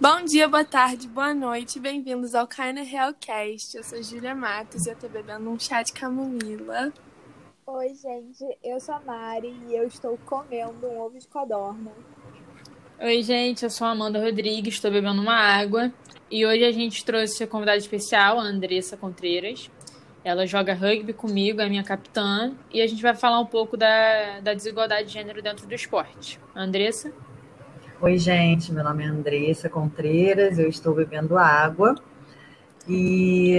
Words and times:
Bom 0.00 0.22
dia, 0.24 0.46
boa 0.46 0.64
tarde, 0.64 1.08
boa 1.08 1.32
noite, 1.32 1.80
bem-vindos 1.80 2.34
ao 2.34 2.46
Carne 2.46 2.82
Realcast. 2.82 3.76
Eu 3.76 3.82
sou 3.82 4.02
Júlia 4.02 4.34
Matos 4.34 4.86
e 4.86 4.90
eu 4.90 4.96
tô 4.96 5.08
bebendo 5.08 5.48
um 5.48 5.58
chá 5.58 5.82
de 5.82 5.92
camomila. 5.92 6.92
Oi, 7.66 7.94
gente, 7.94 8.44
eu 8.62 8.78
sou 8.80 8.94
a 8.94 9.00
Mari 9.00 9.54
e 9.68 9.74
eu 9.74 9.86
estou 9.86 10.18
comendo 10.26 10.86
um 10.86 11.00
ovo 11.00 11.18
de 11.18 11.26
codorna. 11.26 11.90
Oi, 13.00 13.22
gente, 13.22 13.62
eu 13.62 13.70
sou 13.70 13.86
a 13.86 13.92
Amanda 13.92 14.22
Rodrigues, 14.22 14.74
estou 14.74 14.90
bebendo 14.90 15.22
uma 15.22 15.36
água 15.36 15.90
e 16.30 16.44
hoje 16.44 16.64
a 16.64 16.72
gente 16.72 17.04
trouxe 17.04 17.44
a 17.44 17.46
convidada 17.46 17.78
especial, 17.78 18.38
a 18.38 18.42
Andressa 18.42 18.96
Contreiras. 18.96 19.70
Ela 20.22 20.46
joga 20.46 20.74
rugby 20.74 21.14
comigo, 21.14 21.60
é 21.62 21.68
minha 21.68 21.84
capitã, 21.84 22.54
e 22.70 22.82
a 22.82 22.86
gente 22.86 23.00
vai 23.00 23.14
falar 23.14 23.40
um 23.40 23.46
pouco 23.46 23.76
da, 23.76 24.40
da 24.40 24.52
desigualdade 24.52 25.08
de 25.08 25.14
gênero 25.14 25.40
dentro 25.40 25.66
do 25.66 25.74
esporte. 25.74 26.38
Andressa? 26.54 27.10
Oi, 28.00 28.16
gente, 28.16 28.72
meu 28.72 28.84
nome 28.84 29.02
é 29.02 29.08
Andressa 29.08 29.68
Contreiras, 29.68 30.56
eu 30.56 30.68
estou 30.68 30.94
bebendo 30.94 31.36
água. 31.36 31.96
E, 32.88 33.58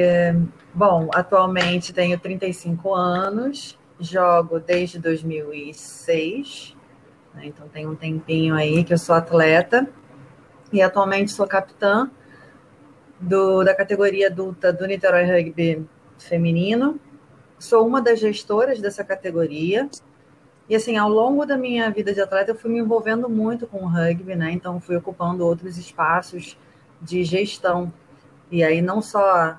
bom, 0.74 1.10
atualmente 1.14 1.92
tenho 1.92 2.18
35 2.18 2.96
anos, 2.96 3.78
jogo 4.00 4.58
desde 4.62 4.98
2006, 4.98 6.74
né, 7.36 7.48
então 7.48 7.68
tem 7.68 7.86
um 7.86 7.96
tempinho 7.96 8.56
aí 8.56 8.82
que 8.86 8.94
eu 8.94 8.98
sou 8.98 9.14
atleta. 9.14 9.86
E 10.72 10.82
atualmente 10.82 11.32
sou 11.32 11.46
capitã 11.46 12.10
do, 13.20 13.62
da 13.66 13.76
categoria 13.76 14.28
adulta 14.28 14.72
do 14.72 14.88
Niterói 14.88 15.26
Rugby 15.26 15.86
Feminino. 16.18 16.98
Sou 17.60 17.86
uma 17.86 18.02
das 18.02 18.22
gestoras 18.22 18.80
dessa 18.80 19.04
categoria 19.04 19.90
e 20.70 20.76
assim, 20.76 20.98
ao 20.98 21.10
longo 21.10 21.48
da 21.48 21.58
minha 21.58 21.90
vida 21.90 22.14
de 22.14 22.22
atleta, 22.22 22.52
eu 22.52 22.56
fui 22.56 22.70
me 22.70 22.78
envolvendo 22.78 23.28
muito 23.28 23.66
com 23.66 23.80
o 23.80 23.88
rugby, 23.88 24.36
né? 24.36 24.52
Então, 24.52 24.80
fui 24.80 24.96
ocupando 24.96 25.44
outros 25.44 25.80
espaços 25.80 26.56
de 27.02 27.24
gestão. 27.24 27.92
E 28.52 28.64
aí, 28.64 28.80
não 28.80 29.02
só 29.02 29.58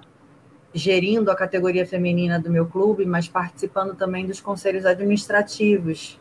gerindo 0.72 1.28
a 1.28 1.34
categoria 1.34 1.84
feminina 1.84 2.38
do 2.38 2.48
meu 2.48 2.64
clube, 2.64 3.04
mas 3.04 3.26
participando 3.26 3.96
também 3.96 4.24
dos 4.24 4.40
conselhos 4.40 4.86
administrativos. 4.86 6.20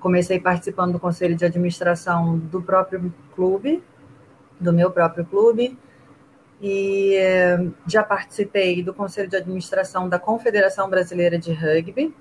Comecei 0.00 0.40
participando 0.40 0.92
do 0.92 0.98
conselho 0.98 1.36
de 1.36 1.44
administração 1.44 2.38
do 2.38 2.62
próprio 2.62 3.12
clube, 3.34 3.84
do 4.58 4.72
meu 4.72 4.90
próprio 4.90 5.24
clube, 5.26 5.78
e 6.62 7.14
eh, 7.14 7.66
já 7.86 8.02
participei 8.02 8.82
do 8.82 8.94
conselho 8.94 9.28
de 9.28 9.36
administração 9.36 10.08
da 10.08 10.18
Confederação 10.18 10.88
Brasileira 10.88 11.38
de 11.38 11.52
Rugby, 11.52 12.14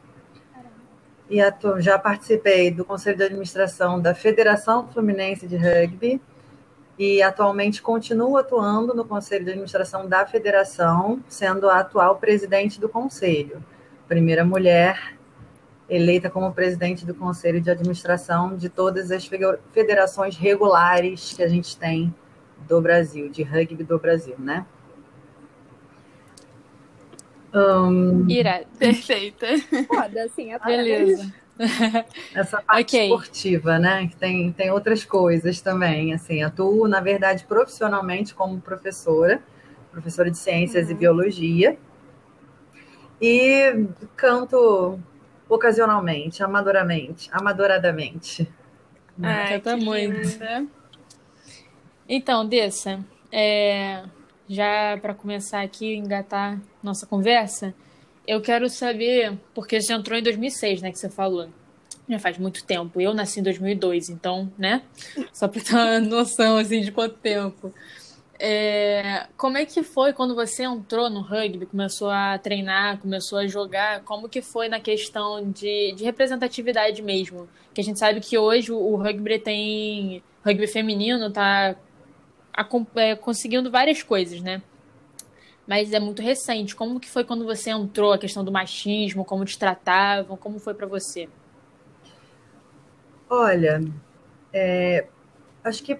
e 1.31 1.39
já 1.79 1.97
participei 1.97 2.69
do 2.69 2.83
Conselho 2.83 3.15
de 3.15 3.23
Administração 3.23 4.01
da 4.01 4.13
Federação 4.13 4.85
Fluminense 4.89 5.47
de 5.47 5.55
Rugby 5.55 6.21
e 6.99 7.21
atualmente 7.21 7.81
continuo 7.81 8.35
atuando 8.35 8.93
no 8.93 9.05
Conselho 9.05 9.45
de 9.45 9.51
Administração 9.51 10.09
da 10.09 10.25
Federação, 10.25 11.23
sendo 11.29 11.69
a 11.69 11.79
atual 11.79 12.17
presidente 12.17 12.81
do 12.81 12.89
Conselho. 12.89 13.63
Primeira 14.09 14.43
mulher 14.43 15.17
eleita 15.89 16.29
como 16.29 16.51
presidente 16.51 17.05
do 17.05 17.15
Conselho 17.15 17.61
de 17.61 17.71
Administração 17.71 18.57
de 18.57 18.67
todas 18.67 19.09
as 19.09 19.25
federações 19.71 20.35
regulares 20.35 21.31
que 21.31 21.43
a 21.43 21.47
gente 21.47 21.77
tem 21.77 22.13
do 22.67 22.81
Brasil, 22.81 23.29
de 23.29 23.41
rugby 23.41 23.85
do 23.85 23.97
Brasil, 23.97 24.35
né? 24.37 24.65
Um... 27.53 28.29
Ira, 28.29 28.63
perfeita. 28.79 29.47
Foda, 29.87 30.23
assim, 30.23 30.51
Beleza. 30.65 31.33
Essa 32.33 32.61
parte 32.61 32.95
okay. 32.95 33.07
esportiva, 33.07 33.77
né? 33.77 34.09
Tem, 34.19 34.51
tem 34.51 34.71
outras 34.71 35.05
coisas 35.05 35.61
também. 35.61 36.13
Assim, 36.13 36.41
atuo, 36.41 36.87
na 36.87 36.99
verdade, 36.99 37.45
profissionalmente 37.45 38.33
como 38.33 38.59
professora, 38.59 39.41
professora 39.91 40.31
de 40.31 40.37
ciências 40.37 40.87
uhum. 40.87 40.91
e 40.91 40.95
biologia. 40.95 41.77
E 43.21 43.85
canto 44.15 44.99
ocasionalmente, 45.47 46.41
amadoramente, 46.41 47.29
amadoradamente. 47.31 48.51
Ah, 49.21 49.59
tá 49.59 49.77
muito. 49.77 50.19
Então, 52.07 52.47
Dessa, 52.47 53.05
é, 53.31 54.03
já 54.51 54.97
para 55.01 55.13
começar 55.13 55.61
aqui, 55.61 55.95
engatar 55.95 56.59
nossa 56.83 57.05
conversa, 57.07 57.73
eu 58.27 58.41
quero 58.41 58.69
saber, 58.69 59.37
porque 59.53 59.81
você 59.81 59.93
entrou 59.93 60.19
em 60.19 60.21
2006, 60.23 60.81
né, 60.81 60.91
que 60.91 60.99
você 60.99 61.09
falou. 61.09 61.47
Já 62.07 62.19
faz 62.19 62.37
muito 62.37 62.63
tempo. 62.65 62.99
Eu 62.99 63.13
nasci 63.13 63.39
em 63.39 63.43
2002, 63.43 64.09
então, 64.09 64.51
né? 64.57 64.81
Só 65.31 65.47
para 65.47 65.61
ter 65.61 65.73
uma 65.73 65.99
noção, 66.01 66.57
assim, 66.57 66.81
de 66.81 66.91
quanto 66.91 67.15
tempo. 67.15 67.73
É, 68.37 69.27
como 69.37 69.57
é 69.57 69.65
que 69.65 69.83
foi 69.83 70.11
quando 70.11 70.35
você 70.35 70.63
entrou 70.63 71.09
no 71.09 71.21
rugby, 71.21 71.65
começou 71.67 72.09
a 72.09 72.37
treinar, 72.37 72.97
começou 72.97 73.37
a 73.37 73.47
jogar? 73.47 74.01
Como 74.01 74.27
que 74.27 74.41
foi 74.41 74.67
na 74.67 74.79
questão 74.79 75.49
de, 75.49 75.93
de 75.93 76.03
representatividade 76.03 77.01
mesmo? 77.01 77.47
Que 77.73 77.79
a 77.79 77.83
gente 77.83 77.99
sabe 77.99 78.19
que 78.19 78.37
hoje 78.37 78.71
o, 78.71 78.95
rugby 78.95 79.39
tem... 79.39 80.23
rugby 80.43 80.67
feminino 80.67 81.31
tá 81.31 81.75
é, 82.95 83.15
conseguindo 83.15 83.71
várias 83.71 84.03
coisas, 84.03 84.41
né? 84.41 84.61
Mas 85.67 85.93
é 85.93 85.99
muito 85.99 86.21
recente. 86.21 86.75
Como 86.75 86.99
que 86.99 87.09
foi 87.09 87.23
quando 87.23 87.45
você 87.45 87.69
entrou 87.69 88.11
a 88.11 88.17
questão 88.17 88.43
do 88.43 88.51
machismo, 88.51 89.23
como 89.23 89.45
te 89.45 89.57
tratavam, 89.57 90.35
como 90.35 90.59
foi 90.59 90.73
para 90.73 90.87
você? 90.87 91.29
Olha, 93.29 93.81
é, 94.51 95.07
acho 95.63 95.83
que 95.83 95.97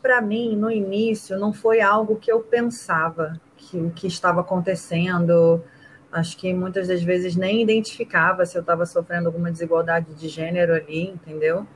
para 0.00 0.20
mim 0.20 0.56
no 0.56 0.70
início 0.70 1.38
não 1.38 1.52
foi 1.52 1.80
algo 1.80 2.16
que 2.16 2.30
eu 2.30 2.40
pensava 2.40 3.40
que 3.56 3.76
o 3.76 3.90
que 3.90 4.06
estava 4.06 4.40
acontecendo. 4.40 5.62
Acho 6.10 6.36
que 6.38 6.54
muitas 6.54 6.88
das 6.88 7.02
vezes 7.02 7.36
nem 7.36 7.60
identificava 7.60 8.46
se 8.46 8.56
eu 8.56 8.60
estava 8.60 8.86
sofrendo 8.86 9.26
alguma 9.26 9.50
desigualdade 9.50 10.14
de 10.14 10.28
gênero 10.28 10.74
ali, 10.74 11.10
entendeu? 11.10 11.66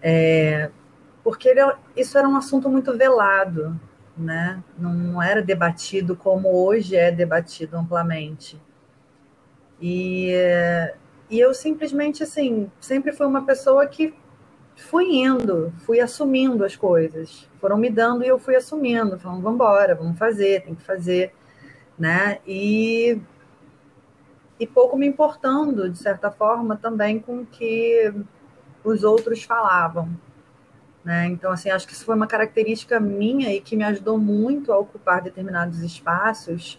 É, 0.00 0.70
porque 1.24 1.48
ele, 1.48 1.60
é, 1.60 1.74
isso 1.96 2.16
era 2.18 2.28
um 2.28 2.36
assunto 2.36 2.68
muito 2.68 2.96
velado, 2.96 3.80
né? 4.16 4.62
Não 4.78 5.20
era 5.20 5.42
debatido 5.42 6.14
como 6.14 6.54
hoje 6.54 6.94
é 6.94 7.10
debatido 7.10 7.76
amplamente. 7.78 8.60
E, 9.80 10.30
e 11.30 11.40
eu 11.40 11.54
simplesmente, 11.54 12.22
assim, 12.22 12.70
sempre 12.78 13.12
fui 13.12 13.26
uma 13.26 13.44
pessoa 13.44 13.86
que 13.86 14.14
fui 14.76 15.16
indo, 15.16 15.72
fui 15.84 15.98
assumindo 15.98 16.64
as 16.64 16.76
coisas. 16.76 17.48
Foram 17.58 17.78
me 17.78 17.90
dando 17.90 18.22
e 18.22 18.28
eu 18.28 18.38
fui 18.38 18.54
assumindo, 18.54 19.18
falando, 19.18 19.42
vamos 19.42 19.54
embora, 19.54 19.94
vamos 19.94 20.18
fazer, 20.18 20.62
tem 20.62 20.74
que 20.74 20.82
fazer, 20.82 21.34
né? 21.98 22.38
E, 22.46 23.18
e 24.60 24.66
pouco 24.66 24.96
me 24.96 25.06
importando, 25.06 25.88
de 25.88 25.98
certa 25.98 26.30
forma, 26.30 26.76
também 26.76 27.18
com 27.18 27.40
o 27.40 27.46
que 27.46 28.12
os 28.84 29.02
outros 29.02 29.42
falavam. 29.42 30.10
Né? 31.04 31.26
Então, 31.26 31.52
assim, 31.52 31.70
acho 31.70 31.86
que 31.86 31.92
isso 31.92 32.04
foi 32.04 32.14
uma 32.14 32.26
característica 32.26 32.98
minha 32.98 33.52
e 33.52 33.60
que 33.60 33.76
me 33.76 33.84
ajudou 33.84 34.16
muito 34.16 34.72
a 34.72 34.78
ocupar 34.78 35.20
determinados 35.20 35.80
espaços, 35.80 36.78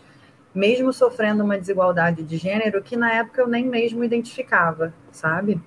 mesmo 0.54 0.92
sofrendo 0.92 1.44
uma 1.44 1.58
desigualdade 1.58 2.24
de 2.24 2.38
gênero 2.38 2.82
que 2.82 2.96
na 2.96 3.14
época 3.14 3.42
eu 3.42 3.48
nem 3.48 3.66
mesmo 3.66 4.04
identificava, 4.04 4.94
sabe? 5.12 5.62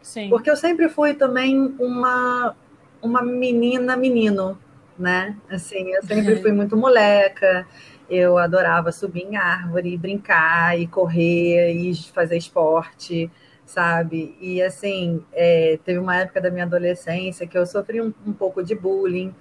Sim. 0.00 0.28
Porque 0.28 0.48
eu 0.48 0.56
sempre 0.56 0.88
fui 0.88 1.14
também 1.14 1.74
uma, 1.80 2.54
uma 3.02 3.22
menina 3.22 3.96
menino, 3.96 4.56
né? 4.96 5.36
Assim, 5.50 5.90
eu 5.90 6.02
sempre 6.04 6.36
fui 6.40 6.52
muito 6.52 6.76
moleca, 6.76 7.66
eu 8.08 8.38
adorava 8.38 8.92
subir 8.92 9.22
em 9.22 9.36
árvore, 9.36 9.96
brincar 9.96 10.78
e 10.78 10.86
correr 10.86 11.72
e 11.72 11.94
fazer 12.12 12.36
esporte 12.36 13.28
sabe? 13.68 14.34
E 14.40 14.62
assim, 14.62 15.22
é, 15.30 15.78
teve 15.84 15.98
uma 15.98 16.16
época 16.16 16.40
da 16.40 16.50
minha 16.50 16.64
adolescência 16.64 17.46
que 17.46 17.56
eu 17.56 17.66
sofri 17.66 18.00
um, 18.00 18.12
um 18.26 18.32
pouco 18.32 18.64
de 18.64 18.74
bullying, 18.74 19.34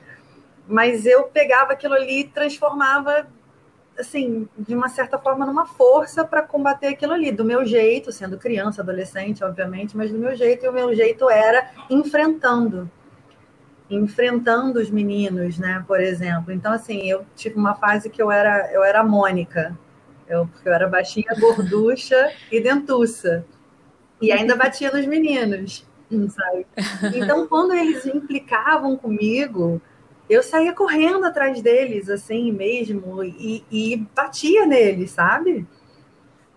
mas 0.68 1.06
eu 1.06 1.24
pegava 1.24 1.72
aquilo 1.72 1.94
ali 1.94 2.20
e 2.20 2.24
transformava, 2.28 3.26
assim, 3.98 4.48
de 4.58 4.76
uma 4.76 4.90
certa 4.90 5.18
forma, 5.18 5.46
numa 5.46 5.66
força 5.66 6.26
para 6.26 6.42
combater 6.42 6.88
aquilo 6.88 7.14
ali, 7.14 7.32
do 7.32 7.46
meu 7.46 7.66
jeito, 7.66 8.12
sendo 8.12 8.38
criança, 8.38 8.82
adolescente, 8.82 9.46
obviamente, 9.46 9.96
mas 9.96 10.12
do 10.12 10.18
meu 10.18 10.36
jeito, 10.36 10.66
e 10.66 10.70
o 10.70 10.74
meu 10.74 10.94
jeito 10.94 11.30
era 11.30 11.72
enfrentando. 11.90 12.92
Enfrentando 13.90 14.82
os 14.82 14.90
meninos, 14.90 15.58
né? 15.58 15.86
Por 15.88 16.02
exemplo. 16.02 16.52
Então, 16.52 16.74
assim, 16.74 17.10
eu 17.10 17.26
tive 17.34 17.56
uma 17.56 17.76
fase 17.76 18.10
que 18.10 18.22
eu 18.22 18.30
era, 18.30 18.70
eu 18.74 18.84
era 18.84 19.02
Mônica, 19.06 19.74
eu, 20.28 20.46
porque 20.48 20.68
eu 20.68 20.74
era 20.74 20.86
baixinha, 20.86 21.34
gorducha 21.40 22.30
e 22.52 22.60
dentuça. 22.60 23.46
E 24.22 24.32
ainda 24.32 24.56
batia 24.56 24.92
nos 24.92 25.06
meninos, 25.06 25.86
sabe? 26.30 26.66
Então, 27.16 27.48
quando 27.48 27.74
eles 27.74 28.06
implicavam 28.06 28.96
comigo, 28.98 29.82
eu 30.30 30.44
saía 30.44 30.74
correndo 30.74 31.26
atrás 31.26 31.62
deles, 31.62 32.10
assim 32.10 32.52
mesmo, 32.52 33.24
e, 33.24 33.64
e 33.72 33.98
batia 34.16 34.66
neles, 34.66 35.12
sabe? 35.12 35.66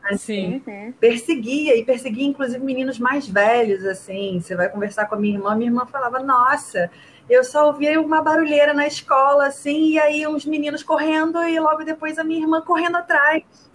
Assim, 0.02 0.62
uhum. 0.66 0.92
perseguia, 0.98 1.76
e 1.76 1.84
perseguia 1.84 2.26
inclusive 2.26 2.64
meninos 2.64 2.98
mais 2.98 3.28
velhos, 3.28 3.84
assim. 3.84 4.40
Você 4.40 4.56
vai 4.56 4.68
conversar 4.68 5.06
com 5.06 5.14
a 5.14 5.18
minha 5.18 5.36
irmã, 5.36 5.54
minha 5.54 5.70
irmã 5.70 5.86
falava, 5.86 6.20
nossa, 6.20 6.90
eu 7.30 7.44
só 7.44 7.68
ouvia 7.68 8.00
uma 8.00 8.20
barulheira 8.20 8.74
na 8.74 8.88
escola, 8.88 9.46
assim, 9.46 9.90
e 9.92 9.98
aí 10.00 10.26
uns 10.26 10.44
meninos 10.44 10.82
correndo, 10.82 11.40
e 11.44 11.60
logo 11.60 11.84
depois 11.84 12.18
a 12.18 12.24
minha 12.24 12.40
irmã 12.40 12.60
correndo 12.60 12.96
atrás. 12.96 13.44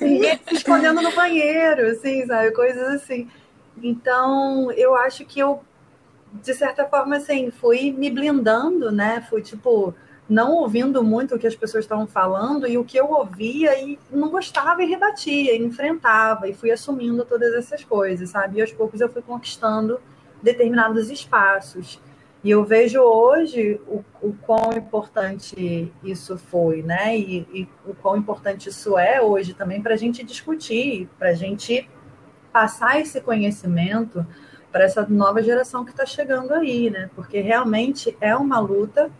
e 0.00 0.24
ele 0.24 0.40
se 0.48 0.54
escondendo 0.54 1.02
no 1.02 1.12
banheiro, 1.12 1.88
assim, 1.88 2.24
sabe? 2.24 2.52
Coisas 2.52 2.94
assim. 2.94 3.28
Então, 3.82 4.70
eu 4.70 4.94
acho 4.94 5.24
que 5.24 5.40
eu, 5.40 5.64
de 6.32 6.54
certa 6.54 6.84
forma, 6.86 7.16
assim, 7.16 7.50
fui 7.50 7.90
me 7.90 8.08
blindando, 8.08 8.92
né? 8.92 9.26
Fui, 9.28 9.42
tipo, 9.42 9.92
não 10.28 10.52
ouvindo 10.52 11.02
muito 11.02 11.34
o 11.34 11.38
que 11.40 11.46
as 11.48 11.56
pessoas 11.56 11.84
estavam 11.84 12.06
falando, 12.06 12.68
e 12.68 12.78
o 12.78 12.84
que 12.84 12.96
eu 12.96 13.10
ouvia 13.10 13.82
e 13.82 13.98
não 14.12 14.28
gostava 14.28 14.80
e 14.80 14.86
rebatia, 14.86 15.56
e 15.56 15.60
enfrentava, 15.60 16.48
e 16.48 16.54
fui 16.54 16.70
assumindo 16.70 17.24
todas 17.24 17.52
essas 17.52 17.82
coisas, 17.82 18.30
sabe? 18.30 18.58
E 18.58 18.60
aos 18.60 18.70
poucos 18.70 19.00
eu 19.00 19.08
fui 19.08 19.22
conquistando 19.22 20.00
determinados 20.40 21.10
espaços. 21.10 22.00
E 22.44 22.50
eu 22.50 22.64
vejo 22.64 23.00
hoje 23.00 23.80
o, 23.86 24.04
o 24.20 24.32
quão 24.32 24.72
importante 24.72 25.92
isso 26.02 26.36
foi, 26.36 26.82
né? 26.82 27.16
E, 27.16 27.46
e 27.52 27.68
o 27.86 27.94
quão 27.94 28.16
importante 28.16 28.68
isso 28.68 28.98
é 28.98 29.22
hoje 29.22 29.54
também 29.54 29.80
para 29.80 29.94
a 29.94 29.96
gente 29.96 30.24
discutir, 30.24 31.08
para 31.18 31.28
a 31.28 31.34
gente 31.34 31.88
passar 32.52 33.00
esse 33.00 33.20
conhecimento 33.20 34.26
para 34.72 34.84
essa 34.84 35.06
nova 35.06 35.42
geração 35.42 35.84
que 35.84 35.90
está 35.90 36.06
chegando 36.06 36.52
aí, 36.54 36.90
né? 36.90 37.10
Porque 37.14 37.40
realmente 37.40 38.16
é 38.20 38.34
uma 38.34 38.58
luta. 38.58 39.10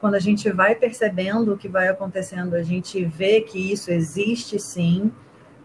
Quando 0.00 0.14
a 0.14 0.18
gente 0.18 0.50
vai 0.50 0.74
percebendo 0.74 1.52
o 1.52 1.58
que 1.58 1.68
vai 1.68 1.86
acontecendo, 1.86 2.54
a 2.54 2.62
gente 2.62 3.04
vê 3.04 3.42
que 3.42 3.72
isso 3.72 3.92
existe 3.92 4.58
sim, 4.58 5.12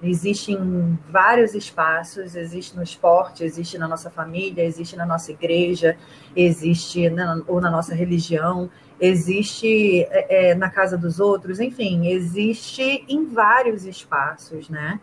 Existe 0.01 0.51
em 0.51 0.97
vários 1.09 1.55
espaços, 1.55 2.35
existe 2.35 2.75
no 2.75 2.83
esporte, 2.83 3.43
existe 3.43 3.79
na 3.79 3.87
nossa 3.87 4.11
família, 4.11 4.63
existe 4.63 4.95
na 4.95 5.05
nossa 5.05 5.31
igreja, 5.31 5.97
existe 6.35 7.09
na, 7.09 7.41
ou 7.47 7.59
na 7.59 7.71
nossa 7.71 7.95
religião, 7.95 8.69
existe 8.99 10.03
é, 10.11 10.49
é, 10.49 10.55
na 10.55 10.69
casa 10.69 10.97
dos 10.97 11.19
outros, 11.19 11.59
enfim, 11.59 12.07
existe 12.07 13.05
em 13.07 13.25
vários 13.25 13.85
espaços, 13.85 14.69
né? 14.69 14.99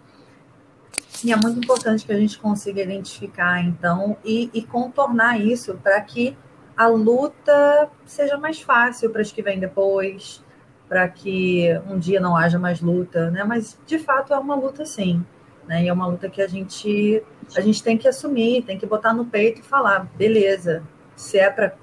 E 1.25 1.33
é 1.33 1.37
muito 1.37 1.59
importante 1.59 2.05
que 2.05 2.13
a 2.13 2.19
gente 2.19 2.39
consiga 2.39 2.83
identificar, 2.83 3.61
então, 3.65 4.17
e, 4.25 4.51
e 4.55 4.63
contornar 4.63 5.41
isso 5.41 5.75
para 5.83 6.01
que 6.01 6.37
a 6.77 6.87
luta 6.87 7.89
seja 8.05 8.37
mais 8.37 8.61
fácil 8.61 9.11
para 9.11 9.23
as 9.23 9.33
que 9.33 9.43
vêm 9.43 9.59
depois, 9.59 10.44
para 10.89 11.09
que 11.09 11.69
um 11.89 11.99
dia 11.99 12.21
não 12.21 12.37
haja 12.37 12.59
mais 12.59 12.81
luta, 12.81 13.31
né? 13.31 13.45
Mas 13.45 13.79
de 13.87 13.99
fato 13.99 14.33
é 14.33 14.39
uma 14.39 14.55
luta 14.55 14.85
sim, 14.85 15.25
né? 15.67 15.85
E 15.85 15.89
é 15.89 15.93
uma 15.93 16.07
luta 16.07 16.29
que 16.29 16.43
a 16.43 16.47
gente 16.47 17.23
a 17.57 17.61
gente 17.61 17.83
tem 17.83 17.97
que 17.97 18.09
assumir, 18.09 18.63
tem 18.63 18.79
que 18.79 18.87
botar 18.87 19.13
no 19.13 19.27
peito 19.27 19.61
e 19.61 19.65
falar, 19.65 20.07
beleza, 20.17 20.83
se 21.17 21.39
é 21.39 21.51
para 21.51 21.75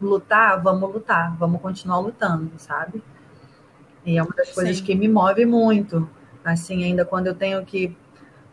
lutar, 0.00 0.62
vamos 0.62 0.92
lutar, 0.92 1.36
vamos 1.36 1.60
continuar 1.60 2.00
lutando, 2.00 2.50
sabe? 2.56 3.02
E 4.04 4.16
é 4.16 4.22
uma 4.22 4.34
das 4.34 4.52
coisas 4.52 4.78
sim. 4.78 4.84
que 4.84 4.94
me 4.94 5.08
move 5.08 5.44
muito, 5.44 6.08
assim, 6.44 6.84
ainda 6.84 7.04
quando 7.04 7.26
eu 7.26 7.34
tenho 7.34 7.64
que 7.64 7.96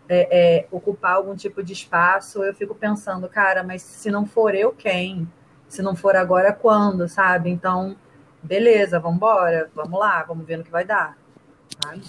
é, 0.09 0.59
é, 0.59 0.67
ocupar 0.71 1.15
algum 1.15 1.35
tipo 1.35 1.63
de 1.63 1.73
espaço, 1.73 2.43
eu 2.43 2.53
fico 2.53 2.75
pensando, 2.75 3.27
cara, 3.27 3.63
mas 3.63 3.81
se 3.81 4.09
não 4.09 4.25
for 4.25 4.53
eu, 4.55 4.71
quem? 4.71 5.27
Se 5.67 5.81
não 5.81 5.95
for 5.95 6.15
agora, 6.15 6.53
quando, 6.53 7.07
sabe? 7.07 7.49
Então, 7.49 7.95
beleza, 8.47 8.99
vamos 8.99 9.17
embora, 9.17 9.69
vamos 9.75 9.99
lá, 9.99 10.23
vamos 10.23 10.45
ver 10.45 10.57
no 10.57 10.63
que 10.63 10.71
vai 10.71 10.85
dar. 10.85 11.17
Sabe? 11.83 12.01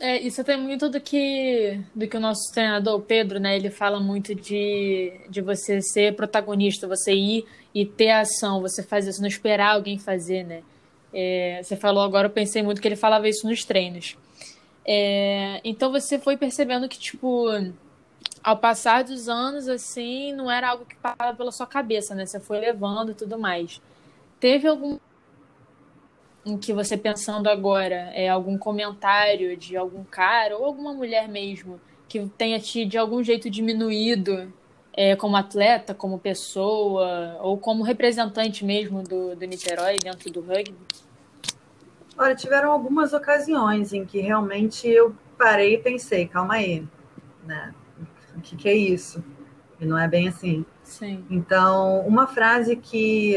É, 0.00 0.18
isso 0.18 0.42
tem 0.42 0.56
muito 0.56 0.88
do 0.88 0.98
que 0.98 1.78
do 1.94 2.08
que 2.08 2.16
o 2.16 2.20
nosso 2.20 2.50
treinador, 2.52 3.00
Pedro, 3.02 3.38
né? 3.38 3.54
Ele 3.54 3.70
fala 3.70 4.00
muito 4.00 4.34
de, 4.34 5.12
de 5.28 5.42
você 5.42 5.82
ser 5.82 6.16
protagonista, 6.16 6.88
você 6.88 7.12
ir 7.12 7.44
e 7.74 7.84
ter 7.84 8.10
ação, 8.10 8.62
você 8.62 8.82
fazer 8.82 9.10
isso, 9.10 9.20
não 9.20 9.28
esperar 9.28 9.74
alguém 9.74 9.98
fazer, 9.98 10.44
né? 10.44 10.62
É, 11.12 11.60
você 11.62 11.76
falou 11.76 12.02
agora, 12.02 12.28
eu 12.28 12.32
pensei 12.32 12.62
muito 12.62 12.80
que 12.80 12.88
ele 12.88 12.96
falava 12.96 13.28
isso 13.28 13.46
nos 13.46 13.64
treinos. 13.64 14.16
É, 14.86 15.60
então 15.62 15.92
você 15.92 16.18
foi 16.18 16.36
percebendo 16.36 16.88
que, 16.88 16.98
tipo, 16.98 17.46
ao 18.42 18.56
passar 18.56 19.04
dos 19.04 19.28
anos, 19.28 19.68
assim, 19.68 20.32
não 20.32 20.50
era 20.50 20.70
algo 20.70 20.84
que 20.86 20.96
passava 20.96 21.36
pela 21.36 21.52
sua 21.52 21.66
cabeça, 21.66 22.14
né? 22.14 22.24
Você 22.24 22.40
foi 22.40 22.58
levando 22.58 23.12
e 23.12 23.14
tudo 23.14 23.38
mais. 23.38 23.80
Teve 24.40 24.66
algum 24.66 24.98
em 26.44 26.56
que 26.56 26.72
você 26.72 26.96
pensando 26.96 27.48
agora 27.48 28.10
é 28.14 28.28
algum 28.28 28.56
comentário 28.56 29.56
de 29.56 29.76
algum 29.76 30.02
cara 30.02 30.56
ou 30.56 30.64
alguma 30.64 30.94
mulher 30.94 31.28
mesmo 31.28 31.78
que 32.08 32.26
tenha 32.38 32.58
te 32.58 32.86
de 32.86 32.96
algum 32.96 33.22
jeito 33.22 33.50
diminuído 33.50 34.50
é, 34.92 35.14
como 35.14 35.36
atleta, 35.36 35.94
como 35.94 36.18
pessoa 36.18 37.36
ou 37.40 37.58
como 37.58 37.82
representante 37.82 38.64
mesmo 38.64 39.02
do, 39.02 39.36
do 39.36 39.46
Niterói 39.46 39.98
dentro 40.02 40.32
do 40.32 40.40
rugby? 40.40 40.74
Olha, 42.18 42.34
tiveram 42.34 42.72
algumas 42.72 43.12
ocasiões 43.12 43.92
em 43.92 44.04
que 44.04 44.20
realmente 44.20 44.88
eu 44.88 45.14
parei 45.38 45.74
e 45.74 45.78
pensei, 45.78 46.26
calma 46.26 46.54
aí, 46.54 46.86
né? 47.44 47.72
O 48.36 48.40
que, 48.40 48.56
que 48.56 48.68
é 48.68 48.74
isso? 48.74 49.22
E 49.80 49.86
não 49.86 49.98
é 49.98 50.08
bem 50.08 50.28
assim. 50.28 50.64
Sim. 50.82 51.24
Então, 51.30 52.00
uma 52.00 52.26
frase 52.26 52.76
que 52.76 53.36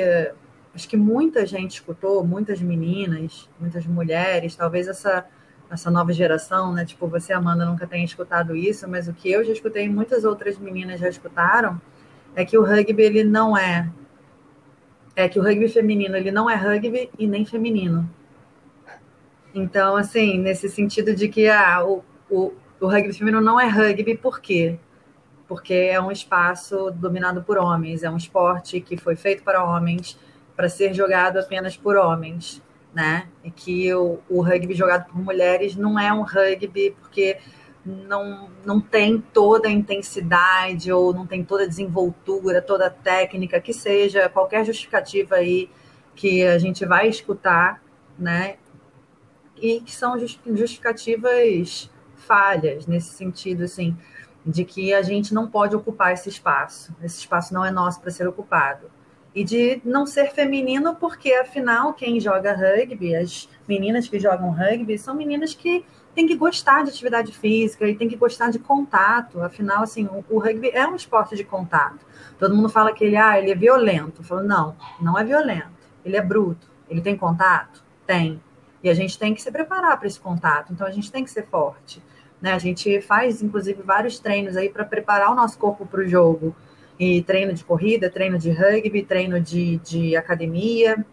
acho 0.74 0.88
que 0.88 0.98
muita 0.98 1.46
gente 1.46 1.72
escutou, 1.72 2.24
muitas 2.26 2.62
meninas, 2.62 3.50
muitas 3.60 3.86
mulheres, 3.86 4.56
talvez 4.56 4.88
essa 4.88 5.26
essa 5.70 5.90
nova 5.90 6.14
geração, 6.14 6.72
né? 6.72 6.86
Tipo, 6.86 7.08
você, 7.08 7.34
Amanda, 7.34 7.66
nunca 7.66 7.88
tenha 7.88 8.06
escutado 8.06 8.56
isso, 8.56 8.88
mas 8.88 9.08
o 9.08 9.14
que 9.14 9.32
eu 9.32 9.44
já 9.44 9.52
escutei, 9.52 9.90
muitas 9.90 10.24
outras 10.24 10.58
meninas 10.60 11.00
já 11.00 11.10
escutaram, 11.10 11.82
é 12.36 12.46
que 12.46 12.56
o 12.56 12.64
rugby 12.64 13.02
ele 13.02 13.24
não 13.24 13.58
é 13.58 13.90
é 15.16 15.30
que 15.30 15.40
o 15.40 15.44
rugby 15.44 15.68
feminino 15.70 16.16
ele 16.16 16.32
não 16.32 16.50
é 16.50 16.56
rugby 16.56 17.10
e 17.18 17.28
nem 17.28 17.46
feminino. 17.46 18.10
Então, 19.54 19.96
assim, 19.96 20.40
nesse 20.40 20.68
sentido 20.68 21.16
de 21.16 21.28
que 21.28 21.48
ah, 21.48 21.86
o, 21.86 22.04
o, 22.30 22.54
o 22.80 22.88
rugby 22.88 23.14
feminino 23.14 23.40
não 23.40 23.60
é 23.60 23.68
rugby, 23.68 24.18
por 24.18 24.42
quê? 24.42 24.80
Porque 25.48 25.74
é 25.74 26.02
um 26.02 26.12
espaço 26.12 26.90
dominado 26.92 27.44
por 27.44 27.58
homens, 27.58 28.02
é 28.02 28.10
um 28.10 28.18
esporte 28.18 28.82
que 28.82 28.98
foi 28.98 29.16
feito 29.16 29.44
para 29.44 29.64
homens, 29.64 30.18
para 30.56 30.70
ser 30.70 30.94
jogado 30.94 31.38
apenas 31.38 31.76
por 31.76 31.96
homens, 31.96 32.62
né? 32.94 33.28
E 33.44 33.50
que 33.50 33.94
o, 33.94 34.20
o 34.30 34.42
rugby 34.42 34.74
jogado 34.74 35.08
por 35.08 35.20
mulheres 35.20 35.76
não 35.76 36.00
é 36.00 36.14
um 36.14 36.22
rugby 36.22 36.96
porque 37.00 37.38
não, 37.86 38.50
não 38.64 38.80
tem 38.80 39.20
toda 39.20 39.68
a 39.68 39.72
intensidade 39.72 40.92
ou 40.92 41.14
não 41.14 41.26
tem 41.26 41.44
toda 41.44 41.64
a 41.64 41.68
desenvoltura, 41.68 42.62
toda 42.62 42.88
a 42.88 42.90
técnica, 42.90 43.60
que 43.60 43.74
seja 43.74 44.30
qualquer 44.30 44.66
justificativa 44.66 45.36
aí 45.36 45.70
que 46.16 46.44
a 46.44 46.58
gente 46.60 46.86
vai 46.86 47.08
escutar, 47.08 47.82
né? 48.18 48.58
E 49.58 49.82
que 49.82 49.92
são 49.92 50.18
justificativas 50.20 51.90
falhas 52.16 52.86
nesse 52.86 53.10
sentido, 53.10 53.64
assim, 53.64 53.98
de 54.46 54.64
que 54.64 54.94
a 54.94 55.02
gente 55.02 55.34
não 55.34 55.50
pode 55.50 55.76
ocupar 55.76 56.14
esse 56.14 56.30
espaço. 56.30 56.96
Esse 57.02 57.20
espaço 57.20 57.54
não 57.54 57.66
é 57.66 57.72
nosso 57.72 58.00
para 58.00 58.12
ser 58.12 58.28
ocupado 58.28 58.92
e 59.36 59.44
de 59.44 59.82
não 59.84 60.06
ser 60.06 60.32
feminino, 60.32 60.96
porque 60.96 61.34
afinal 61.34 61.94
quem 61.94 62.20
joga 62.20 62.54
rugby, 62.54 63.16
as 63.16 63.50
meninas 63.68 64.08
que 64.08 64.20
jogam 64.20 64.52
rugby, 64.52 64.98
são 64.98 65.16
meninas 65.16 65.54
que 65.56 65.84
têm 66.14 66.28
que 66.28 66.36
gostar 66.36 66.84
de 66.84 66.92
atividade 66.92 67.32
física 67.32 67.88
e 67.88 67.96
têm 67.96 68.08
que 68.08 68.16
gostar 68.16 68.52
de 68.52 68.60
contato. 68.60 69.42
Afinal, 69.42 69.84
assim, 69.84 70.06
o, 70.06 70.24
o, 70.30 70.40
rugby 70.40 70.70
é 70.70 70.86
um 70.86 70.96
esporte 70.96 71.36
de 71.36 71.44
contato. 71.44 72.06
Todo 72.38 72.56
mundo 72.56 72.70
fala 72.70 72.94
que 72.94 73.04
ele, 73.04 73.18
ah, 73.18 73.40
ele 73.40 73.52
é 73.52 73.56
violento. 73.56 74.22
Eu 74.22 74.26
falo, 74.26 74.44
não, 74.44 74.76
não 75.02 75.18
é 75.18 75.24
violento. 75.24 75.72
Ele 76.06 76.16
é 76.16 76.22
bruto. 76.22 76.70
Ele 76.88 77.02
tem 77.02 77.18
contato? 77.18 77.84
Tem. 78.06 78.40
E 78.84 78.90
a 78.90 78.94
gente 78.94 79.18
tem 79.18 79.34
que 79.34 79.42
se 79.42 79.52
preparar 79.52 79.98
para 79.98 80.08
esse 80.08 80.20
contato. 80.20 80.72
Então 80.72 80.86
a 80.86 80.92
gente 80.92 81.12
tem 81.12 81.24
que 81.24 81.32
ser 81.32 81.48
forte. 81.48 82.04
Né? 82.40 82.54
A 82.54 82.60
gente 82.60 83.02
faz, 83.02 83.42
inclusive, 83.42 83.82
vários 83.82 84.20
treinos 84.20 84.56
aí 84.56 84.70
para 84.70 84.86
preparar 84.86 85.32
o 85.32 85.36
nosso 85.36 85.58
corpo 85.58 85.86
para 85.86 86.02
o 86.02 86.08
jogo 86.08 86.56
e 87.00 87.22
treino 87.24 87.54
de 87.54 87.64
corrida, 87.64 88.10
treino 88.10 88.38
de 88.38 88.52
rugby, 88.52 89.04
treino 89.04 89.40
de, 89.40 89.78
de 89.78 90.16
academia, 90.16 91.06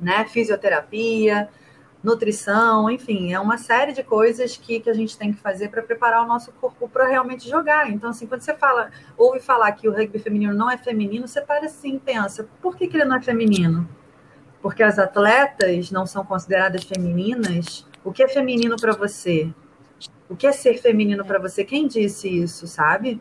né, 0.00 0.24
fisioterapia, 0.26 1.48
nutrição, 2.04 2.90
enfim, 2.90 3.32
é 3.32 3.40
uma 3.40 3.56
série 3.56 3.92
de 3.92 4.02
coisas 4.02 4.58
que, 4.58 4.78
que 4.78 4.90
a 4.90 4.94
gente 4.94 5.16
tem 5.16 5.32
que 5.32 5.40
fazer 5.40 5.70
para 5.70 5.82
preparar 5.82 6.22
o 6.22 6.26
nosso 6.26 6.52
corpo 6.52 6.86
para 6.86 7.08
realmente 7.08 7.48
jogar. 7.48 7.90
Então, 7.90 8.10
assim, 8.10 8.26
quando 8.26 8.42
você 8.42 8.54
fala, 8.54 8.90
ouve 9.16 9.40
falar 9.40 9.72
que 9.72 9.88
o 9.88 9.92
rugby 9.92 10.18
feminino 10.18 10.52
não 10.52 10.70
é 10.70 10.76
feminino, 10.76 11.26
você 11.26 11.40
para 11.40 11.64
assim, 11.64 11.98
pensa, 11.98 12.46
por 12.60 12.76
que, 12.76 12.86
que 12.86 12.96
ele 12.98 13.06
não 13.06 13.16
é 13.16 13.22
feminino? 13.22 13.88
Porque 14.60 14.82
as 14.82 14.98
atletas 14.98 15.90
não 15.90 16.04
são 16.04 16.24
consideradas 16.24 16.84
femininas? 16.84 17.86
O 18.04 18.12
que 18.12 18.22
é 18.22 18.28
feminino 18.28 18.76
para 18.78 18.92
você? 18.92 19.50
O 20.28 20.36
que 20.36 20.46
é 20.46 20.52
ser 20.52 20.76
feminino 20.78 21.24
para 21.24 21.38
você? 21.38 21.64
Quem 21.64 21.86
disse 21.86 22.28
isso, 22.28 22.66
sabe? 22.66 23.20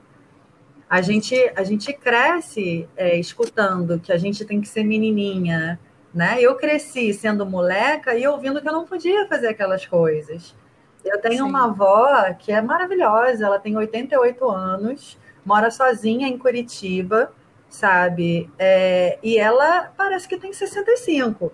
A 0.93 1.01
gente, 1.01 1.35
a 1.55 1.63
gente 1.63 1.91
cresce 1.91 2.88
é, 2.95 3.17
escutando 3.17 4.00
que 4.00 4.13
a 4.13 4.17
gente 4.17 4.45
tem 4.45 4.62
que 4.62 4.67
ser 4.67 4.83
menininha, 4.83 5.79
né? 6.13 6.39
Eu 6.39 6.53
cresci 6.53 7.12
sendo 7.15 7.47
moleca 7.47 8.15
e 8.15 8.27
ouvindo 8.27 8.62
que 8.62 8.69
eu 8.69 8.73
não 8.73 8.85
podia 8.85 9.27
fazer 9.27 9.47
aquelas 9.47 9.88
coisas. 9.88 10.55
Eu 11.03 11.19
tenho 11.19 11.45
Sim. 11.45 11.50
uma 11.50 11.65
avó 11.65 12.31
que 12.38 12.51
é 12.51 12.62
maravilhosa, 12.62 13.43
ela 13.43 13.57
tem 13.57 13.75
88 13.75 14.47
anos, 14.47 15.17
mora 15.43 15.71
sozinha 15.71 16.27
em 16.27 16.38
Curitiba, 16.38 17.33
sabe? 17.67 18.47
É, 18.59 19.17
e 19.23 19.39
ela 19.39 19.91
parece 19.97 20.27
que 20.27 20.38
tem 20.38 20.53
65. 20.53 21.51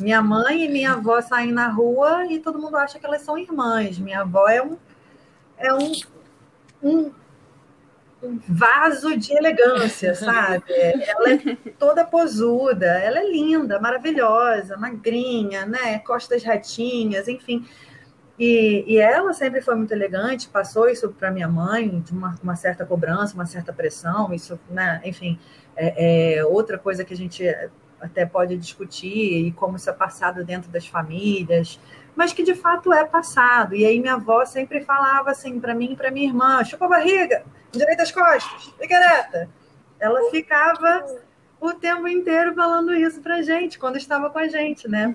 Minha 0.00 0.22
mãe 0.22 0.64
e 0.64 0.68
minha 0.70 0.92
avó 0.92 1.20
saem 1.20 1.52
na 1.52 1.68
rua 1.68 2.24
e 2.24 2.38
todo 2.38 2.58
mundo 2.58 2.78
acha 2.78 2.98
que 2.98 3.04
elas 3.04 3.20
são 3.20 3.36
irmãs. 3.36 3.98
Minha 3.98 4.22
avó 4.22 4.48
é 4.48 4.62
um, 4.62 4.78
é 5.58 5.74
um, 5.74 5.92
um, 6.82 6.98
um 6.98 7.12
vaso 8.48 9.16
de 9.16 9.32
elegância, 9.32 10.14
sabe? 10.16 10.64
Ela 10.68 11.32
é 11.32 11.72
toda 11.78 12.04
posuda, 12.04 12.86
ela 12.86 13.20
é 13.20 13.30
linda, 13.30 13.80
maravilhosa, 13.80 14.76
magrinha, 14.76 15.66
né? 15.66 15.98
Costas 16.00 16.42
retinhas, 16.42 17.28
enfim. 17.28 17.66
E, 18.38 18.84
e, 18.86 18.98
ela 18.98 19.32
sempre 19.32 19.60
foi 19.60 19.74
muito 19.74 19.92
elegante, 19.92 20.48
passou 20.48 20.88
isso 20.88 21.08
para 21.08 21.30
minha 21.30 21.48
mãe, 21.48 22.00
de 22.00 22.12
uma, 22.12 22.36
uma, 22.40 22.54
certa 22.54 22.86
cobrança, 22.86 23.34
uma 23.34 23.46
certa 23.46 23.72
pressão, 23.72 24.32
isso, 24.32 24.58
né? 24.70 25.00
Enfim, 25.04 25.38
é, 25.74 26.36
é, 26.36 26.44
outra 26.44 26.78
coisa 26.78 27.04
que 27.04 27.12
a 27.12 27.16
gente 27.16 27.44
até 28.00 28.24
pode 28.24 28.56
discutir 28.56 29.46
e 29.46 29.52
como 29.52 29.76
isso 29.76 29.90
é 29.90 29.92
passado 29.92 30.44
dentro 30.44 30.70
das 30.70 30.86
famílias, 30.86 31.80
mas 32.14 32.32
que 32.32 32.42
de 32.42 32.54
fato 32.54 32.92
é 32.92 33.04
passado. 33.04 33.74
E 33.74 33.84
aí 33.84 34.00
minha 34.00 34.14
avó 34.14 34.44
sempre 34.44 34.84
falava 34.84 35.30
assim 35.30 35.60
para 35.60 35.74
mim 35.74 35.92
e 35.92 35.96
para 35.96 36.10
minha 36.10 36.28
irmã: 36.28 36.64
chupa 36.64 36.86
a 36.86 36.88
barriga, 36.88 37.44
direita 37.72 38.02
as 38.02 38.12
costas, 38.12 38.72
fica 38.78 38.98
reta. 38.98 39.48
Ela 40.00 40.30
ficava 40.30 41.04
o 41.60 41.72
tempo 41.72 42.06
inteiro 42.06 42.54
falando 42.54 42.94
isso 42.94 43.20
pra 43.20 43.42
gente, 43.42 43.78
quando 43.78 43.96
estava 43.96 44.30
com 44.30 44.38
a 44.38 44.48
gente, 44.48 44.88
né? 44.88 45.14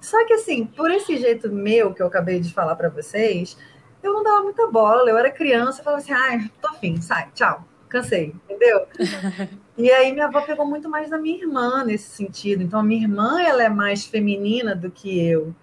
Só 0.00 0.24
que 0.24 0.34
assim, 0.34 0.66
por 0.66 0.90
esse 0.90 1.16
jeito 1.16 1.50
meu 1.50 1.92
que 1.92 2.02
eu 2.02 2.06
acabei 2.06 2.38
de 2.38 2.52
falar 2.52 2.76
para 2.76 2.88
vocês, 2.88 3.56
eu 4.02 4.12
não 4.12 4.22
dava 4.22 4.42
muita 4.42 4.66
bola. 4.68 5.10
Eu 5.10 5.18
era 5.18 5.30
criança, 5.30 5.82
falava 5.82 6.02
assim: 6.02 6.12
ai, 6.12 6.50
tô 6.60 6.68
afim, 6.68 7.00
sai, 7.00 7.28
tchau, 7.34 7.64
cansei, 7.88 8.34
entendeu? 8.44 8.86
e 9.76 9.90
aí 9.90 10.12
minha 10.12 10.26
avó 10.26 10.42
pegou 10.42 10.66
muito 10.66 10.88
mais 10.88 11.10
da 11.10 11.18
minha 11.18 11.38
irmã 11.38 11.84
nesse 11.84 12.10
sentido. 12.10 12.62
Então 12.62 12.80
a 12.80 12.84
minha 12.84 13.02
irmã 13.02 13.40
ela 13.42 13.62
é 13.62 13.68
mais 13.68 14.06
feminina 14.06 14.74
do 14.74 14.90
que 14.90 15.18
eu, 15.26 15.54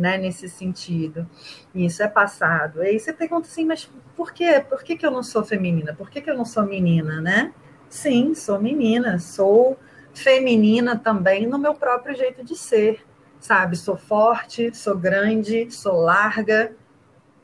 né? 0.00 0.18
Nesse 0.18 0.48
sentido. 0.48 1.28
Isso 1.74 2.02
é 2.02 2.08
passado. 2.08 2.82
E 2.82 2.88
aí 2.88 2.98
você 2.98 3.12
pergunta 3.12 3.46
assim, 3.46 3.64
mas 3.64 3.90
por 4.16 4.32
quê? 4.32 4.64
Por 4.68 4.82
que, 4.82 4.96
que 4.96 5.06
eu 5.06 5.10
não 5.10 5.22
sou 5.22 5.44
feminina? 5.44 5.94
Por 5.94 6.10
que, 6.10 6.20
que 6.20 6.30
eu 6.30 6.36
não 6.36 6.44
sou 6.44 6.64
menina, 6.64 7.20
né? 7.20 7.52
Sim, 7.88 8.34
sou 8.34 8.60
menina, 8.60 9.18
sou 9.18 9.78
feminina 10.14 10.98
também 10.98 11.46
no 11.46 11.58
meu 11.58 11.74
próprio 11.74 12.16
jeito 12.16 12.44
de 12.44 12.56
ser 12.56 13.04
sabe? 13.40 13.76
Sou 13.76 13.96
forte, 13.96 14.76
sou 14.76 14.96
grande, 14.96 15.70
sou 15.70 15.94
larga, 16.00 16.76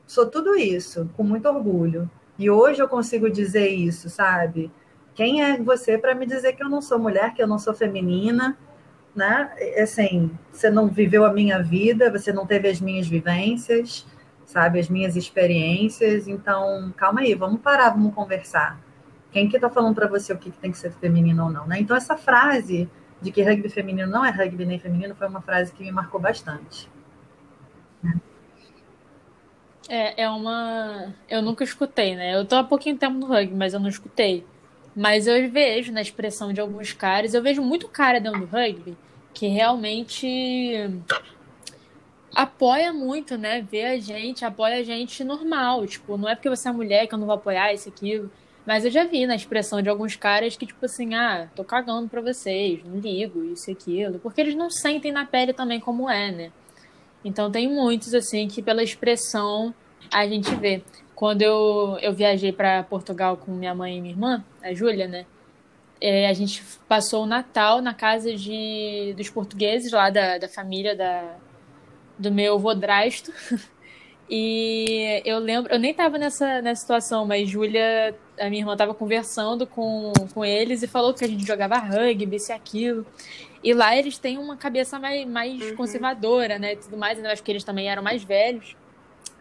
sou 0.05 0.27
tudo 0.27 0.55
isso, 0.55 1.09
com 1.17 1.23
muito 1.23 1.49
orgulho. 1.49 2.09
E 2.37 2.49
hoje 2.49 2.81
eu 2.81 2.87
consigo 2.87 3.29
dizer 3.29 3.69
isso, 3.69 4.09
sabe? 4.09 4.71
Quem 5.15 5.43
é 5.43 5.57
você 5.57 5.97
para 5.97 6.13
me 6.13 6.27
dizer 6.27 6.53
que 6.53 6.63
eu 6.63 6.69
não 6.69 6.81
sou 6.81 6.99
mulher, 6.99 7.33
que 7.33 7.41
eu 7.41 7.47
não 7.47 7.57
sou 7.57 7.73
feminina, 7.73 8.55
né? 9.17 9.51
Assim, 9.81 10.31
você 10.51 10.69
não 10.69 10.87
viveu 10.87 11.25
a 11.25 11.33
minha 11.33 11.61
vida, 11.61 12.11
você 12.11 12.31
não 12.31 12.45
teve 12.45 12.69
as 12.69 12.79
minhas 12.79 13.07
vivências, 13.07 14.05
sabe? 14.45 14.79
As 14.79 14.87
minhas 14.87 15.15
experiências. 15.15 16.27
Então, 16.27 16.93
calma 16.95 17.21
aí, 17.21 17.33
vamos 17.33 17.59
parar, 17.59 17.89
vamos 17.89 18.13
conversar. 18.13 18.79
Quem 19.31 19.49
que 19.49 19.59
tá 19.59 19.69
falando 19.69 19.95
para 19.95 20.07
você 20.07 20.31
o 20.31 20.37
que, 20.37 20.51
que 20.51 20.59
tem 20.59 20.71
que 20.71 20.77
ser 20.77 20.91
feminino 20.91 21.45
ou 21.45 21.49
não, 21.49 21.65
né? 21.65 21.79
Então, 21.79 21.97
essa 21.97 22.15
frase 22.15 22.87
de 23.19 23.31
que 23.31 23.41
rugby 23.41 23.67
feminino 23.69 24.09
não 24.09 24.23
é 24.23 24.29
rugby 24.29 24.65
nem 24.65 24.77
feminino 24.77 25.15
foi 25.15 25.27
uma 25.27 25.41
frase 25.41 25.73
que 25.73 25.83
me 25.83 25.91
marcou 25.91 26.21
bastante. 26.21 26.87
É, 29.89 30.23
é 30.23 30.29
uma. 30.29 31.15
Eu 31.27 31.41
nunca 31.41 31.63
escutei, 31.63 32.15
né? 32.15 32.35
Eu 32.35 32.45
tô 32.45 32.55
há 32.55 32.63
pouquinho 32.63 32.97
tempo 32.97 33.15
no 33.15 33.25
rugby, 33.25 33.55
mas 33.55 33.73
eu 33.73 33.79
não 33.79 33.89
escutei. 33.89 34.45
Mas 34.95 35.27
eu 35.27 35.49
vejo 35.49 35.91
na 35.91 36.01
expressão 36.01 36.53
de 36.53 36.59
alguns 36.59 36.91
caras, 36.93 37.33
eu 37.33 37.41
vejo 37.41 37.61
muito 37.61 37.87
cara 37.87 38.19
dentro 38.19 38.41
do 38.41 38.45
rugby 38.45 38.97
que 39.37 39.45
realmente 39.45 40.89
apoia 42.33 42.91
muito, 42.91 43.37
né? 43.37 43.61
Vê 43.61 43.85
a 43.85 43.99
gente, 43.99 44.43
apoia 44.43 44.77
a 44.77 44.83
gente 44.83 45.23
normal. 45.23 45.85
Tipo, 45.85 46.17
não 46.17 46.27
é 46.27 46.33
porque 46.33 46.49
você 46.49 46.67
é 46.67 46.71
mulher 46.71 47.05
que 47.05 47.13
eu 47.13 47.19
não 47.19 47.27
vou 47.27 47.35
apoiar 47.35 47.71
isso, 47.71 47.87
aquilo. 47.87 48.31
Mas 48.65 48.83
eu 48.83 48.89
já 48.89 49.03
vi 49.03 49.27
na 49.27 49.35
expressão 49.35 49.79
de 49.79 49.89
alguns 49.89 50.15
caras 50.15 50.57
que, 50.57 50.65
tipo 50.65 50.83
assim, 50.83 51.13
ah, 51.13 51.47
tô 51.55 51.63
cagando 51.63 52.09
pra 52.09 52.19
vocês, 52.19 52.83
não 52.83 52.99
ligo, 52.99 53.43
isso 53.43 53.69
e 53.69 53.73
aquilo. 53.73 54.17
Porque 54.17 54.41
eles 54.41 54.55
não 54.55 54.71
sentem 54.71 55.11
na 55.11 55.23
pele 55.23 55.53
também 55.53 55.79
como 55.79 56.09
é, 56.09 56.31
né? 56.31 56.51
Então 57.23 57.51
tem 57.51 57.69
muitos, 57.69 58.15
assim, 58.15 58.47
que 58.47 58.63
pela 58.63 58.81
expressão 58.81 59.71
a 60.11 60.27
gente 60.27 60.53
vê. 60.55 60.81
Quando 61.13 61.43
eu, 61.43 61.99
eu 62.01 62.11
viajei 62.11 62.51
para 62.51 62.81
Portugal 62.81 63.37
com 63.37 63.51
minha 63.51 63.75
mãe 63.75 63.97
e 63.97 64.01
minha 64.01 64.13
irmã, 64.15 64.43
a 64.63 64.73
Júlia, 64.73 65.07
né? 65.07 65.27
É, 65.99 66.27
a 66.27 66.33
gente 66.33 66.63
passou 66.87 67.23
o 67.23 67.25
Natal 67.25 67.81
na 67.81 67.93
casa 67.93 68.35
de, 68.35 69.13
dos 69.17 69.29
portugueses, 69.29 69.91
lá 69.91 70.09
da, 70.09 70.37
da 70.37 70.47
família 70.47 70.95
da, 70.95 71.35
do 72.17 72.31
meu 72.31 72.57
vodrasto. 72.59 73.31
E 74.29 75.21
eu 75.23 75.39
lembro, 75.39 75.73
eu 75.73 75.79
nem 75.79 75.93
tava 75.93 76.17
nessa, 76.17 76.61
nessa 76.61 76.81
situação, 76.81 77.25
mas 77.25 77.49
Júlia, 77.49 78.13
a 78.37 78.49
minha 78.49 78.61
irmã, 78.61 78.75
tava 78.75 78.93
conversando 78.93 79.65
com, 79.65 80.11
com 80.33 80.43
eles 80.43 80.83
e 80.83 80.87
falou 80.87 81.13
que 81.13 81.23
a 81.23 81.27
gente 81.29 81.47
jogava 81.47 81.77
rugby, 81.77 82.35
isso 82.35 82.51
e 82.51 82.53
aquilo. 82.53 83.05
E 83.63 83.73
lá 83.73 83.95
eles 83.95 84.17
têm 84.17 84.37
uma 84.37 84.57
cabeça 84.57 84.99
mais, 84.99 85.25
mais 85.25 85.61
uhum. 85.61 85.77
conservadora, 85.77 86.59
né? 86.59 86.73
E 86.73 86.75
tudo 86.75 86.97
mais. 86.97 87.17
Eu 87.17 87.29
acho 87.29 87.41
que 87.41 87.49
eles 87.49 87.63
também 87.63 87.89
eram 87.89 88.03
mais 88.03 88.21
velhos, 88.21 88.75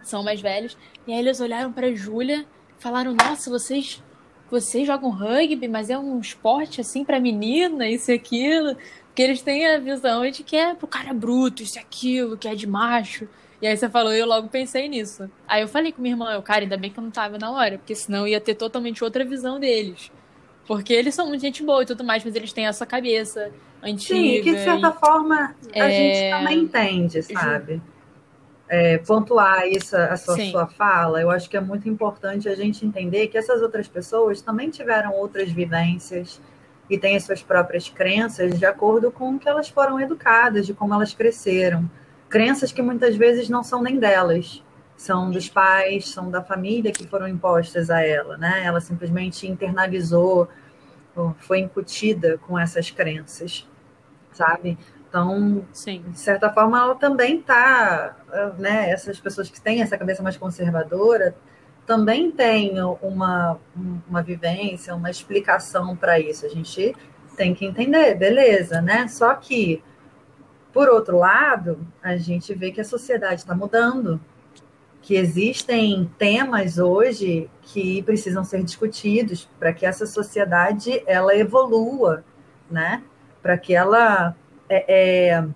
são 0.05 0.23
mais 0.23 0.41
velhos. 0.41 0.79
E 1.05 1.13
aí 1.13 1.19
eles 1.19 1.41
olharam 1.41 1.73
pra 1.73 1.93
Júlia 1.93 2.47
falaram: 2.79 3.15
Nossa, 3.15 3.51
vocês 3.51 4.03
vocês 4.51 4.87
jogam 4.87 5.11
rugby, 5.11 5.69
mas 5.69 5.91
é 5.91 5.99
um 5.99 6.21
esporte 6.21 6.81
assim 6.81 7.05
para 7.05 7.21
menina, 7.21 7.89
isso 7.89 8.11
e 8.11 8.15
aquilo. 8.15 8.77
Porque 9.07 9.23
eles 9.23 9.43
têm 9.43 9.67
a 9.67 9.79
visão 9.79 10.31
de 10.31 10.43
que 10.43 10.57
é 10.57 10.75
pro 10.75 10.87
cara 10.87 11.13
bruto, 11.13 11.63
isso 11.63 11.79
e 11.79 11.81
aquilo, 11.81 12.37
que 12.37 12.47
é 12.47 12.55
de 12.55 12.67
macho. 12.67 13.29
E 13.61 13.67
aí 13.67 13.77
você 13.77 13.89
falou 13.89 14.13
eu 14.13 14.27
logo 14.27 14.49
pensei 14.49 14.89
nisso. 14.89 15.31
Aí 15.49 15.63
eu 15.63 15.69
falei 15.69 15.91
com 15.91 16.03
minha 16.03 16.13
irmã, 16.13 16.33
eu, 16.33 16.43
cara, 16.43 16.63
ainda 16.63 16.77
bem 16.77 16.91
que 16.91 16.99
eu 16.99 17.03
não 17.05 17.11
tava 17.11 17.39
na 17.39 17.51
hora, 17.51 17.79
porque 17.79 17.95
senão 17.95 18.29
ia 18.29 18.41
ter 18.41 18.55
totalmente 18.55 19.03
outra 19.03 19.25
visão 19.25 19.59
deles. 19.59 20.13
Porque 20.67 20.93
eles 20.93 21.15
são 21.15 21.29
muito 21.29 21.41
gente 21.41 21.63
boa 21.63 21.83
e 21.83 21.87
tudo 21.87 22.05
mais, 22.05 22.25
mas 22.25 22.35
eles 22.35 22.53
têm 22.53 22.67
essa 22.67 22.85
cabeça 22.85 23.51
antiga. 23.83 24.19
Sim, 24.19 24.43
que 24.43 24.55
de 24.55 24.65
certa 24.65 24.89
e... 24.89 25.01
forma 25.01 25.55
a 25.75 25.79
é... 25.79 25.91
gente 25.91 26.31
também 26.31 26.59
entende, 26.59 27.23
sabe? 27.23 27.81
É, 28.69 28.99
pontuar 28.99 29.69
isso, 29.69 29.97
a 29.97 30.17
sua, 30.17 30.37
sua 30.51 30.67
fala, 30.67 31.21
eu 31.21 31.31
acho 31.31 31.49
que 31.49 31.57
é 31.57 31.61
muito 31.61 31.89
importante 31.89 32.49
a 32.49 32.55
gente 32.57 32.85
entender 32.85 33.29
que 33.29 33.39
essas 33.39 33.63
outras 33.63 33.87
pessoas 33.87 34.43
também 34.43 34.71
tiveram 34.71 35.13
outras 35.13 35.53
vivências 35.53 36.41
e 36.91 36.99
têm 36.99 37.17
as 37.17 37.23
suas 37.23 37.45
próprias 37.45 37.89
crenças 37.89 38.59
de 38.59 38.67
acordo 38.67 39.13
com 39.13 39.37
o 39.37 39.39
que 39.39 39.49
elas 39.49 39.69
foram 39.69 40.01
educadas, 40.01 40.67
de 40.67 40.75
como 40.75 40.93
elas 40.93 41.15
cresceram 41.15 41.89
crenças 42.29 42.73
que 42.73 42.83
muitas 42.83 43.17
vezes 43.17 43.49
não 43.49 43.63
são 43.63 43.83
nem 43.83 43.99
delas, 43.99 44.63
são 44.97 45.31
dos 45.31 45.49
pais, 45.49 46.09
são 46.09 46.31
da 46.31 46.43
família 46.43 46.93
que 46.93 47.07
foram 47.07 47.29
impostas 47.29 47.91
a 47.91 48.01
ela, 48.01 48.37
né? 48.37 48.63
Ela 48.65 48.81
simplesmente 48.81 49.47
internalizou, 49.47 50.49
foi 51.39 51.61
incutida 51.61 52.39
com 52.39 52.59
essas 52.59 52.91
crenças, 52.91 53.69
sabe? 54.33 54.79
Então, 55.17 55.65
Sim. 55.73 56.05
de 56.09 56.21
certa 56.21 56.53
forma, 56.53 56.79
ela 56.79 56.95
também 56.95 57.39
está, 57.39 58.15
né? 58.59 58.91
Essas 58.91 59.19
pessoas 59.19 59.49
que 59.49 59.59
têm 59.59 59.81
essa 59.81 59.97
cabeça 59.97 60.23
mais 60.23 60.37
conservadora 60.37 61.35
também 61.87 62.31
têm 62.31 62.75
uma, 63.01 63.59
uma 64.07 64.23
vivência, 64.23 64.95
uma 64.95 65.09
explicação 65.09 65.97
para 65.97 66.21
isso. 66.21 66.45
A 66.45 66.51
gente 66.51 66.95
tem 67.35 67.55
que 67.55 67.65
entender, 67.65 68.15
beleza, 68.15 68.83
né? 68.83 69.09
Só 69.09 69.35
que 69.35 69.83
por 70.71 70.91
outro 70.91 71.17
lado, 71.17 71.79
a 72.03 72.19
gente 72.19 72.53
vê 72.53 72.71
que 72.71 72.83
a 72.83 72.85
sociedade 72.85 73.41
está 73.41 73.55
mudando, 73.55 74.21
que 75.01 75.15
existem 75.15 76.11
temas 76.19 76.77
hoje 76.77 77.49
que 77.63 78.03
precisam 78.03 78.45
ser 78.45 78.63
discutidos 78.63 79.49
para 79.59 79.73
que 79.73 79.87
essa 79.87 80.05
sociedade 80.05 81.03
ela 81.07 81.35
evolua, 81.35 82.23
né? 82.71 83.03
Para 83.41 83.57
que 83.57 83.75
ela 83.75 84.37
é, 84.69 85.31
é, 85.35 85.49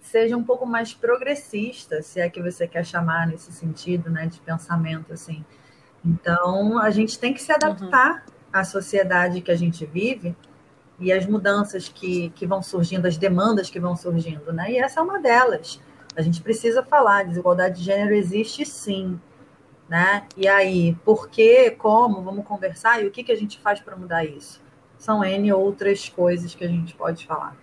seja 0.00 0.36
um 0.36 0.44
pouco 0.44 0.66
mais 0.66 0.92
progressista, 0.94 2.02
se 2.02 2.20
é 2.20 2.28
que 2.28 2.42
você 2.42 2.66
quer 2.66 2.84
chamar 2.84 3.26
nesse 3.26 3.52
sentido, 3.52 4.10
né, 4.10 4.26
de 4.26 4.40
pensamento 4.40 5.12
assim. 5.12 5.44
Então, 6.04 6.78
a 6.78 6.90
gente 6.90 7.18
tem 7.18 7.34
que 7.34 7.42
se 7.42 7.52
adaptar 7.52 8.24
uhum. 8.26 8.32
à 8.52 8.64
sociedade 8.64 9.40
que 9.40 9.50
a 9.50 9.56
gente 9.56 9.84
vive 9.84 10.34
e 10.98 11.12
as 11.12 11.26
mudanças 11.26 11.88
que, 11.88 12.30
que 12.30 12.46
vão 12.46 12.62
surgindo, 12.62 13.06
as 13.06 13.16
demandas 13.16 13.70
que 13.70 13.80
vão 13.80 13.96
surgindo, 13.96 14.52
né? 14.52 14.72
E 14.72 14.78
essa 14.78 15.00
é 15.00 15.02
uma 15.02 15.18
delas. 15.18 15.80
A 16.14 16.22
gente 16.22 16.42
precisa 16.42 16.82
falar, 16.82 17.24
desigualdade 17.24 17.78
de 17.78 17.84
gênero 17.84 18.14
existe 18.14 18.66
sim, 18.66 19.18
né? 19.88 20.26
E 20.36 20.46
aí, 20.46 20.94
por 21.04 21.28
quê, 21.28 21.70
como, 21.70 22.22
vamos 22.22 22.44
conversar 22.44 23.02
e 23.02 23.06
o 23.06 23.10
que, 23.10 23.24
que 23.24 23.32
a 23.32 23.36
gente 23.36 23.58
faz 23.60 23.80
para 23.80 23.96
mudar 23.96 24.24
isso? 24.24 24.60
São 24.98 25.24
N 25.24 25.52
outras 25.52 26.08
coisas 26.08 26.54
que 26.54 26.64
a 26.64 26.68
gente 26.68 26.94
pode 26.94 27.26
falar. 27.26 27.56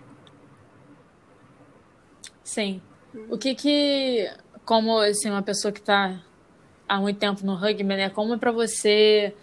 Sim. 2.48 2.80
O 3.28 3.36
que 3.36 3.54
que, 3.54 4.26
como 4.64 4.98
assim, 5.00 5.28
uma 5.28 5.42
pessoa 5.42 5.70
que 5.70 5.80
está 5.80 6.18
há 6.88 6.98
muito 6.98 7.18
tempo 7.18 7.44
no 7.44 7.54
rugby, 7.54 7.84
né? 7.84 8.08
Como 8.08 8.32
é 8.32 8.38
para 8.38 8.50
você 8.50 9.34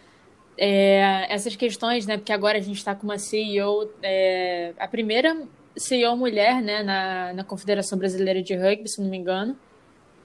é, 0.57 1.31
essas 1.31 1.55
questões, 1.55 2.07
né? 2.07 2.17
Porque 2.17 2.33
agora 2.33 2.57
a 2.57 2.61
gente 2.61 2.77
está 2.77 2.95
com 2.95 3.03
uma 3.03 3.19
CEO, 3.19 3.91
é, 4.01 4.73
a 4.79 4.87
primeira 4.87 5.37
CEO 5.77 6.17
mulher, 6.17 6.63
né, 6.63 6.81
na, 6.81 7.33
na 7.33 7.43
Confederação 7.43 7.95
Brasileira 7.95 8.41
de 8.41 8.55
Rugby, 8.55 8.89
se 8.89 8.99
não 8.99 9.07
me 9.07 9.17
engano. 9.17 9.55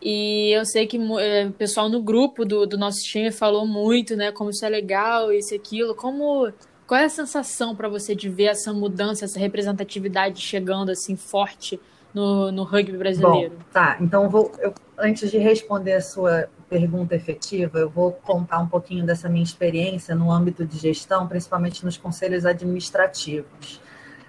E 0.01 0.51
eu 0.51 0.65
sei 0.65 0.87
que 0.87 0.97
é, 1.21 1.49
o 1.49 1.53
pessoal 1.53 1.91
no 1.91 2.03
grupo 2.03 2.47
do, 2.47 2.65
do 2.67 2.79
nosso 2.79 3.01
time 3.03 3.31
falou 3.31 3.67
muito, 3.67 4.17
né, 4.17 4.33
como 4.33 4.49
isso 4.49 4.65
é 4.65 4.71
legal, 4.71 5.31
isso 5.31 5.53
e 5.53 5.59
aquilo. 5.59 5.95
Como, 5.95 6.51
qual 6.87 6.99
é 6.99 7.05
a 7.05 7.11
sensação 7.11 7.77
para 7.77 7.91
você 7.91 8.15
de 8.15 8.31
ver 8.31 8.45
essa 8.45 8.73
mudança, 8.73 9.27
essa 9.27 9.39
representatividade 9.39 10.41
chegando 10.41 10.91
assim 10.91 11.15
forte 11.15 11.79
no, 12.15 12.51
no 12.51 12.65
rugby 12.65 12.97
brasileiro? 12.97 13.55
Bom, 13.57 13.65
tá, 13.73 13.97
então 14.01 14.29
vou, 14.29 14.53
eu, 14.59 14.75
antes 14.99 15.31
de 15.31 15.39
responder 15.39 15.95
a 15.95 16.01
sua 16.01 16.49
pergunta 16.69 17.15
efetiva, 17.15 17.79
eu 17.79 17.91
vou 17.91 18.13
contar 18.13 18.59
um 18.59 18.69
pouquinho 18.69 19.05
dessa 19.05 19.29
minha 19.29 19.43
experiência 19.43 20.15
no 20.15 20.31
âmbito 20.31 20.65
de 20.65 20.79
gestão, 20.79 21.27
principalmente 21.27 21.85
nos 21.85 21.97
conselhos 21.97 22.47
administrativos. 22.47 23.81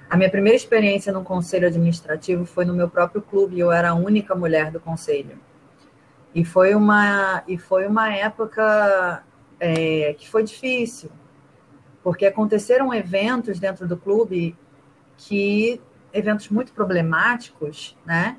A 0.10 0.18
minha 0.18 0.30
primeira 0.30 0.58
experiência 0.58 1.14
no 1.14 1.24
conselho 1.24 1.68
administrativo 1.68 2.46
foi 2.46 2.66
no 2.66 2.74
meu 2.74 2.90
próprio 2.90 3.22
clube, 3.22 3.60
eu 3.60 3.72
era 3.72 3.92
a 3.92 3.94
única 3.94 4.36
mulher 4.36 4.72
do 4.72 4.80
conselho. 4.80 5.40
E 6.34 6.44
foi 6.44 6.74
uma, 6.74 7.44
e 7.48 7.58
foi 7.58 7.86
uma 7.88 8.14
época 8.14 9.24
é, 9.60 10.14
que 10.18 10.28
foi 10.30 10.44
difícil, 10.44 11.12
porque 12.04 12.26
aconteceram 12.26 12.94
eventos 12.94 13.60
dentro 13.60 13.88
do 13.88 13.96
clube 13.96 14.56
que 15.18 15.80
eventos 16.14 16.50
muito 16.50 16.72
problemáticos, 16.74 17.98
né? 18.06 18.38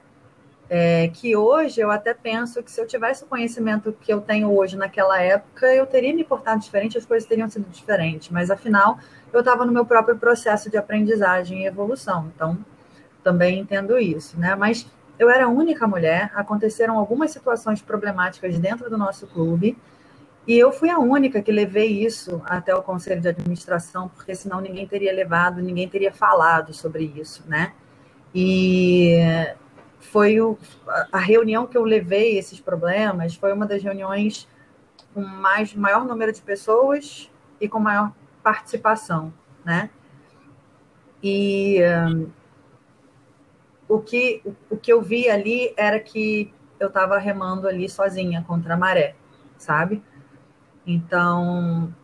É, 0.68 1.08
que 1.08 1.36
hoje 1.36 1.80
eu 1.80 1.90
até 1.90 2.14
penso 2.14 2.62
que 2.62 2.70
se 2.70 2.80
eu 2.80 2.86
tivesse 2.86 3.24
o 3.24 3.26
conhecimento 3.26 3.94
que 4.00 4.10
eu 4.10 4.22
tenho 4.22 4.50
hoje 4.56 4.74
naquela 4.74 5.20
época, 5.20 5.66
eu 5.66 5.84
teria 5.84 6.14
me 6.14 6.24
portado 6.24 6.60
diferente, 6.60 6.96
as 6.96 7.04
coisas 7.04 7.28
teriam 7.28 7.48
sido 7.48 7.68
diferentes. 7.70 8.30
Mas 8.30 8.50
afinal, 8.50 8.98
eu 9.32 9.40
estava 9.40 9.66
no 9.66 9.72
meu 9.72 9.84
próprio 9.84 10.16
processo 10.16 10.70
de 10.70 10.78
aprendizagem 10.78 11.62
e 11.62 11.66
evolução. 11.66 12.32
Então, 12.34 12.56
também 13.22 13.58
entendo 13.58 13.98
isso, 13.98 14.38
né? 14.38 14.54
Mas 14.54 14.86
eu 15.18 15.28
era 15.30 15.44
a 15.44 15.48
única 15.48 15.86
mulher, 15.86 16.32
aconteceram 16.34 16.98
algumas 16.98 17.30
situações 17.30 17.82
problemáticas 17.82 18.58
dentro 18.58 18.88
do 18.88 18.96
nosso 18.96 19.26
clube, 19.26 19.76
e 20.46 20.58
eu 20.58 20.72
fui 20.72 20.90
a 20.90 20.98
única 20.98 21.40
que 21.40 21.52
levei 21.52 22.04
isso 22.04 22.42
até 22.44 22.74
o 22.74 22.82
conselho 22.82 23.20
de 23.20 23.28
administração, 23.28 24.08
porque 24.08 24.34
senão 24.34 24.60
ninguém 24.60 24.86
teria 24.86 25.12
levado, 25.12 25.62
ninguém 25.62 25.88
teria 25.88 26.12
falado 26.12 26.74
sobre 26.74 27.04
isso, 27.16 27.44
né? 27.46 27.72
E 28.34 29.14
foi 30.00 30.40
o, 30.40 30.58
a 31.12 31.18
reunião 31.18 31.66
que 31.66 31.78
eu 31.78 31.84
levei 31.84 32.36
esses 32.36 32.60
problemas 32.60 33.36
foi 33.36 33.52
uma 33.52 33.66
das 33.66 33.82
reuniões 33.82 34.48
com 35.14 35.20
mais 35.20 35.74
maior 35.74 36.04
número 36.04 36.32
de 36.32 36.42
pessoas 36.42 37.30
e 37.60 37.68
com 37.68 37.78
maior 37.78 38.12
participação, 38.42 39.32
né? 39.64 39.90
E 41.22 41.78
um, 42.08 42.30
o 43.88 44.00
que 44.00 44.42
o 44.68 44.76
que 44.76 44.92
eu 44.92 45.00
vi 45.00 45.30
ali 45.30 45.72
era 45.76 46.00
que 46.00 46.52
eu 46.80 46.88
estava 46.88 47.16
remando 47.16 47.68
ali 47.68 47.88
sozinha 47.88 48.44
contra 48.46 48.74
a 48.74 48.76
maré, 48.76 49.14
sabe? 49.56 50.02
Então 50.86 51.94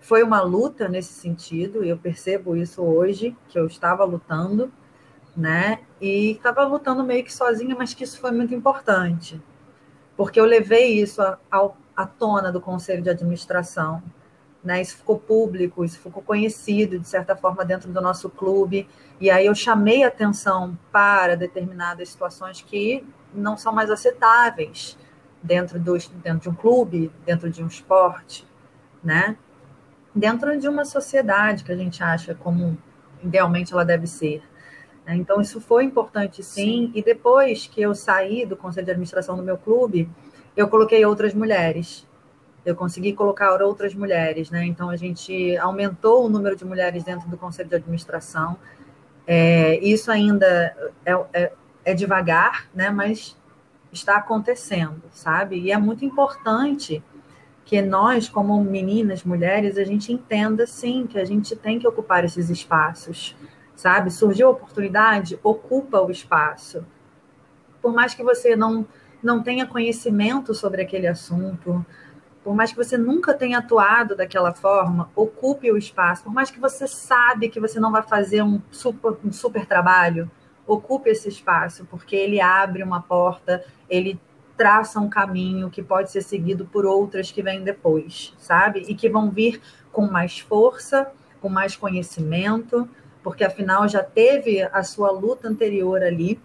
foi 0.00 0.22
uma 0.22 0.40
luta 0.42 0.88
nesse 0.88 1.12
sentido, 1.12 1.84
e 1.84 1.88
eu 1.88 1.96
percebo 1.96 2.56
isso 2.56 2.82
hoje 2.82 3.36
que 3.48 3.58
eu 3.58 3.66
estava 3.66 4.04
lutando, 4.04 4.72
né? 5.36 5.80
E 6.00 6.32
estava 6.32 6.64
lutando 6.64 7.04
meio 7.04 7.24
que 7.24 7.32
sozinha, 7.32 7.74
mas 7.76 7.94
que 7.94 8.04
isso 8.04 8.18
foi 8.20 8.32
muito 8.32 8.54
importante, 8.54 9.40
porque 10.16 10.40
eu 10.40 10.44
levei 10.44 11.00
isso 11.00 11.22
à 11.22 12.06
tona 12.06 12.50
do 12.50 12.60
conselho 12.60 13.02
de 13.02 13.10
administração 13.10 14.02
né? 14.62 14.80
Isso 14.80 14.96
ficou 14.96 15.18
público, 15.18 15.84
isso 15.84 15.98
ficou 15.98 16.22
conhecido 16.22 16.98
de 16.98 17.08
certa 17.08 17.34
forma 17.34 17.64
dentro 17.64 17.90
do 17.90 18.00
nosso 18.00 18.30
clube. 18.30 18.88
E 19.20 19.30
aí 19.30 19.46
eu 19.46 19.54
chamei 19.54 20.04
atenção 20.04 20.78
para 20.92 21.36
determinadas 21.36 22.10
situações 22.10 22.62
que 22.62 23.04
não 23.34 23.56
são 23.56 23.72
mais 23.72 23.90
aceitáveis 23.90 24.96
dentro, 25.42 25.78
do, 25.78 25.96
dentro 26.22 26.40
de 26.40 26.48
um 26.48 26.54
clube, 26.54 27.10
dentro 27.26 27.50
de 27.50 27.62
um 27.62 27.66
esporte, 27.66 28.46
né? 29.02 29.36
Dentro 30.14 30.58
de 30.58 30.68
uma 30.68 30.84
sociedade 30.84 31.64
que 31.64 31.72
a 31.72 31.76
gente 31.76 32.02
acha 32.02 32.34
como 32.34 32.76
idealmente 33.22 33.72
ela 33.72 33.84
deve 33.84 34.06
ser. 34.06 34.42
Né? 35.06 35.16
Então, 35.16 35.40
isso 35.40 35.60
foi 35.60 35.84
importante 35.84 36.42
sim. 36.42 36.64
sim. 36.64 36.92
E 36.94 37.02
depois 37.02 37.66
que 37.66 37.80
eu 37.80 37.94
saí 37.94 38.44
do 38.44 38.56
conselho 38.56 38.84
de 38.84 38.90
administração 38.90 39.36
do 39.36 39.42
meu 39.42 39.56
clube, 39.56 40.08
eu 40.56 40.68
coloquei 40.68 41.04
outras 41.04 41.32
mulheres 41.32 42.06
eu 42.64 42.76
consegui 42.76 43.12
colocar 43.12 43.60
outras 43.60 43.94
mulheres, 43.94 44.50
né? 44.50 44.64
Então 44.64 44.88
a 44.88 44.96
gente 44.96 45.56
aumentou 45.56 46.24
o 46.24 46.28
número 46.28 46.54
de 46.54 46.64
mulheres 46.64 47.02
dentro 47.02 47.28
do 47.28 47.36
conselho 47.36 47.68
de 47.68 47.74
administração. 47.74 48.56
É, 49.26 49.78
isso 49.78 50.10
ainda 50.10 50.46
é, 51.04 51.12
é, 51.32 51.52
é, 51.84 51.94
devagar, 51.94 52.68
né? 52.74 52.88
Mas 52.90 53.36
está 53.92 54.16
acontecendo, 54.16 55.02
sabe? 55.12 55.58
E 55.60 55.70
é 55.70 55.78
muito 55.78 56.04
importante 56.04 57.02
que 57.64 57.80
nós, 57.80 58.28
como 58.28 58.62
meninas, 58.62 59.22
mulheres, 59.22 59.78
a 59.78 59.84
gente 59.84 60.12
entenda 60.12 60.66
sim 60.66 61.06
que 61.06 61.18
a 61.18 61.24
gente 61.24 61.54
tem 61.54 61.78
que 61.78 61.86
ocupar 61.86 62.24
esses 62.24 62.50
espaços, 62.50 63.36
sabe? 63.76 64.10
Surgiu 64.10 64.48
a 64.48 64.50
oportunidade, 64.50 65.38
ocupa 65.42 66.00
o 66.00 66.10
espaço. 66.10 66.84
Por 67.80 67.92
mais 67.92 68.14
que 68.14 68.22
você 68.22 68.56
não 68.56 68.86
não 69.22 69.40
tenha 69.40 69.64
conhecimento 69.64 70.52
sobre 70.52 70.82
aquele 70.82 71.06
assunto, 71.06 71.86
por 72.42 72.56
mais 72.56 72.72
que 72.72 72.76
você 72.76 72.98
nunca 72.98 73.32
tenha 73.32 73.58
atuado 73.58 74.16
daquela 74.16 74.52
forma, 74.52 75.08
ocupe 75.14 75.70
o 75.70 75.78
espaço. 75.78 76.24
Por 76.24 76.32
mais 76.32 76.50
que 76.50 76.58
você 76.58 76.88
sabe 76.88 77.48
que 77.48 77.60
você 77.60 77.78
não 77.78 77.92
vai 77.92 78.02
fazer 78.02 78.42
um 78.42 78.60
super, 78.70 79.16
um 79.24 79.30
super 79.30 79.64
trabalho, 79.64 80.28
ocupe 80.66 81.10
esse 81.10 81.28
espaço, 81.28 81.86
porque 81.90 82.16
ele 82.16 82.40
abre 82.40 82.82
uma 82.82 83.02
porta, 83.02 83.64
ele 83.88 84.20
traça 84.56 85.00
um 85.00 85.08
caminho 85.08 85.70
que 85.70 85.82
pode 85.82 86.10
ser 86.10 86.22
seguido 86.22 86.66
por 86.66 86.84
outras 86.84 87.30
que 87.30 87.42
vêm 87.42 87.62
depois, 87.62 88.34
sabe? 88.38 88.84
E 88.88 88.94
que 88.94 89.08
vão 89.08 89.30
vir 89.30 89.60
com 89.90 90.06
mais 90.06 90.38
força, 90.38 91.10
com 91.40 91.48
mais 91.48 91.74
conhecimento, 91.76 92.88
porque 93.22 93.44
afinal 93.44 93.88
já 93.88 94.02
teve 94.02 94.62
a 94.62 94.82
sua 94.82 95.10
luta 95.10 95.48
anterior 95.48 96.02
ali, 96.02 96.40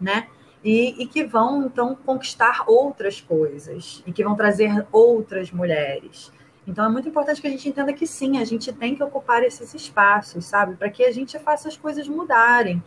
né? 0.00 0.28
e, 0.64 1.02
e, 1.02 1.06
que 1.06 1.24
vão 1.24 1.64
então 1.66 1.94
conquistar 1.94 2.64
outras 2.66 3.20
coisas 3.20 4.02
e 4.06 4.12
que 4.12 4.22
vão 4.22 4.36
trazer 4.36 4.86
outras 4.92 5.50
mulheres. 5.50 6.32
Então 6.66 6.84
é 6.84 6.88
muito 6.88 7.08
importante 7.08 7.40
que 7.40 7.46
a 7.48 7.50
gente 7.50 7.68
entenda 7.68 7.92
que 7.92 8.06
sim, 8.06 8.38
a 8.38 8.44
gente 8.44 8.72
tem 8.72 8.94
que 8.94 9.02
ocupar 9.02 9.42
esses 9.42 9.74
espaços, 9.74 10.44
sabe, 10.44 10.76
para 10.76 10.88
que 10.88 11.04
a 11.04 11.10
gente 11.10 11.36
faça 11.40 11.68
as 11.68 11.76
coisas 11.76 12.06
mudarem, 12.06 12.82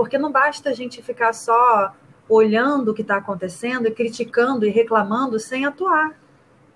porque 0.00 0.16
não 0.16 0.32
basta 0.32 0.70
a 0.70 0.72
gente 0.72 1.02
ficar 1.02 1.34
só 1.34 1.92
olhando 2.26 2.90
o 2.90 2.94
que 2.94 3.02
está 3.02 3.16
acontecendo 3.16 3.86
e 3.86 3.90
criticando 3.90 4.64
e 4.64 4.70
reclamando 4.70 5.38
sem 5.38 5.66
atuar. 5.66 6.18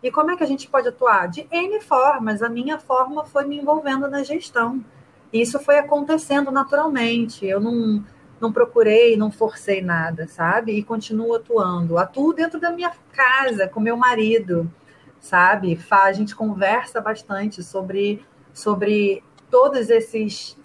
E 0.02 0.10
como 0.10 0.30
é 0.30 0.37
que 0.37 0.44
a 0.44 0.46
gente 0.46 0.68
pode 0.68 0.88
atuar? 0.88 1.26
De 1.28 1.48
N 1.50 1.80
formas. 1.80 2.42
A 2.42 2.50
minha 2.50 2.78
forma 2.78 3.24
foi 3.24 3.46
me 3.46 3.58
envolvendo 3.58 4.06
na 4.10 4.22
gestão. 4.22 4.84
Isso 5.32 5.58
foi 5.58 5.78
acontecendo 5.78 6.50
naturalmente. 6.50 7.46
Eu 7.46 7.60
não, 7.60 8.04
não 8.38 8.52
procurei, 8.52 9.16
não 9.16 9.30
forcei 9.30 9.80
nada, 9.80 10.28
sabe? 10.28 10.72
E 10.72 10.84
continuo 10.84 11.34
atuando. 11.34 11.96
Atuo 11.96 12.34
dentro 12.34 12.60
da 12.60 12.70
minha 12.70 12.92
casa, 13.10 13.66
com 13.66 13.80
meu 13.80 13.96
marido, 13.96 14.70
sabe? 15.18 15.80
A 15.90 16.12
gente 16.12 16.37
conversa 16.37 17.00
bastante 17.00 17.62
sobre, 17.62 18.22
sobre 18.52 19.24
todos 19.50 19.88
esses, 19.88 20.58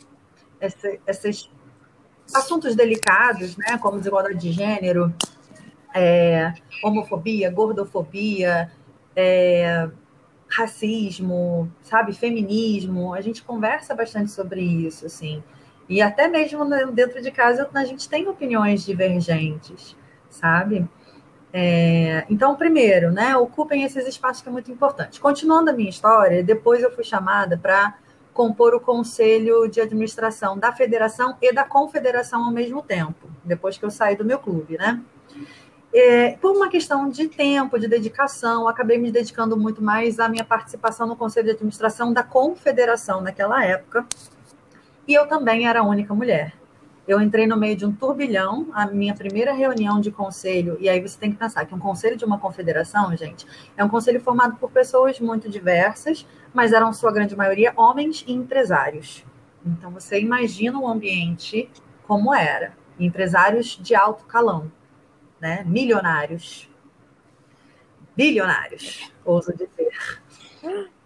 esses, 1.07 1.49
assuntos 2.33 2.75
delicados, 2.75 3.57
né? 3.57 3.77
Como 3.77 3.97
desigualdade 3.97 4.37
de 4.37 4.51
gênero, 4.51 5.13
é, 5.93 6.53
homofobia, 6.83 7.49
gordofobia, 7.49 8.71
é, 9.15 9.89
racismo, 10.47 11.71
sabe? 11.81 12.13
Feminismo. 12.13 13.13
A 13.13 13.21
gente 13.21 13.43
conversa 13.43 13.93
bastante 13.95 14.31
sobre 14.31 14.61
isso, 14.61 15.05
assim. 15.05 15.43
E 15.87 16.01
até 16.01 16.27
mesmo 16.27 16.63
dentro 16.93 17.21
de 17.21 17.31
casa 17.31 17.67
a 17.73 17.85
gente 17.85 18.07
tem 18.07 18.27
opiniões 18.27 18.85
divergentes, 18.85 19.95
sabe? 20.29 20.87
É, 21.51 22.25
então, 22.29 22.55
primeiro, 22.55 23.11
né, 23.11 23.35
ocupem 23.35 23.83
esses 23.83 24.05
espaços 24.07 24.43
que 24.43 24.49
é 24.49 24.51
muito 24.51 24.71
importante. 24.71 25.19
Continuando 25.19 25.71
a 25.71 25.73
minha 25.73 25.89
história, 25.89 26.43
depois 26.43 26.83
eu 26.83 26.91
fui 26.91 27.03
chamada 27.03 27.57
para 27.57 27.95
compor 28.39 28.73
o 28.73 28.79
conselho 28.79 29.67
de 29.67 29.81
administração 29.81 30.57
da 30.57 30.71
federação 30.71 31.35
e 31.41 31.51
da 31.51 31.65
confederação 31.65 32.45
ao 32.45 32.51
mesmo 32.53 32.81
tempo, 32.81 33.29
depois 33.43 33.77
que 33.77 33.83
eu 33.83 33.91
saí 33.91 34.15
do 34.15 34.23
meu 34.23 34.39
clube, 34.39 34.77
né? 34.77 35.03
É, 35.93 36.37
por 36.37 36.55
uma 36.55 36.69
questão 36.69 37.09
de 37.09 37.27
tempo, 37.27 37.77
de 37.77 37.85
dedicação, 37.85 38.65
acabei 38.65 38.97
me 38.97 39.11
dedicando 39.11 39.57
muito 39.57 39.83
mais 39.83 40.21
à 40.21 40.29
minha 40.29 40.45
participação 40.45 41.05
no 41.05 41.17
conselho 41.17 41.47
de 41.47 41.51
administração 41.51 42.13
da 42.13 42.23
confederação 42.23 43.19
naquela 43.19 43.65
época, 43.65 44.07
e 45.05 45.13
eu 45.13 45.27
também 45.27 45.67
era 45.67 45.81
a 45.81 45.83
única 45.83 46.13
mulher. 46.13 46.53
Eu 47.09 47.19
entrei 47.19 47.47
no 47.47 47.57
meio 47.57 47.75
de 47.75 47.87
um 47.87 47.91
turbilhão, 47.91 48.67
a 48.71 48.85
minha 48.85 49.15
primeira 49.15 49.51
reunião 49.51 49.99
de 49.99 50.11
conselho, 50.11 50.77
e 50.79 50.87
aí 50.87 51.01
você 51.01 51.17
tem 51.17 51.31
que 51.31 51.37
pensar 51.37 51.65
que 51.65 51.73
um 51.73 51.79
conselho 51.79 52.15
de 52.15 52.23
uma 52.23 52.37
confederação, 52.37 53.17
gente, 53.17 53.47
é 53.75 53.83
um 53.83 53.89
conselho 53.89 54.21
formado 54.21 54.57
por 54.57 54.69
pessoas 54.69 55.19
muito 55.19 55.49
diversas, 55.49 56.23
mas 56.53 56.71
eram, 56.71 56.93
sua 56.93 57.11
grande 57.11 57.35
maioria, 57.35 57.73
homens 57.75 58.23
e 58.27 58.31
empresários. 58.31 59.25
Então, 59.65 59.89
você 59.89 60.21
imagina 60.21 60.79
o 60.79 60.87
ambiente 60.87 61.67
como 62.05 62.31
era. 62.31 62.77
Empresários 62.99 63.79
de 63.81 63.95
alto 63.95 64.25
calão, 64.25 64.71
né? 65.41 65.63
milionários, 65.65 66.69
bilionários, 68.15 69.11
ouso 69.25 69.51
dizer. 69.51 69.89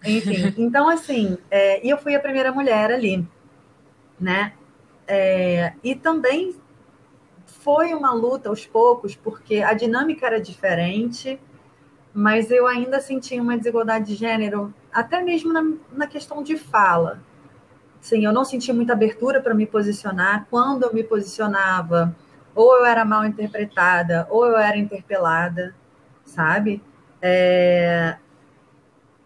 Enfim, 0.06 0.54
então, 0.58 0.90
assim, 0.90 1.38
é, 1.50 1.86
e 1.86 1.90
eu 1.90 1.98
fui 1.98 2.14
a 2.14 2.20
primeira 2.20 2.52
mulher 2.52 2.92
ali, 2.92 3.26
né? 4.20 4.52
É, 5.08 5.74
e 5.84 5.96
também 5.96 6.56
foi 7.46 7.94
uma 7.94 8.14
luta 8.14 8.50
aos 8.50 8.66
poucos, 8.66 9.16
porque 9.16 9.58
a 9.58 9.74
dinâmica 9.74 10.26
era 10.26 10.40
diferente, 10.40 11.40
mas 12.14 12.52
eu 12.52 12.68
ainda 12.68 13.00
sentia 13.00 13.42
uma 13.42 13.58
desigualdade 13.58 14.06
de 14.06 14.16
gênero, 14.16 14.74
até 14.92 15.22
mesmo 15.22 15.52
na, 15.52 15.64
na 15.92 16.08
questão 16.08 16.44
de 16.44 16.58
fala. 16.58 17.22
Sim, 18.02 18.26
eu 18.26 18.34
não 18.34 18.44
sentia 18.44 18.74
muita 18.74 18.92
abertura 18.92 19.42
para 19.42 19.54
me 19.54 19.66
posicionar. 19.66 20.46
Quando 20.50 20.84
eu 20.84 20.94
me 20.94 21.04
posicionava, 21.04 22.14
ou 22.54 22.76
eu 22.78 22.86
era 22.86 23.06
mal 23.06 23.26
interpretada, 23.26 24.28
ou 24.30 24.46
eu 24.46 24.58
era 24.58 24.78
interpelada, 24.78 25.74
sabe? 26.26 26.84
É... 27.22 28.18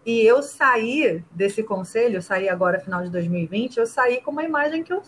E 0.06 0.24
eu 0.24 0.42
saí 0.42 1.24
desse 1.32 1.62
conselho, 1.62 2.16
eu 2.16 2.22
saí 2.22 2.48
agora, 2.48 2.80
final 2.80 3.02
de 3.02 3.10
2020, 3.10 3.78
eu 3.78 3.86
saí 3.86 4.22
com 4.22 4.30
uma 4.30 4.44
imagem 4.44 4.82
que 4.84 4.92
eu 4.92 5.02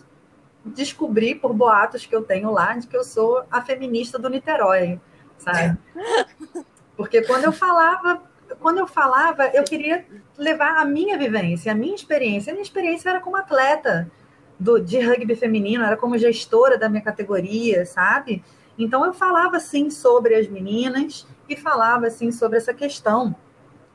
descobri 0.63 1.35
por 1.35 1.53
boatos 1.53 2.05
que 2.05 2.15
eu 2.15 2.23
tenho 2.23 2.51
lá 2.51 2.77
de 2.77 2.87
que 2.87 2.95
eu 2.95 3.03
sou 3.03 3.43
a 3.49 3.61
feminista 3.61 4.19
do 4.19 4.29
Niterói, 4.29 4.99
sabe? 5.37 5.77
Porque 6.95 7.21
quando 7.23 7.45
eu 7.45 7.51
falava, 7.51 8.21
quando 8.59 8.77
eu 8.77 8.87
falava, 8.87 9.47
eu 9.47 9.63
queria 9.63 10.05
levar 10.37 10.77
a 10.77 10.85
minha 10.85 11.17
vivência, 11.17 11.71
a 11.71 11.75
minha 11.75 11.95
experiência. 11.95 12.51
A 12.51 12.53
minha 12.53 12.63
experiência 12.63 13.09
era 13.09 13.19
como 13.19 13.37
atleta 13.37 14.11
do, 14.59 14.79
de 14.79 14.99
rugby 14.99 15.35
feminino, 15.35 15.83
era 15.83 15.97
como 15.97 16.17
gestora 16.17 16.77
da 16.77 16.87
minha 16.87 17.01
categoria, 17.01 17.85
sabe? 17.85 18.43
Então 18.77 19.05
eu 19.05 19.13
falava 19.13 19.59
sim 19.59 19.89
sobre 19.89 20.35
as 20.35 20.47
meninas 20.47 21.27
e 21.49 21.55
falava 21.55 22.07
assim 22.07 22.31
sobre 22.31 22.57
essa 22.57 22.73
questão, 22.73 23.35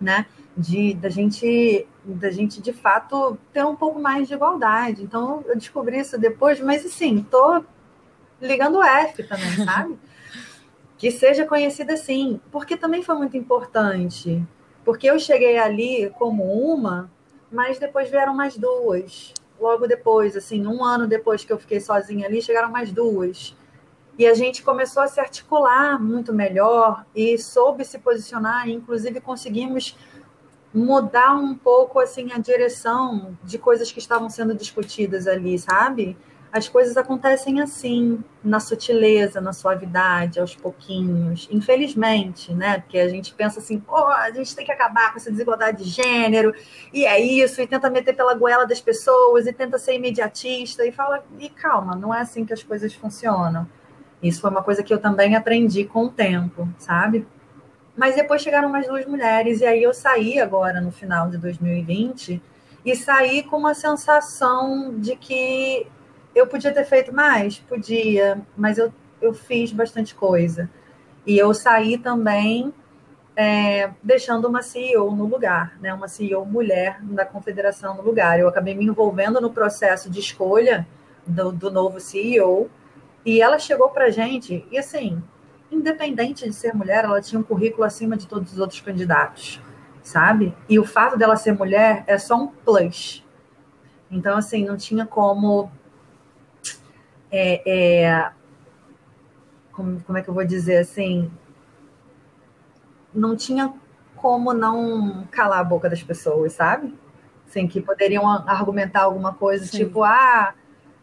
né? 0.01 0.27
De 0.57 0.95
da 0.95 1.09
gente 1.09 1.87
da 2.05 2.31
gente 2.31 2.63
de 2.63 2.73
fato 2.73 3.37
ter 3.53 3.65
um 3.65 3.77
pouco 3.77 4.01
mais 4.01 4.27
de 4.29 4.35
igualdade. 4.35 5.03
Então 5.03 5.45
eu 5.47 5.57
descobri 5.57 5.99
isso 5.99 6.19
depois, 6.19 6.61
mas 6.61 6.87
assim, 6.87 7.27
tô 7.31 7.63
ligando 8.41 8.79
o 8.79 8.83
F 8.83 9.23
também, 9.25 9.53
sabe? 9.65 9.99
que 10.99 11.11
seja 11.11 11.45
conhecida 11.45 11.95
assim, 11.95 12.41
porque 12.51 12.77
também 12.77 13.03
foi 13.03 13.17
muito 13.17 13.37
importante. 13.37 14.43
Porque 14.85 15.09
eu 15.09 15.19
cheguei 15.19 15.59
ali 15.59 16.11
como 16.19 16.45
uma, 16.45 17.11
mas 17.51 17.79
depois 17.79 18.09
vieram 18.09 18.35
mais 18.35 18.57
duas. 18.57 19.33
Logo 19.61 19.87
depois, 19.87 20.37
assim, 20.37 20.67
um 20.67 20.85
ano 20.85 21.07
depois 21.07 21.45
que 21.45 21.53
eu 21.53 21.59
fiquei 21.59 21.81
sozinha 21.81 22.27
ali, 22.27 22.41
chegaram 22.41 22.71
mais 22.71 22.93
duas. 22.93 23.55
E 24.19 24.27
a 24.27 24.33
gente 24.33 24.63
começou 24.63 25.03
a 25.03 25.09
se 25.09 25.21
articular 25.21 26.03
muito 26.03 26.33
melhor 26.33 27.05
e 27.15 27.37
soube 27.37 27.85
se 27.85 27.99
posicionar, 27.99 28.67
e 28.67 28.73
inclusive 28.73 29.21
conseguimos 29.21 29.97
mudar 30.73 31.35
um 31.35 31.55
pouco 31.55 31.99
assim 31.99 32.33
a 32.33 32.39
direção 32.39 33.37
de 33.43 33.59
coisas 33.59 33.91
que 33.91 33.99
estavam 33.99 34.29
sendo 34.29 34.55
discutidas 34.55 35.27
ali, 35.27 35.59
sabe? 35.59 36.17
As 36.53 36.69
coisas 36.69 36.97
acontecem 36.97 37.61
assim, 37.61 38.23
na 38.43 38.61
sutileza, 38.61 39.41
na 39.41 39.53
suavidade, 39.53 40.41
aos 40.41 40.55
pouquinhos. 40.55 41.49
Infelizmente, 41.51 42.55
né? 42.55 42.79
Porque 42.79 42.99
a 42.99 43.09
gente 43.09 43.35
pensa 43.35 43.59
assim, 43.59 43.79
pô, 43.79 44.07
a 44.07 44.31
gente 44.31 44.55
tem 44.55 44.65
que 44.65 44.73
acabar 44.73 45.11
com 45.13 45.19
essa 45.19 45.31
desigualdade 45.31 45.85
de 45.85 45.91
gênero, 45.91 46.55
e 46.93 47.05
é 47.05 47.21
isso, 47.21 47.61
e 47.61 47.67
tenta 47.67 47.91
meter 47.91 48.17
pela 48.17 48.35
goela 48.35 48.67
das 48.67 48.81
pessoas, 48.81 49.47
e 49.47 49.53
tenta 49.53 49.77
ser 49.77 49.97
imediatista, 49.97 50.87
e 50.87 50.93
fala, 50.93 51.25
e 51.39 51.49
calma, 51.51 51.95
não 51.95 52.15
é 52.15 52.21
assim 52.21 52.45
que 52.45 52.55
as 52.55 52.63
coisas 52.63 52.95
funcionam. 52.95 53.69
Isso 54.23 54.41
foi 54.41 54.51
uma 54.51 54.63
coisa 54.63 54.83
que 54.83 54.95
eu 54.95 54.99
também 54.99 55.37
aprendi 55.37 55.85
com 55.85 56.05
o 56.05 56.11
tempo, 56.11 56.67
sabe? 56.79 57.27
Mas 57.97 58.15
depois 58.15 58.43
chegaram 58.43 58.69
mais 58.69 58.87
duas 58.87 59.07
mulheres, 59.07 59.61
e 59.61 59.65
aí 59.65 59.83
eu 59.83 59.95
saí 59.95 60.39
agora 60.39 60.81
no 60.81 60.93
final 60.93 61.31
de 61.31 61.39
2020 61.39 62.43
e 62.85 62.95
saí 62.95 63.43
com 63.43 63.57
uma 63.57 63.75
sensação 63.75 64.99
de 64.99 65.17
que 65.17 65.87
eu 66.35 66.47
podia 66.47 66.73
ter 66.73 66.85
feito 66.85 67.13
mais? 67.15 67.59
Podia, 67.59 68.41
mas 68.57 68.77
eu, 68.77 68.93
eu 69.21 69.33
fiz 69.33 69.73
bastante 69.73 70.15
coisa. 70.15 70.69
E 71.27 71.39
eu 71.39 71.55
saí 71.55 71.97
também 71.97 72.73
é, 73.35 73.91
deixando 74.03 74.47
uma 74.47 74.63
CEO 74.63 75.11
no 75.17 75.27
lugar, 75.27 75.77
né? 75.81 75.93
uma 75.93 76.07
CEO 76.07 76.45
mulher 76.45 77.03
da 77.03 77.25
confederação 77.25 77.97
no 77.97 78.03
lugar. 78.03 78.39
Eu 78.39 78.49
acabei 78.49 78.75
me 78.75 78.85
envolvendo 78.85 79.41
no 79.41 79.51
processo 79.51 80.11
de 80.11 80.21
escolha 80.21 80.87
do, 81.27 81.51
do 81.51 81.71
novo 81.71 81.99
CEO, 81.99 82.71
e 83.25 83.43
ela 83.43 83.59
chegou 83.59 83.89
para 83.89 84.11
gente, 84.11 84.65
e 84.71 84.79
assim, 84.79 85.21
independente 85.71 86.45
de 86.45 86.53
ser 86.53 86.75
mulher, 86.75 87.05
ela 87.05 87.21
tinha 87.21 87.39
um 87.39 87.43
currículo 87.43 87.85
acima 87.85 88.17
de 88.17 88.27
todos 88.27 88.53
os 88.53 88.59
outros 88.59 88.81
candidatos, 88.81 89.61
sabe? 90.03 90.55
E 90.69 90.79
o 90.79 90.85
fato 90.85 91.17
dela 91.17 91.37
ser 91.37 91.53
mulher 91.53 92.05
é 92.07 92.19
só 92.19 92.37
um 92.37 92.49
plus. 92.49 93.25
Então, 94.11 94.37
assim, 94.37 94.65
não 94.65 94.77
tinha 94.77 95.05
como. 95.05 95.71
É, 97.31 97.63
é, 97.67 98.31
como, 99.73 100.01
como 100.01 100.19
é 100.19 100.23
que 100.23 100.29
eu 100.29 100.35
vou 100.35 100.45
dizer 100.45 100.79
assim? 100.79 101.31
Não 103.13 103.37
tinha 103.37 103.73
como 104.15 104.53
não 104.53 105.27
calar 105.31 105.61
a 105.61 105.65
boca 105.65 105.91
das 105.91 106.03
pessoas, 106.03 106.53
sabe? 106.53 106.95
Assim, 107.47 107.67
que 107.67 107.81
poderiam 107.81 108.29
argumentar 108.29 109.03
alguma 109.03 109.35
coisa, 109.35 109.67
Sim. 109.67 109.79
tipo, 109.79 110.03
ah 110.03 110.55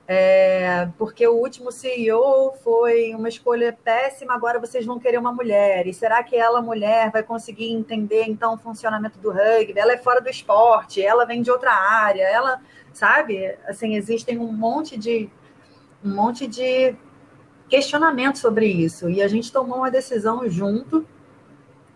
é, 0.06 0.89
porque 0.98 1.26
o 1.26 1.36
último 1.36 1.72
CEO 1.72 2.54
foi 2.62 3.16
uma 3.16 3.30
escolha 3.30 3.78
péssima, 3.84 4.34
agora 4.34 4.60
vocês 4.60 4.86
vão 4.86 5.00
querer 5.00 5.18
uma 5.18 5.32
mulher. 5.32 5.88
E 5.88 5.94
será 5.94 6.22
que 6.22 6.36
ela, 6.36 6.62
mulher, 6.62 7.10
vai 7.12 7.24
conseguir 7.24 7.72
entender 7.72 8.26
então 8.28 8.56
o 8.56 8.58
funcionamento 8.58 9.18
do 9.20 9.32
rugby? 9.32 9.80
Ela 9.80 9.94
é 9.94 9.98
fora 9.98 10.20
do 10.20 10.30
esporte, 10.30 11.02
ela 11.02 11.26
vem 11.26 11.42
de 11.42 11.50
outra 11.50 11.72
área, 11.72 12.24
ela, 12.24 12.62
sabe? 12.92 13.56
Assim, 13.66 13.96
existem 13.96 14.38
um 14.38 14.52
monte 14.52 14.98
de 14.98 15.30
um 16.04 16.13
monte 16.13 16.48
de 16.48 16.96
questionamentos 17.70 18.42
sobre 18.42 18.68
isso. 18.68 19.10
E 19.10 19.22
a 19.22 19.28
gente 19.30 19.54
tomou 19.54 19.78
uma 19.78 19.89
decisão 19.89 20.50
junto. 20.50 21.08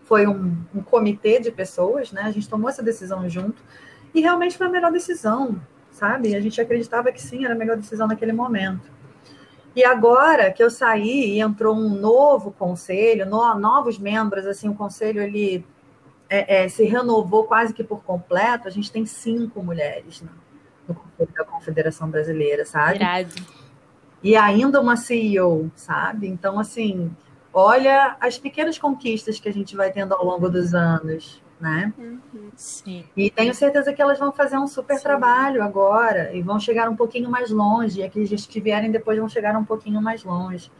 Foi 0.04 0.26
um, 0.26 0.56
um 0.74 0.82
comitê 0.82 1.38
de 1.38 1.50
pessoas, 1.50 2.10
né? 2.10 2.22
A 2.22 2.30
gente 2.30 2.48
tomou 2.48 2.70
essa 2.70 2.82
decisão 2.82 3.28
junto. 3.28 3.62
E 4.14 4.22
realmente 4.22 4.56
foi 4.56 4.66
a 4.66 4.70
melhor 4.70 4.90
decisão 4.90 5.60
sabe? 5.98 6.34
A 6.36 6.40
gente 6.40 6.60
acreditava 6.60 7.10
que 7.10 7.20
sim, 7.20 7.44
era 7.44 7.54
a 7.54 7.58
melhor 7.58 7.76
decisão 7.76 8.06
naquele 8.06 8.32
momento. 8.32 8.88
E 9.74 9.84
agora 9.84 10.52
que 10.52 10.62
eu 10.62 10.70
saí 10.70 11.34
e 11.34 11.40
entrou 11.40 11.74
um 11.74 11.88
novo 11.90 12.52
conselho, 12.52 13.26
no, 13.26 13.54
novos 13.58 13.98
membros, 13.98 14.46
assim, 14.46 14.68
o 14.68 14.74
conselho 14.74 15.20
ele 15.20 15.64
é, 16.30 16.64
é, 16.64 16.68
se 16.68 16.84
renovou 16.84 17.44
quase 17.44 17.74
que 17.74 17.84
por 17.84 18.02
completo. 18.02 18.68
A 18.68 18.70
gente 18.70 18.90
tem 18.90 19.04
cinco 19.04 19.62
mulheres 19.62 20.22
né, 20.22 20.30
no 20.86 20.94
conselho 20.94 21.32
da 21.36 21.44
Confederação 21.44 22.08
Brasileira, 22.08 22.64
sabe? 22.64 22.96
Irado. 22.96 23.34
E 24.22 24.36
ainda 24.36 24.80
uma 24.80 24.96
CEO, 24.96 25.70
sabe? 25.76 26.26
Então, 26.26 26.58
assim, 26.58 27.14
olha 27.52 28.16
as 28.20 28.38
pequenas 28.38 28.78
conquistas 28.78 29.38
que 29.38 29.48
a 29.48 29.52
gente 29.52 29.76
vai 29.76 29.92
tendo 29.92 30.14
ao 30.14 30.24
longo 30.24 30.48
dos 30.48 30.74
anos 30.74 31.40
né? 31.60 31.92
Uhum, 31.98 32.50
sim. 32.56 33.04
E 33.16 33.30
tenho 33.30 33.54
certeza 33.54 33.92
que 33.92 34.00
elas 34.00 34.18
vão 34.18 34.32
fazer 34.32 34.58
um 34.58 34.66
super 34.66 34.96
sim. 34.96 35.02
trabalho 35.02 35.62
agora 35.62 36.32
e 36.34 36.42
vão 36.42 36.58
chegar 36.60 36.88
um 36.88 36.96
pouquinho 36.96 37.30
mais 37.30 37.50
longe. 37.50 38.00
E 38.00 38.02
aqueles 38.02 38.46
que 38.46 38.60
vierem 38.60 38.90
depois 38.90 39.18
vão 39.18 39.28
chegar 39.28 39.56
um 39.56 39.64
pouquinho 39.64 40.00
mais 40.00 40.24
longe, 40.24 40.70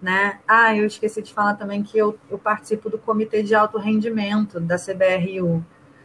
né? 0.00 0.38
Ah, 0.46 0.74
eu 0.76 0.86
esqueci 0.86 1.20
de 1.20 1.32
falar 1.32 1.54
também 1.54 1.82
que 1.82 1.98
eu, 1.98 2.18
eu 2.30 2.38
participo 2.38 2.88
do 2.88 2.98
Comitê 2.98 3.42
de 3.42 3.54
Alto 3.54 3.78
Rendimento 3.78 4.60
da 4.60 4.76
CBRU, 4.76 5.64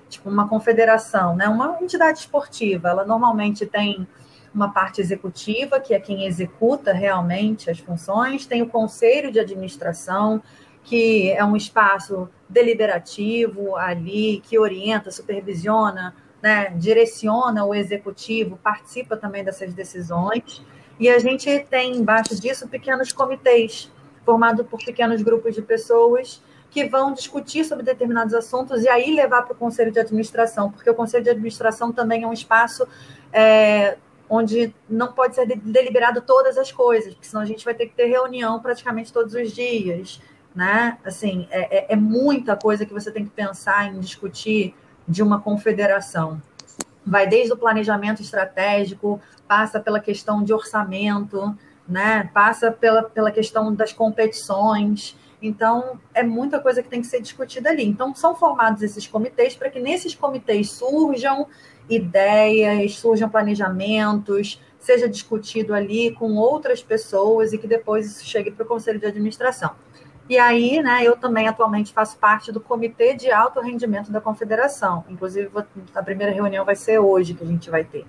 tipo 0.09 0.29
uma 0.29 0.47
confederação, 0.47 1.35
né? 1.35 1.47
Uma 1.47 1.77
entidade 1.81 2.19
esportiva. 2.19 2.89
Ela 2.89 3.05
normalmente 3.05 3.65
tem 3.65 4.07
uma 4.55 4.71
parte 4.71 5.01
executiva, 5.01 5.81
que 5.81 5.93
é 5.93 5.99
quem 5.99 6.25
executa 6.25 6.93
realmente 6.93 7.69
as 7.69 7.77
funções, 7.79 8.45
tem 8.45 8.61
o 8.61 8.67
conselho 8.67 9.29
de 9.29 9.37
administração, 9.37 10.41
que 10.85 11.31
é 11.31 11.43
um 11.43 11.55
espaço 11.55 12.29
deliberativo 12.47 13.75
ali, 13.75 14.41
que 14.45 14.57
orienta, 14.57 15.11
supervisiona, 15.11 16.15
né, 16.41 16.71
direciona 16.77 17.65
o 17.65 17.73
executivo, 17.73 18.57
participa 18.63 19.17
também 19.17 19.43
dessas 19.43 19.73
decisões. 19.73 20.63
E 20.99 21.09
a 21.09 21.17
gente 21.19 21.59
tem 21.69 21.97
embaixo 21.97 22.39
disso 22.39 22.67
pequenos 22.67 23.11
comitês, 23.11 23.91
formados 24.23 24.65
por 24.67 24.79
pequenos 24.83 25.21
grupos 25.21 25.55
de 25.55 25.61
pessoas 25.61 26.41
que 26.69 26.85
vão 26.85 27.13
discutir 27.13 27.63
sobre 27.63 27.83
determinados 27.83 28.33
assuntos 28.33 28.83
e 28.83 28.89
aí 28.89 29.15
levar 29.15 29.43
para 29.43 29.53
o 29.53 29.55
conselho 29.55 29.91
de 29.91 29.99
administração, 29.99 30.71
porque 30.71 30.89
o 30.89 30.93
conselho 30.93 31.23
de 31.23 31.29
administração 31.29 31.91
também 31.91 32.23
é 32.23 32.27
um 32.27 32.33
espaço 32.33 32.87
é, 33.31 33.97
onde 34.29 34.73
não 34.89 35.13
pode 35.13 35.35
ser 35.35 35.45
deliberado 35.45 36.21
todas 36.21 36.57
as 36.57 36.71
coisas, 36.71 37.13
porque 37.13 37.27
senão 37.27 37.41
a 37.41 37.45
gente 37.45 37.63
vai 37.63 37.73
ter 37.73 37.87
que 37.87 37.95
ter 37.95 38.05
reunião 38.05 38.59
praticamente 38.59 39.11
todos 39.11 39.33
os 39.33 39.51
dias, 39.51 40.19
né? 40.55 40.97
Assim, 41.03 41.47
é, 41.51 41.79
é, 41.79 41.93
é 41.93 41.95
muita 41.95 42.55
coisa 42.55 42.85
que 42.85 42.93
você 42.93 43.11
tem 43.11 43.25
que 43.25 43.31
pensar 43.31 43.87
em 43.87 43.99
discutir 43.99 44.73
de 45.07 45.21
uma 45.21 45.41
confederação. 45.41 46.41
Vai 47.05 47.27
desde 47.27 47.53
o 47.53 47.57
planejamento 47.57 48.21
estratégico, 48.21 49.19
passa 49.47 49.79
pela 49.79 49.99
questão 49.99 50.43
de 50.43 50.53
orçamento, 50.53 51.55
né? 51.87 52.29
Passa 52.33 52.71
pela, 52.71 53.03
pela 53.03 53.31
questão 53.31 53.73
das 53.75 53.91
competições. 53.91 55.15
Então, 55.41 55.99
é 56.13 56.23
muita 56.23 56.59
coisa 56.59 56.81
que 56.81 56.89
tem 56.89 57.01
que 57.01 57.07
ser 57.07 57.21
discutida 57.21 57.69
ali. 57.69 57.85
Então, 57.85 58.15
são 58.15 58.33
formados 58.33 58.81
esses 58.81 59.05
comitês 59.05 59.55
para 59.55 59.69
que 59.69 59.79
nesses 59.79 60.15
comitês 60.15 60.71
surjam 60.71 61.45
ideias, 61.87 62.95
surjam 62.95 63.29
planejamentos, 63.29 64.59
seja 64.79 65.07
discutido 65.07 65.73
ali 65.73 66.11
com 66.11 66.33
outras 66.35 66.81
pessoas 66.81 67.53
e 67.53 67.57
que 67.57 67.67
depois 67.67 68.07
isso 68.07 68.25
chegue 68.25 68.49
para 68.49 68.63
o 68.63 68.67
conselho 68.67 68.99
de 68.99 69.05
administração. 69.05 69.75
E 70.27 70.39
aí, 70.39 70.81
né, 70.81 71.03
eu 71.03 71.15
também 71.15 71.47
atualmente 71.47 71.93
faço 71.93 72.17
parte 72.17 72.51
do 72.51 72.59
comitê 72.59 73.13
de 73.13 73.31
alto 73.31 73.59
rendimento 73.61 74.11
da 74.11 74.19
confederação. 74.19 75.05
Inclusive, 75.07 75.51
a 75.93 76.01
primeira 76.01 76.33
reunião 76.33 76.65
vai 76.65 76.75
ser 76.75 76.97
hoje 76.97 77.35
que 77.35 77.43
a 77.43 77.47
gente 77.47 77.69
vai 77.69 77.83
ter. 77.83 78.05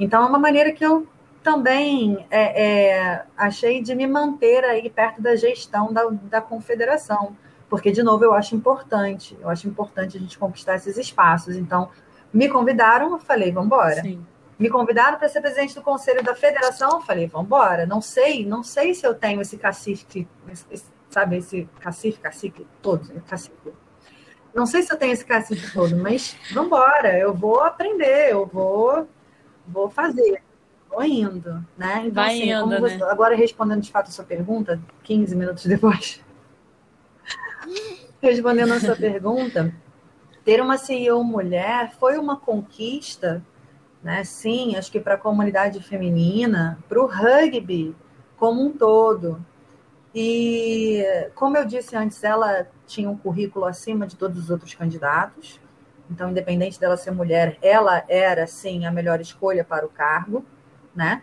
Então, 0.00 0.22
é 0.22 0.26
uma 0.26 0.38
maneira 0.38 0.72
que 0.72 0.84
eu 0.84 1.06
também 1.42 2.26
é, 2.30 2.64
é, 2.64 3.24
achei 3.36 3.82
de 3.82 3.94
me 3.94 4.06
manter 4.06 4.64
aí 4.64 4.88
perto 4.88 5.20
da 5.20 5.36
gestão 5.36 5.92
da, 5.92 6.04
da 6.08 6.40
confederação, 6.40 7.36
porque, 7.68 7.92
de 7.92 8.02
novo, 8.02 8.24
eu 8.24 8.32
acho 8.32 8.56
importante, 8.56 9.36
eu 9.38 9.50
acho 9.50 9.68
importante 9.68 10.16
a 10.16 10.20
gente 10.20 10.38
conquistar 10.38 10.76
esses 10.76 10.96
espaços. 10.96 11.56
Então, 11.56 11.90
me 12.32 12.48
convidaram, 12.48 13.12
eu 13.12 13.18
falei, 13.18 13.52
vamos 13.52 13.66
embora. 13.66 14.02
Me 14.58 14.70
convidaram 14.70 15.18
para 15.18 15.28
ser 15.28 15.42
presidente 15.42 15.74
do 15.74 15.82
conselho 15.82 16.22
da 16.22 16.34
federação, 16.34 16.92
eu 16.92 17.00
falei, 17.02 17.26
vamos 17.26 17.46
embora. 17.46 17.84
Não 17.84 18.00
sei, 18.00 18.46
não 18.46 18.62
sei 18.62 18.94
se 18.94 19.06
eu 19.06 19.14
tenho 19.14 19.42
esse 19.42 19.58
cacife, 19.58 20.26
esse, 20.70 20.93
sabe, 21.14 21.38
esse 21.38 21.68
cacife, 21.80 22.18
cacique 22.18 22.66
todo, 22.82 23.08
cacife. 23.22 23.72
Não 24.54 24.66
sei 24.66 24.82
se 24.82 24.92
eu 24.92 24.96
tenho 24.96 25.12
esse 25.12 25.24
cacife 25.24 25.72
todo, 25.72 25.96
mas 25.96 26.36
vamos 26.52 26.66
embora, 26.68 27.18
eu 27.18 27.32
vou 27.32 27.60
aprender, 27.60 28.32
eu 28.32 28.46
vou, 28.46 29.08
vou 29.66 29.90
fazer 29.90 30.42
indo, 31.02 31.64
né? 31.76 32.04
Então, 32.06 32.22
Vai 32.22 32.36
assim, 32.36 32.52
indo, 32.52 32.80
você, 32.80 32.96
né? 32.98 33.04
agora 33.10 33.34
respondendo 33.34 33.80
de 33.80 33.90
fato 33.90 34.08
a 34.08 34.12
sua 34.12 34.24
pergunta, 34.24 34.80
15 35.02 35.34
minutos 35.34 35.66
depois. 35.66 36.20
respondendo 38.22 38.72
a 38.74 38.80
sua 38.80 38.94
pergunta, 38.94 39.74
ter 40.44 40.60
uma 40.60 40.78
CEO 40.78 41.24
mulher 41.24 41.92
foi 41.98 42.16
uma 42.16 42.36
conquista, 42.36 43.44
né? 44.02 44.22
Sim, 44.22 44.76
acho 44.76 44.92
que 44.92 45.00
para 45.00 45.14
a 45.14 45.18
comunidade 45.18 45.80
feminina, 45.80 46.78
para 46.88 47.02
o 47.02 47.06
rugby 47.06 47.96
como 48.36 48.62
um 48.62 48.70
todo. 48.70 49.44
E, 50.14 51.04
como 51.34 51.56
eu 51.56 51.64
disse 51.64 51.96
antes, 51.96 52.22
ela 52.22 52.68
tinha 52.86 53.10
um 53.10 53.16
currículo 53.16 53.64
acima 53.64 54.06
de 54.06 54.16
todos 54.16 54.38
os 54.38 54.50
outros 54.50 54.74
candidatos. 54.74 55.60
Então, 56.10 56.30
independente 56.30 56.78
dela 56.78 56.96
ser 56.96 57.10
mulher, 57.10 57.58
ela 57.62 58.04
era, 58.08 58.46
sim, 58.46 58.86
a 58.86 58.92
melhor 58.92 59.20
escolha 59.20 59.64
para 59.64 59.84
o 59.84 59.88
cargo 59.88 60.44
né? 60.94 61.22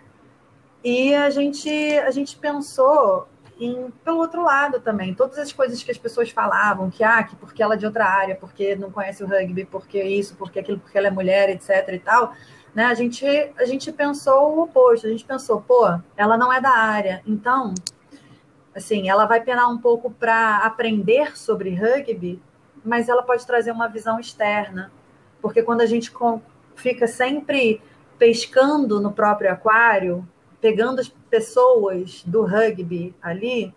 E 0.84 1.14
a 1.14 1.30
gente, 1.30 1.70
a 2.00 2.12
gente 2.12 2.38
pensou 2.38 3.28
em, 3.60 3.92
pelo 4.04 4.18
outro 4.18 4.44
lado 4.44 4.80
também, 4.80 5.14
todas 5.14 5.38
as 5.38 5.54
coisas 5.54 5.82
que 5.84 5.92
as 5.92 5.98
pessoas 5.98 6.32
falavam, 6.32 6.90
que, 6.90 7.04
ah, 7.04 7.24
que 7.24 7.36
porque 7.36 7.62
ela 7.62 7.76
é 7.76 7.78
de 7.78 7.86
outra 7.86 8.06
área, 8.06 8.36
porque 8.36 8.76
não 8.76 8.92
conhece 8.92 9.24
o 9.24 9.28
rugby, 9.28 9.66
porque 9.66 10.04
isso, 10.04 10.36
porque 10.36 10.60
aquilo, 10.60 10.80
porque 10.80 10.98
ela 10.98 11.08
é 11.08 11.12
mulher, 11.12 11.50
etc 11.50 11.88
e 11.90 12.00
tal, 12.00 12.34
né? 12.74 12.86
A 12.86 12.94
gente, 12.96 13.26
a 13.58 13.66
gente 13.66 13.92
pensou 13.92 14.58
o 14.58 14.64
oposto, 14.64 15.06
a 15.06 15.10
gente 15.10 15.24
pensou, 15.24 15.62
pô, 15.62 15.88
ela 16.18 16.38
não 16.38 16.52
é 16.52 16.60
da 16.60 16.72
área, 16.72 17.22
então, 17.26 17.74
assim, 18.76 19.10
ela 19.10 19.26
vai 19.26 19.42
penar 19.42 19.70
um 19.70 19.78
pouco 19.78 20.12
para 20.12 20.58
aprender 20.60 21.38
sobre 21.38 21.76
rugby, 21.76 22.42
mas 22.84 23.10
ela 23.10 23.24
pode 23.24 23.46
trazer 23.46 23.72
uma 23.72 23.88
visão 23.88 24.20
externa, 24.20 24.92
porque 25.42 25.62
quando 25.62 25.82
a 25.82 25.86
gente 25.86 26.12
fica 26.76 27.08
sempre 27.08 27.82
pescando 28.18 29.00
no 29.00 29.12
próprio 29.12 29.52
aquário, 29.52 30.28
pegando 30.60 31.02
as 31.02 31.10
pessoas 31.10 32.24
do 32.26 32.44
rugby 32.44 33.16
ali, 33.22 33.74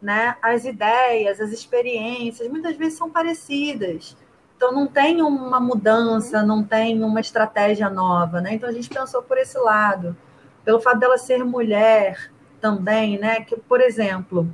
né? 0.00 0.36
As 0.42 0.64
ideias, 0.64 1.40
as 1.40 1.50
experiências, 1.50 2.48
muitas 2.48 2.76
vezes 2.76 2.98
são 2.98 3.10
parecidas. 3.10 4.16
Então 4.56 4.72
não 4.72 4.86
tem 4.86 5.22
uma 5.22 5.58
mudança, 5.60 6.42
não 6.42 6.62
tem 6.62 7.02
uma 7.02 7.20
estratégia 7.20 7.88
nova, 7.88 8.40
né? 8.40 8.54
Então 8.54 8.68
a 8.68 8.72
gente 8.72 8.88
pensou 8.88 9.22
por 9.22 9.38
esse 9.38 9.58
lado, 9.58 10.16
pelo 10.64 10.80
fato 10.80 10.98
dela 10.98 11.16
ser 11.16 11.44
mulher 11.44 12.30
também, 12.60 13.18
né? 13.18 13.40
Que 13.42 13.56
por 13.56 13.80
exemplo, 13.80 14.52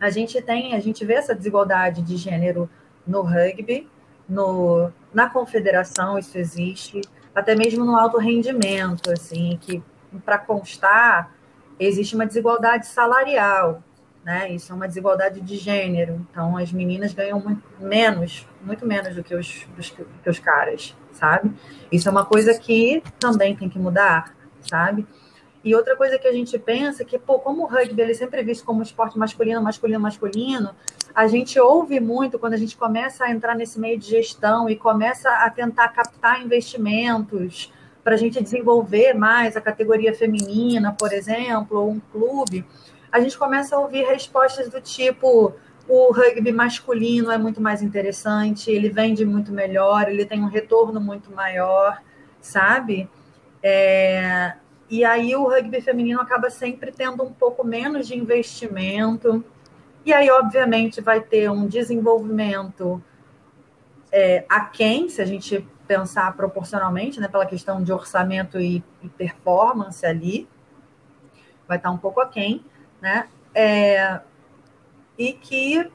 a 0.00 0.10
gente 0.10 0.40
tem, 0.40 0.74
a 0.74 0.80
gente 0.80 1.04
vê 1.04 1.14
essa 1.14 1.34
desigualdade 1.34 2.02
de 2.02 2.16
gênero 2.16 2.68
no 3.06 3.22
rugby, 3.22 3.88
no, 4.28 4.92
na 5.12 5.28
confederação 5.28 6.18
isso 6.18 6.36
existe, 6.36 7.00
até 7.34 7.54
mesmo 7.54 7.84
no 7.84 7.98
alto 7.98 8.18
rendimento, 8.18 9.10
assim, 9.10 9.58
que 9.60 9.82
para 10.24 10.38
constar 10.38 11.32
existe 11.78 12.14
uma 12.14 12.26
desigualdade 12.26 12.86
salarial, 12.86 13.82
né? 14.24 14.50
Isso 14.50 14.72
é 14.72 14.74
uma 14.74 14.86
desigualdade 14.86 15.40
de 15.40 15.56
gênero. 15.56 16.26
Então 16.30 16.56
as 16.56 16.72
meninas 16.72 17.14
ganham 17.14 17.40
muito 17.40 17.62
menos, 17.80 18.46
muito 18.62 18.84
menos 18.86 19.14
do 19.14 19.22
que 19.22 19.34
os, 19.34 19.66
dos, 19.76 19.90
que 19.90 20.30
os 20.30 20.38
caras, 20.38 20.96
sabe? 21.12 21.52
Isso 21.90 22.08
é 22.08 22.12
uma 22.12 22.24
coisa 22.24 22.58
que 22.58 23.02
também 23.18 23.56
tem 23.56 23.68
que 23.68 23.78
mudar, 23.78 24.34
sabe? 24.60 25.06
E 25.64 25.74
outra 25.74 25.96
coisa 25.96 26.18
que 26.18 26.28
a 26.28 26.32
gente 26.32 26.58
pensa 26.58 27.02
é 27.02 27.04
que, 27.04 27.18
pô, 27.18 27.38
como 27.38 27.64
o 27.64 27.66
rugby 27.66 28.00
ele 28.00 28.12
é 28.12 28.14
sempre 28.14 28.42
visto 28.42 28.64
como 28.64 28.82
esporte 28.82 29.18
masculino, 29.18 29.60
masculino, 29.60 30.00
masculino, 30.00 30.70
a 31.14 31.26
gente 31.26 31.58
ouve 31.58 31.98
muito 31.98 32.38
quando 32.38 32.54
a 32.54 32.56
gente 32.56 32.76
começa 32.76 33.24
a 33.24 33.30
entrar 33.30 33.56
nesse 33.56 33.78
meio 33.78 33.98
de 33.98 34.08
gestão 34.08 34.68
e 34.70 34.76
começa 34.76 35.28
a 35.28 35.50
tentar 35.50 35.88
captar 35.88 36.42
investimentos 36.42 37.72
para 38.04 38.14
a 38.14 38.18
gente 38.18 38.42
desenvolver 38.42 39.12
mais 39.14 39.56
a 39.56 39.60
categoria 39.60 40.14
feminina, 40.14 40.94
por 40.98 41.12
exemplo, 41.12 41.78
ou 41.78 41.90
um 41.90 42.00
clube, 42.00 42.64
a 43.10 43.20
gente 43.20 43.36
começa 43.36 43.76
a 43.76 43.80
ouvir 43.80 44.04
respostas 44.04 44.68
do 44.68 44.80
tipo 44.80 45.54
o 45.88 46.12
rugby 46.12 46.52
masculino 46.52 47.30
é 47.30 47.38
muito 47.38 47.62
mais 47.62 47.82
interessante, 47.82 48.70
ele 48.70 48.90
vende 48.90 49.24
muito 49.24 49.50
melhor, 49.50 50.08
ele 50.08 50.26
tem 50.26 50.42
um 50.42 50.48
retorno 50.48 51.00
muito 51.00 51.32
maior, 51.32 52.02
sabe? 52.42 53.08
É, 53.62 54.52
e 54.90 55.04
aí 55.04 55.34
o 55.36 55.44
rugby 55.44 55.80
feminino 55.80 56.20
acaba 56.20 56.50
sempre 56.50 56.90
tendo 56.90 57.22
um 57.22 57.32
pouco 57.32 57.64
menos 57.64 58.06
de 58.06 58.16
investimento. 58.16 59.44
E 60.04 60.12
aí, 60.12 60.30
obviamente, 60.30 61.00
vai 61.00 61.20
ter 61.20 61.50
um 61.50 61.66
desenvolvimento 61.66 63.02
é, 64.10 64.44
aquém, 64.48 65.08
se 65.08 65.20
a 65.20 65.24
gente 65.26 65.66
pensar 65.86 66.34
proporcionalmente, 66.34 67.20
né, 67.20 67.28
pela 67.28 67.46
questão 67.46 67.82
de 67.82 67.92
orçamento 67.92 68.58
e, 68.58 68.82
e 69.02 69.08
performance 69.08 70.04
ali, 70.04 70.48
vai 71.66 71.76
estar 71.76 71.90
um 71.90 71.98
pouco 71.98 72.20
aquém, 72.20 72.64
né? 73.00 73.28
É, 73.54 74.20
e 75.18 75.32
que 75.32 75.90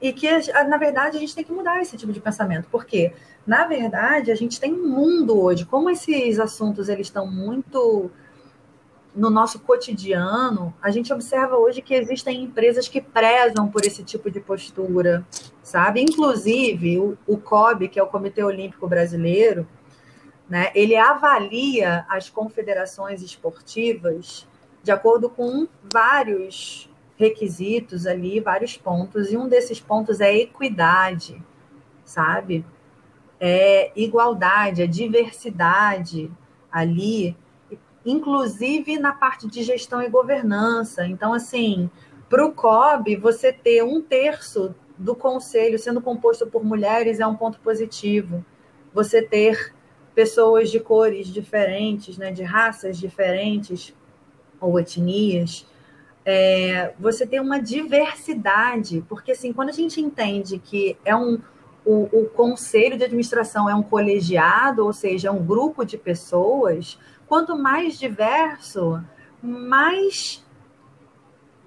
e 0.00 0.12
que, 0.12 0.28
na 0.68 0.76
verdade, 0.76 1.16
a 1.16 1.20
gente 1.20 1.34
tem 1.34 1.42
que 1.42 1.52
mudar 1.52 1.80
esse 1.80 1.96
tipo 1.96 2.12
de 2.12 2.20
pensamento, 2.20 2.68
porque, 2.70 3.14
na 3.46 3.66
verdade, 3.66 4.30
a 4.30 4.34
gente 4.34 4.60
tem 4.60 4.72
um 4.72 4.88
mundo 4.88 5.40
hoje, 5.40 5.64
como 5.64 5.88
esses 5.88 6.40
assuntos 6.40 6.88
eles 6.88 7.06
estão 7.06 7.26
muito 7.26 8.10
no 9.14 9.30
nosso 9.30 9.60
cotidiano, 9.60 10.74
a 10.82 10.90
gente 10.90 11.10
observa 11.12 11.56
hoje 11.56 11.80
que 11.80 11.94
existem 11.94 12.42
empresas 12.42 12.86
que 12.86 13.00
prezam 13.00 13.66
por 13.68 13.86
esse 13.86 14.02
tipo 14.04 14.30
de 14.30 14.40
postura, 14.40 15.26
sabe? 15.62 16.02
Inclusive, 16.02 16.98
o, 16.98 17.16
o 17.26 17.38
COB, 17.38 17.88
que 17.88 17.98
é 17.98 18.02
o 18.02 18.08
Comitê 18.08 18.42
Olímpico 18.42 18.86
Brasileiro, 18.86 19.66
né, 20.48 20.70
ele 20.74 20.94
avalia 20.96 22.04
as 22.08 22.28
confederações 22.28 23.22
esportivas 23.22 24.46
de 24.82 24.92
acordo 24.92 25.28
com 25.28 25.66
vários 25.92 26.88
requisitos 27.16 28.06
ali, 28.06 28.38
vários 28.38 28.76
pontos, 28.76 29.32
e 29.32 29.36
um 29.36 29.48
desses 29.48 29.80
pontos 29.80 30.20
é 30.20 30.36
equidade, 30.36 31.42
sabe? 32.04 32.64
É 33.38 33.92
igualdade, 33.94 34.82
é 34.82 34.86
diversidade 34.86 36.30
ali, 36.70 37.36
inclusive 38.04 38.98
na 38.98 39.12
parte 39.12 39.46
de 39.46 39.62
gestão 39.62 40.02
e 40.02 40.08
governança. 40.08 41.06
Então, 41.06 41.32
assim, 41.32 41.90
para 42.28 42.44
o 42.44 42.52
COB, 42.52 43.16
você 43.16 43.52
ter 43.52 43.82
um 43.82 44.00
terço 44.00 44.74
do 44.98 45.14
conselho 45.14 45.78
sendo 45.78 46.00
composto 46.00 46.46
por 46.46 46.64
mulheres 46.64 47.20
é 47.20 47.26
um 47.26 47.36
ponto 47.36 47.58
positivo. 47.60 48.44
Você 48.94 49.22
ter 49.22 49.74
pessoas 50.14 50.70
de 50.70 50.80
cores 50.80 51.28
diferentes, 51.28 52.16
né, 52.16 52.32
de 52.32 52.42
raças 52.42 52.98
diferentes 52.98 53.94
ou 54.58 54.80
etnias, 54.80 55.66
é, 56.24 56.92
você 56.98 57.26
tem 57.26 57.38
uma 57.38 57.60
diversidade, 57.60 59.04
porque 59.08 59.32
assim, 59.32 59.52
quando 59.52 59.68
a 59.68 59.72
gente 59.72 60.00
entende 60.00 60.58
que 60.58 60.96
é 61.04 61.14
um, 61.14 61.38
o, 61.86 62.22
o 62.22 62.26
conselho 62.26 62.98
de 62.98 63.04
administração 63.04 63.70
é 63.70 63.74
um 63.74 63.82
colegiado, 63.82 64.84
ou 64.84 64.92
seja, 64.92 65.28
é 65.28 65.30
um 65.30 65.42
grupo 65.42 65.84
de 65.84 65.96
pessoas, 65.96 66.98
quanto 67.28 67.56
mais 67.56 67.96
diverso, 67.96 69.00
mais 69.40 70.44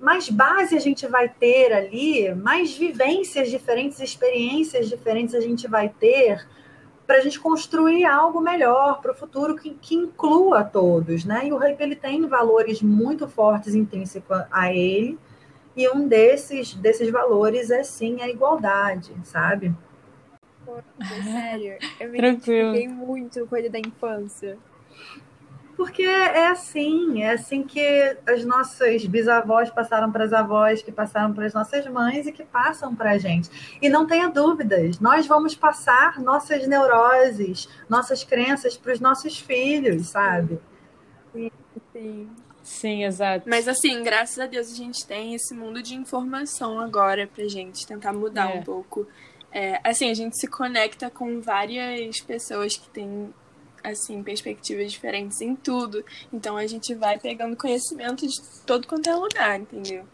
mais 0.02 0.30
base 0.30 0.78
a 0.78 0.80
gente 0.80 1.06
vai 1.08 1.28
ter 1.28 1.74
ali, 1.74 2.34
mais 2.34 2.78
vivências 2.78 3.50
diferentes, 3.50 4.00
experiências 4.00 4.88
diferentes 4.88 5.36
a 5.36 5.42
gente 5.42 5.68
vai 5.68 5.90
ter 5.90 6.48
para 7.06 7.18
a 7.18 7.22
gente 7.22 7.38
construir 7.38 8.06
algo 8.06 8.40
melhor 8.40 9.02
para 9.02 9.12
o 9.12 9.16
futuro 9.16 9.58
que, 9.58 9.72
que, 9.72 9.96
inclua 9.96 10.64
todos, 10.64 11.26
né? 11.26 11.48
E 11.48 11.52
o 11.52 11.58
rugby 11.58 11.84
ele 11.84 11.96
tem 11.98 12.26
valores 12.28 12.82
muito 12.82 13.28
fortes 13.28 13.76
intrínsecos 13.76 14.44
a 14.50 14.72
ele, 14.74 15.20
e 15.76 15.90
um 15.90 16.08
desses, 16.08 16.74
desses 16.76 17.10
valores 17.10 17.70
é 17.70 17.84
sim 17.84 18.22
a 18.22 18.30
igualdade, 18.30 19.14
sabe? 19.24 19.76
sério, 21.24 21.78
eu 22.00 22.10
me 22.10 22.18
identifiquei 22.18 22.88
muito 22.88 23.46
com 23.48 23.56
ele 23.56 23.70
da 23.70 23.80
infância. 23.80 24.58
Porque 25.76 26.04
é 26.04 26.48
assim, 26.48 27.24
é 27.24 27.32
assim 27.32 27.64
que 27.64 27.80
as 28.28 28.44
nossas 28.44 29.06
bisavós 29.06 29.70
passaram 29.70 30.12
para 30.12 30.26
as 30.26 30.34
avós, 30.34 30.82
que 30.82 30.92
passaram 30.92 31.34
para 31.34 31.46
as 31.46 31.54
nossas 31.54 31.88
mães 31.88 32.28
e 32.28 32.34
que 32.34 32.44
passam 32.44 32.94
para 32.94 33.12
a 33.12 33.18
gente. 33.18 33.50
E 33.82 33.88
não 33.88 34.06
tenha 34.06 34.28
dúvidas, 34.28 35.00
nós 35.00 35.26
vamos 35.26 35.56
passar 35.56 36.20
nossas 36.20 36.68
neuroses, 36.68 37.70
nossas 37.88 38.26
crenças 38.26 38.76
para 38.76 38.92
os 38.92 39.00
nossos 39.00 39.40
filhos, 39.40 40.08
sabe? 40.08 40.60
Sim, 41.32 41.52
sim. 41.94 42.30
Sim, 42.62 43.06
exato. 43.06 43.50
Mas 43.50 43.66
assim, 43.68 44.04
graças 44.04 44.38
a 44.38 44.48
Deus 44.48 44.72
a 44.74 44.76
gente 44.76 45.06
tem 45.08 45.34
esse 45.34 45.56
mundo 45.56 45.82
de 45.82 45.96
informação 45.96 46.78
agora 46.80 47.26
pra 47.26 47.48
gente 47.48 47.88
tentar 47.88 48.12
mudar 48.12 48.52
É. 48.52 48.60
um 48.60 48.64
pouco. 48.64 49.08
É, 49.52 49.80
assim, 49.84 50.10
a 50.10 50.14
gente 50.14 50.40
se 50.40 50.48
conecta 50.48 51.10
com 51.10 51.42
várias 51.42 52.20
pessoas 52.22 52.78
que 52.78 52.90
têm 52.90 53.34
assim, 53.84 54.22
perspectivas 54.22 54.92
diferentes 54.92 55.42
em 55.42 55.56
tudo. 55.56 56.04
Então 56.32 56.58
a 56.58 56.68
gente 56.68 56.94
vai 56.94 57.18
pegando 57.18 57.56
conhecimento 57.56 58.28
de 58.28 58.36
todo 58.66 58.88
quanto 58.88 59.10
é 59.10 59.16
lugar, 59.16 59.60
entendeu? 59.60 60.06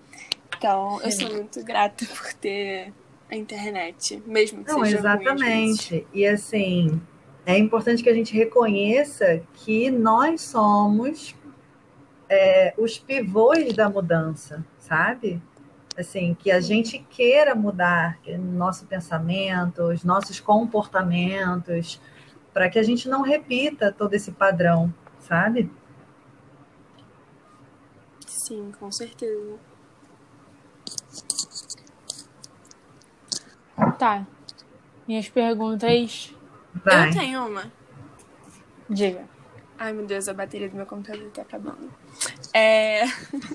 Então 0.58 1.02
eu 1.02 1.12
sou 1.12 1.34
muito 1.34 1.64
grata 1.64 2.06
por 2.06 2.34
ter 2.34 2.94
a 3.30 3.36
internet, 3.36 4.22
mesmo 4.26 4.64
que 4.64 4.72
Não, 4.72 4.84
seja 4.86 4.98
ruim 4.98 5.22
exatamente. 5.22 6.08
E 6.14 6.26
assim, 6.26 7.02
é 7.46 7.58
importante 7.58 8.04
que 8.04 8.10
a 8.10 8.14
gente 8.14 8.36
reconheça 8.36 9.42
que 9.54 9.90
nós 9.90 10.42
somos 10.42 11.36
é, 12.30 12.74
os 12.78 12.98
pivôs 12.98 13.74
da 13.74 13.90
mudança, 13.90 14.66
sabe? 14.80 15.42
Assim, 15.98 16.34
que 16.34 16.52
a 16.52 16.60
gente 16.60 17.00
queira 17.00 17.56
mudar 17.56 18.20
o 18.28 18.38
nosso 18.38 18.86
pensamento, 18.86 19.84
os 19.84 20.04
nossos 20.04 20.40
comportamentos, 20.40 22.02
para 22.54 22.70
que 22.70 22.78
a 22.78 22.84
gente 22.84 23.08
não 23.08 23.22
repita 23.22 23.92
todo 23.92 24.14
esse 24.14 24.32
padrão, 24.32 24.94
sabe? 25.20 25.72
Sim, 28.28 28.72
com 28.78 28.92
certeza. 28.92 29.58
Tá. 33.98 34.26
Minhas 35.08 35.30
perguntas. 35.30 36.34
Vai. 36.74 37.10
Eu 37.10 37.14
tenho 37.14 37.48
uma. 37.48 37.72
Diga. 38.90 39.35
Ai, 39.78 39.92
meu 39.92 40.06
Deus, 40.06 40.28
a 40.30 40.34
bateria 40.34 40.70
do 40.70 40.76
meu 40.76 40.86
computador 40.86 41.30
tá 41.32 41.42
acabando. 41.42 41.92
É... 42.54 43.04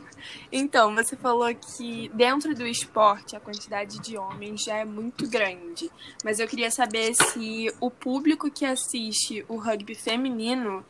então, 0.52 0.94
você 0.94 1.16
falou 1.16 1.52
que 1.54 2.10
dentro 2.14 2.54
do 2.54 2.66
esporte 2.66 3.34
a 3.34 3.40
quantidade 3.40 3.98
de 4.00 4.18
homens 4.18 4.62
já 4.62 4.76
é 4.76 4.84
muito 4.84 5.28
grande. 5.28 5.90
Mas 6.22 6.38
eu 6.38 6.46
queria 6.46 6.70
saber 6.70 7.14
se 7.14 7.72
o 7.80 7.90
público 7.90 8.50
que 8.50 8.66
assiste 8.66 9.44
o 9.48 9.56
rugby 9.56 9.94
feminino 9.94 10.84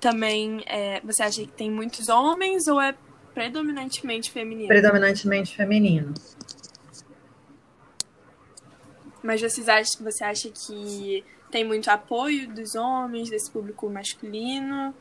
também 0.00 0.62
é... 0.66 1.00
você 1.02 1.22
acha 1.22 1.42
que 1.42 1.52
tem 1.52 1.70
muitos 1.70 2.08
homens 2.08 2.66
ou 2.66 2.80
é 2.80 2.94
predominantemente 3.32 4.32
feminino? 4.32 4.68
Predominantemente 4.68 5.56
feminino. 5.56 6.12
Mas 9.22 9.40
vocês 9.40 9.68
acham, 9.68 10.02
você 10.02 10.24
acha 10.24 10.50
que 10.50 11.24
tem 11.52 11.64
muito 11.64 11.90
apoio 11.90 12.48
dos 12.48 12.74
homens, 12.74 13.28
desse 13.28 13.50
público 13.50 13.88
masculino? 13.88 14.94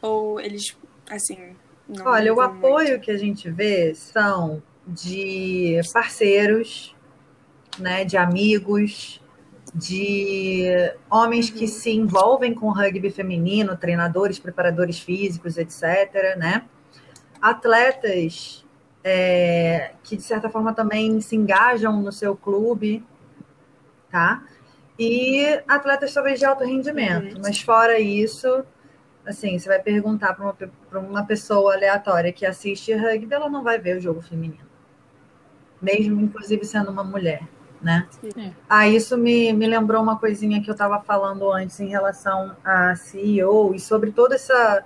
Ou 0.00 0.40
eles, 0.40 0.76
assim, 1.10 1.56
não 1.88 2.06
Olha, 2.06 2.32
o 2.32 2.40
apoio 2.40 2.90
muito? 2.90 3.00
que 3.02 3.10
a 3.10 3.18
gente 3.18 3.50
vê 3.50 3.92
são 3.94 4.62
de 4.86 5.80
parceiros, 5.92 6.94
né, 7.76 8.04
de 8.04 8.16
amigos, 8.16 9.20
de 9.74 10.64
homens 11.10 11.50
que 11.50 11.66
se 11.66 11.90
envolvem 11.90 12.54
com 12.54 12.70
rugby 12.70 13.10
feminino, 13.10 13.76
treinadores, 13.76 14.38
preparadores 14.38 15.00
físicos, 15.00 15.58
etc., 15.58 16.36
né? 16.38 16.64
Atletas 17.42 18.64
é, 19.02 19.92
que, 20.04 20.16
de 20.16 20.22
certa 20.22 20.48
forma, 20.48 20.72
também 20.72 21.20
se 21.20 21.34
engajam 21.34 22.00
no 22.00 22.12
seu 22.12 22.36
clube, 22.36 23.04
tá? 24.10 24.42
E 24.98 25.60
atletas, 25.68 26.12
talvez, 26.14 26.38
de 26.38 26.44
alto 26.44 26.64
rendimento. 26.64 27.36
Uhum. 27.36 27.42
Mas, 27.42 27.60
fora 27.60 27.98
isso, 27.98 28.64
assim, 29.26 29.58
você 29.58 29.68
vai 29.68 29.80
perguntar 29.80 30.34
para 30.34 30.44
uma, 30.44 30.54
pra 30.54 31.00
uma 31.00 31.24
pessoa 31.24 31.74
aleatória 31.74 32.32
que 32.32 32.46
assiste 32.46 32.92
rugby, 32.94 33.34
ela 33.34 33.48
não 33.48 33.62
vai 33.62 33.78
ver 33.78 33.98
o 33.98 34.00
jogo 34.00 34.22
feminino. 34.22 34.66
Mesmo, 35.80 36.20
inclusive, 36.20 36.64
sendo 36.64 36.90
uma 36.90 37.04
mulher, 37.04 37.42
né? 37.82 38.08
É. 38.36 38.50
Ah, 38.68 38.88
isso 38.88 39.16
me, 39.18 39.52
me 39.52 39.66
lembrou 39.66 40.02
uma 40.02 40.18
coisinha 40.18 40.62
que 40.62 40.70
eu 40.70 40.72
estava 40.72 41.00
falando 41.00 41.50
antes 41.52 41.78
em 41.80 41.88
relação 41.88 42.56
a 42.64 42.94
CEO 42.96 43.74
e 43.74 43.80
sobre 43.80 44.12
toda 44.12 44.34
essa 44.34 44.84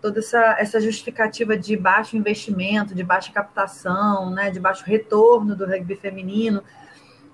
toda 0.00 0.20
essa, 0.20 0.56
essa 0.58 0.80
justificativa 0.80 1.56
de 1.56 1.76
baixo 1.76 2.16
investimento, 2.16 2.94
de 2.94 3.02
baixa 3.02 3.32
captação, 3.32 4.30
né, 4.30 4.50
de 4.50 4.60
baixo 4.60 4.84
retorno 4.84 5.56
do 5.56 5.66
rugby 5.66 5.96
feminino. 5.96 6.62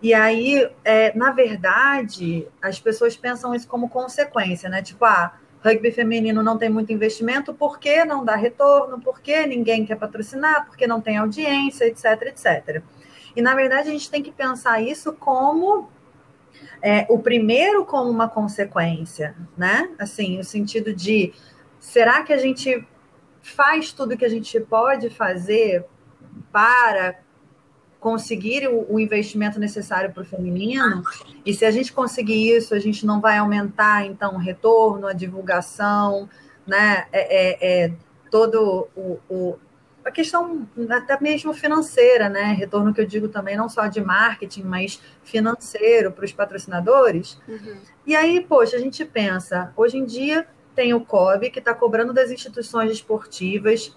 E 0.05 0.13
aí, 0.13 0.71
é, 0.85 1.17
na 1.17 1.31
verdade, 1.31 2.47
as 2.61 2.79
pessoas 2.79 3.17
pensam 3.17 3.55
isso 3.55 3.67
como 3.67 3.89
consequência, 3.89 4.69
né? 4.69 4.83
Tipo, 4.83 5.07
ah, 5.07 5.33
rugby 5.65 5.91
feminino 5.91 6.43
não 6.43 6.59
tem 6.59 6.69
muito 6.69 6.93
investimento, 6.93 7.55
por 7.55 7.79
que 7.79 8.05
não 8.05 8.23
dá 8.23 8.37
retorno? 8.37 9.01
Por 9.01 9.23
que 9.23 9.47
ninguém 9.47 9.87
quer 9.87 9.97
patrocinar? 9.97 10.67
Porque 10.67 10.87
não 10.87 11.01
tem 11.01 11.17
audiência, 11.17 11.87
etc, 11.87 12.05
etc. 12.27 12.83
E, 13.35 13.41
na 13.41 13.55
verdade, 13.55 13.89
a 13.89 13.93
gente 13.93 14.11
tem 14.11 14.23
que 14.23 14.31
pensar 14.31 14.79
isso 14.83 15.11
como 15.15 15.89
é, 16.83 17.07
o 17.09 17.19
primeiro 17.19 17.87
como 17.87 18.11
uma 18.11 18.29
consequência, 18.29 19.35
né? 19.57 19.89
Assim, 19.99 20.39
o 20.39 20.45
sentido 20.45 20.93
de 20.93 21.33
será 21.81 22.23
que 22.25 22.33
a 22.35 22.37
gente 22.39 22.87
faz 23.41 23.91
tudo 23.91 24.19
que 24.19 24.25
a 24.27 24.31
gente 24.31 24.61
pode 24.61 25.09
fazer 25.09 25.87
para 26.53 27.24
conseguir 28.05 28.69
o, 28.69 28.85
o 28.93 29.01
investimento 29.01 29.59
necessário 29.59 30.13
para 30.13 30.23
o 30.23 30.27
feminino? 30.27 31.03
E 31.43 31.55
se 31.55 31.65
a 31.65 31.71
gente 31.71 31.91
conseguir 31.91 32.55
isso, 32.55 32.75
a 32.75 32.79
gente 32.79 33.07
não 33.07 33.19
vai 33.19 33.39
aumentar 33.39 34.05
então 34.05 34.35
o 34.35 34.39
retorno, 34.39 35.07
a 35.07 35.15
divulgação, 35.15 36.29
né? 36.67 37.07
É, 37.11 37.23
é, 37.23 37.85
é 37.87 37.93
todo 38.31 38.89
o, 38.95 39.19
o 39.27 39.59
a 40.05 40.11
questão 40.11 40.69
até 40.91 41.19
mesmo 41.19 41.55
financeira, 41.55 42.29
né? 42.29 42.53
Retorno 42.53 42.93
que 42.93 43.01
eu 43.01 43.07
digo 43.07 43.27
também 43.27 43.57
não 43.57 43.71
só 43.71 43.87
de 43.87 44.03
marketing, 44.03 44.65
mas 44.65 45.01
financeiro 45.23 46.13
para 46.13 46.27
os 46.27 46.33
patrocinadores. 46.33 47.41
Uhum. 47.49 47.79
E 48.07 48.15
aí, 48.15 48.43
poxa, 48.43 48.77
a 48.77 48.81
gente 48.81 49.03
pensa, 49.07 49.73
hoje 49.75 49.97
em 49.97 50.05
dia 50.05 50.47
tem 50.75 50.93
o 50.93 51.01
COB 51.01 51.49
que 51.49 51.59
está 51.59 51.73
cobrando 51.73 52.13
das 52.13 52.31
instituições 52.31 52.93
esportivas 52.93 53.97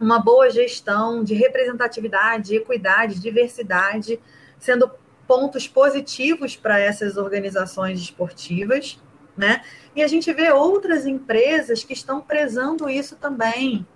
uma 0.00 0.18
boa 0.18 0.50
gestão 0.50 1.24
de 1.24 1.34
representatividade, 1.34 2.54
equidade, 2.54 3.20
diversidade, 3.20 4.20
sendo 4.58 4.90
pontos 5.26 5.66
positivos 5.66 6.54
para 6.54 6.78
essas 6.78 7.16
organizações 7.16 8.00
esportivas, 8.00 9.00
né? 9.36 9.62
E 9.94 10.02
a 10.02 10.06
gente 10.06 10.32
vê 10.32 10.50
outras 10.52 11.06
empresas 11.06 11.82
que 11.82 11.92
estão 11.92 12.20
prezando 12.20 12.88
isso 12.88 13.16
também, 13.16 13.86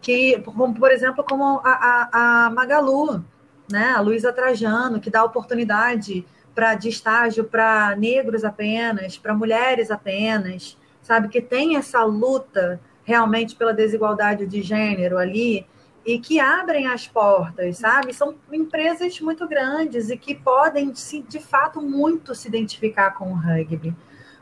que, 0.00 0.42
por 0.78 0.90
exemplo, 0.90 1.24
como 1.24 1.60
a, 1.64 1.70
a, 1.72 2.46
a 2.46 2.50
Magalu, 2.50 3.24
né? 3.70 3.90
A 3.90 4.00
Luísa 4.00 4.32
Trajano, 4.32 5.00
que 5.00 5.10
dá 5.10 5.24
oportunidade 5.24 6.26
para 6.54 6.74
de 6.74 6.88
estágio 6.88 7.44
para 7.44 7.96
negros 7.96 8.44
apenas, 8.44 9.16
para 9.18 9.34
mulheres 9.34 9.90
apenas, 9.90 10.76
sabe? 11.02 11.28
Que 11.28 11.40
tem 11.40 11.76
essa 11.76 12.02
luta 12.04 12.80
realmente 13.04 13.54
pela 13.54 13.72
desigualdade 13.72 14.46
de 14.46 14.62
gênero 14.62 15.18
ali 15.18 15.66
e 16.04 16.18
que 16.18 16.38
abrem 16.38 16.86
as 16.86 17.06
portas, 17.06 17.78
sabe? 17.78 18.12
São 18.12 18.34
empresas 18.52 19.18
muito 19.20 19.48
grandes 19.48 20.10
e 20.10 20.16
que 20.16 20.34
podem, 20.34 20.94
se, 20.94 21.20
de 21.22 21.40
fato, 21.40 21.80
muito 21.80 22.34
se 22.34 22.48
identificar 22.48 23.12
com 23.12 23.32
o 23.32 23.34
rugby. 23.34 23.94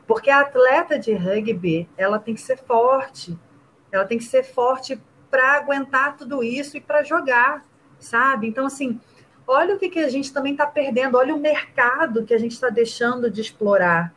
Porque 0.05 0.29
a 0.29 0.41
atleta 0.41 0.99
de 0.99 1.13
rugby, 1.13 1.87
ela 1.97 2.19
tem 2.19 2.35
que 2.35 2.41
ser 2.41 2.57
forte. 2.57 3.37
Ela 3.91 4.05
tem 4.05 4.17
que 4.17 4.25
ser 4.25 4.43
forte 4.43 5.01
para 5.31 5.57
aguentar 5.57 6.17
tudo 6.17 6.43
isso 6.43 6.75
e 6.75 6.81
para 6.81 7.03
jogar, 7.03 7.65
sabe? 7.97 8.47
Então, 8.47 8.65
assim, 8.65 8.99
olha 9.47 9.75
o 9.75 9.79
que, 9.79 9.89
que 9.89 9.99
a 9.99 10.09
gente 10.09 10.33
também 10.33 10.51
está 10.51 10.65
perdendo, 10.67 11.17
olha 11.17 11.33
o 11.33 11.39
mercado 11.39 12.25
que 12.25 12.33
a 12.33 12.37
gente 12.37 12.51
está 12.51 12.69
deixando 12.69 13.31
de 13.31 13.41
explorar. 13.41 14.13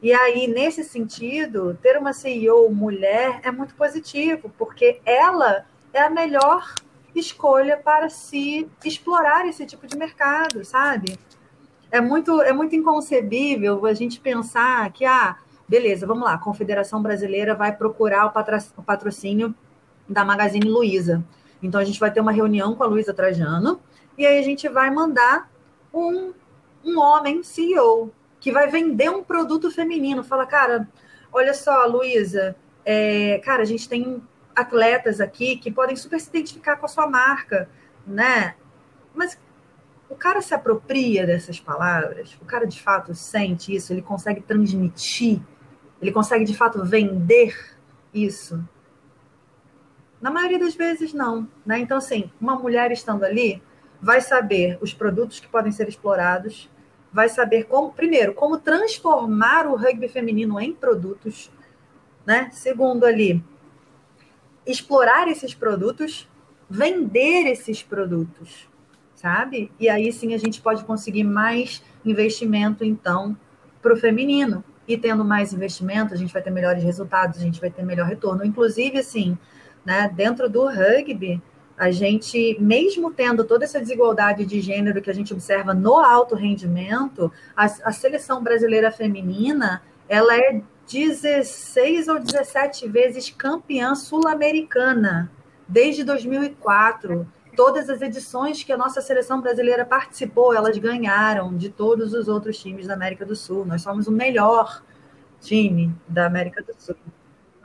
E 0.00 0.12
aí, 0.12 0.46
nesse 0.46 0.84
sentido, 0.84 1.76
ter 1.82 1.98
uma 1.98 2.12
CEO 2.12 2.70
mulher 2.70 3.40
é 3.42 3.50
muito 3.50 3.74
positivo, 3.74 4.50
porque 4.56 5.00
ela 5.04 5.66
é 5.92 6.02
a 6.02 6.10
melhor 6.10 6.72
escolha 7.14 7.76
para 7.76 8.08
se 8.08 8.68
explorar 8.84 9.46
esse 9.46 9.66
tipo 9.66 9.86
de 9.86 9.96
mercado, 9.96 10.64
sabe? 10.64 11.18
É 11.90 12.00
muito, 12.00 12.40
é 12.42 12.52
muito 12.52 12.76
inconcebível 12.76 13.84
a 13.86 13.94
gente 13.94 14.20
pensar 14.20 14.92
que, 14.92 15.04
ah, 15.04 15.36
beleza, 15.66 16.06
vamos 16.06 16.24
lá, 16.24 16.34
a 16.34 16.38
Confederação 16.38 17.02
Brasileira 17.02 17.54
vai 17.54 17.74
procurar 17.74 18.26
o 18.26 18.82
patrocínio 18.82 19.52
da 20.08 20.24
Magazine 20.24 20.68
Luiza. 20.68 21.24
Então 21.62 21.80
a 21.80 21.84
gente 21.84 21.98
vai 21.98 22.12
ter 22.12 22.20
uma 22.20 22.30
reunião 22.30 22.74
com 22.76 22.84
a 22.84 22.86
Luiza 22.86 23.12
Trajano 23.12 23.80
e 24.16 24.24
aí 24.24 24.38
a 24.38 24.42
gente 24.42 24.68
vai 24.68 24.90
mandar 24.90 25.50
um, 25.92 26.32
um 26.84 27.00
homem 27.00 27.42
CEO 27.42 28.12
que 28.48 28.52
vai 28.52 28.66
vender 28.66 29.10
um 29.10 29.22
produto 29.22 29.70
feminino. 29.70 30.24
Fala, 30.24 30.46
cara, 30.46 30.88
olha 31.30 31.52
só, 31.52 31.84
Luísa, 31.84 32.56
é, 32.82 33.38
cara, 33.44 33.60
a 33.60 33.66
gente 33.66 33.86
tem 33.86 34.22
atletas 34.56 35.20
aqui 35.20 35.58
que 35.58 35.70
podem 35.70 35.94
super 35.94 36.18
se 36.18 36.30
identificar 36.30 36.76
com 36.76 36.86
a 36.86 36.88
sua 36.88 37.06
marca, 37.06 37.68
né? 38.06 38.54
Mas 39.14 39.38
o 40.08 40.14
cara 40.14 40.40
se 40.40 40.54
apropria 40.54 41.26
dessas 41.26 41.60
palavras, 41.60 42.38
o 42.40 42.46
cara 42.46 42.66
de 42.66 42.80
fato 42.80 43.14
sente 43.14 43.74
isso, 43.74 43.92
ele 43.92 44.00
consegue 44.00 44.40
transmitir, 44.40 45.42
ele 46.00 46.10
consegue 46.10 46.46
de 46.46 46.56
fato 46.56 46.82
vender 46.82 47.76
isso. 48.14 48.66
Na 50.22 50.30
maioria 50.30 50.58
das 50.58 50.74
vezes, 50.74 51.12
não. 51.12 51.46
Né? 51.66 51.80
Então, 51.80 51.98
assim, 51.98 52.30
uma 52.40 52.56
mulher 52.56 52.90
estando 52.92 53.24
ali 53.24 53.62
vai 54.00 54.22
saber 54.22 54.78
os 54.80 54.94
produtos 54.94 55.38
que 55.38 55.48
podem 55.48 55.70
ser 55.70 55.86
explorados, 55.86 56.70
vai 57.12 57.28
saber 57.28 57.64
como, 57.64 57.92
primeiro, 57.92 58.34
como 58.34 58.58
transformar 58.58 59.66
o 59.66 59.76
rugby 59.76 60.08
feminino 60.08 60.60
em 60.60 60.72
produtos, 60.72 61.50
né? 62.26 62.50
Segundo, 62.52 63.04
ali, 63.04 63.42
explorar 64.66 65.28
esses 65.28 65.54
produtos, 65.54 66.28
vender 66.68 67.46
esses 67.46 67.82
produtos, 67.82 68.68
sabe? 69.14 69.72
E 69.80 69.88
aí 69.88 70.12
sim 70.12 70.34
a 70.34 70.38
gente 70.38 70.60
pode 70.60 70.84
conseguir 70.84 71.24
mais 71.24 71.82
investimento, 72.04 72.84
então, 72.84 73.36
para 73.80 73.94
o 73.94 73.96
feminino. 73.96 74.62
E 74.86 74.96
tendo 74.96 75.24
mais 75.24 75.52
investimento, 75.52 76.14
a 76.14 76.16
gente 76.16 76.32
vai 76.32 76.40
ter 76.42 76.50
melhores 76.50 76.82
resultados, 76.82 77.38
a 77.38 77.42
gente 77.42 77.60
vai 77.60 77.70
ter 77.70 77.82
melhor 77.82 78.06
retorno. 78.06 78.44
Inclusive, 78.44 78.98
assim, 78.98 79.36
né, 79.84 80.10
dentro 80.14 80.48
do 80.48 80.66
rugby, 80.66 81.42
a 81.78 81.92
gente, 81.92 82.56
mesmo 82.60 83.12
tendo 83.12 83.44
toda 83.44 83.64
essa 83.64 83.78
desigualdade 83.78 84.44
de 84.44 84.60
gênero 84.60 85.00
que 85.00 85.08
a 85.08 85.14
gente 85.14 85.32
observa 85.32 85.72
no 85.72 85.96
alto 85.96 86.34
rendimento, 86.34 87.32
a, 87.56 87.64
a 87.64 87.92
seleção 87.92 88.42
brasileira 88.42 88.90
feminina, 88.90 89.80
ela 90.08 90.36
é 90.36 90.60
16 90.90 92.08
ou 92.08 92.18
17 92.18 92.88
vezes 92.88 93.30
campeã 93.30 93.94
sul-americana 93.94 95.30
desde 95.68 96.02
2004. 96.02 97.26
Todas 97.54 97.88
as 97.88 98.02
edições 98.02 98.62
que 98.64 98.72
a 98.72 98.76
nossa 98.76 99.00
seleção 99.00 99.40
brasileira 99.40 99.84
participou, 99.84 100.54
elas 100.54 100.78
ganharam 100.78 101.56
de 101.56 101.68
todos 101.68 102.12
os 102.12 102.26
outros 102.26 102.58
times 102.58 102.86
da 102.86 102.94
América 102.94 103.24
do 103.24 103.36
Sul. 103.36 103.64
Nós 103.64 103.82
somos 103.82 104.08
o 104.08 104.12
melhor 104.12 104.82
time 105.40 105.94
da 106.08 106.26
América 106.26 106.62
do 106.62 106.74
Sul. 106.76 106.96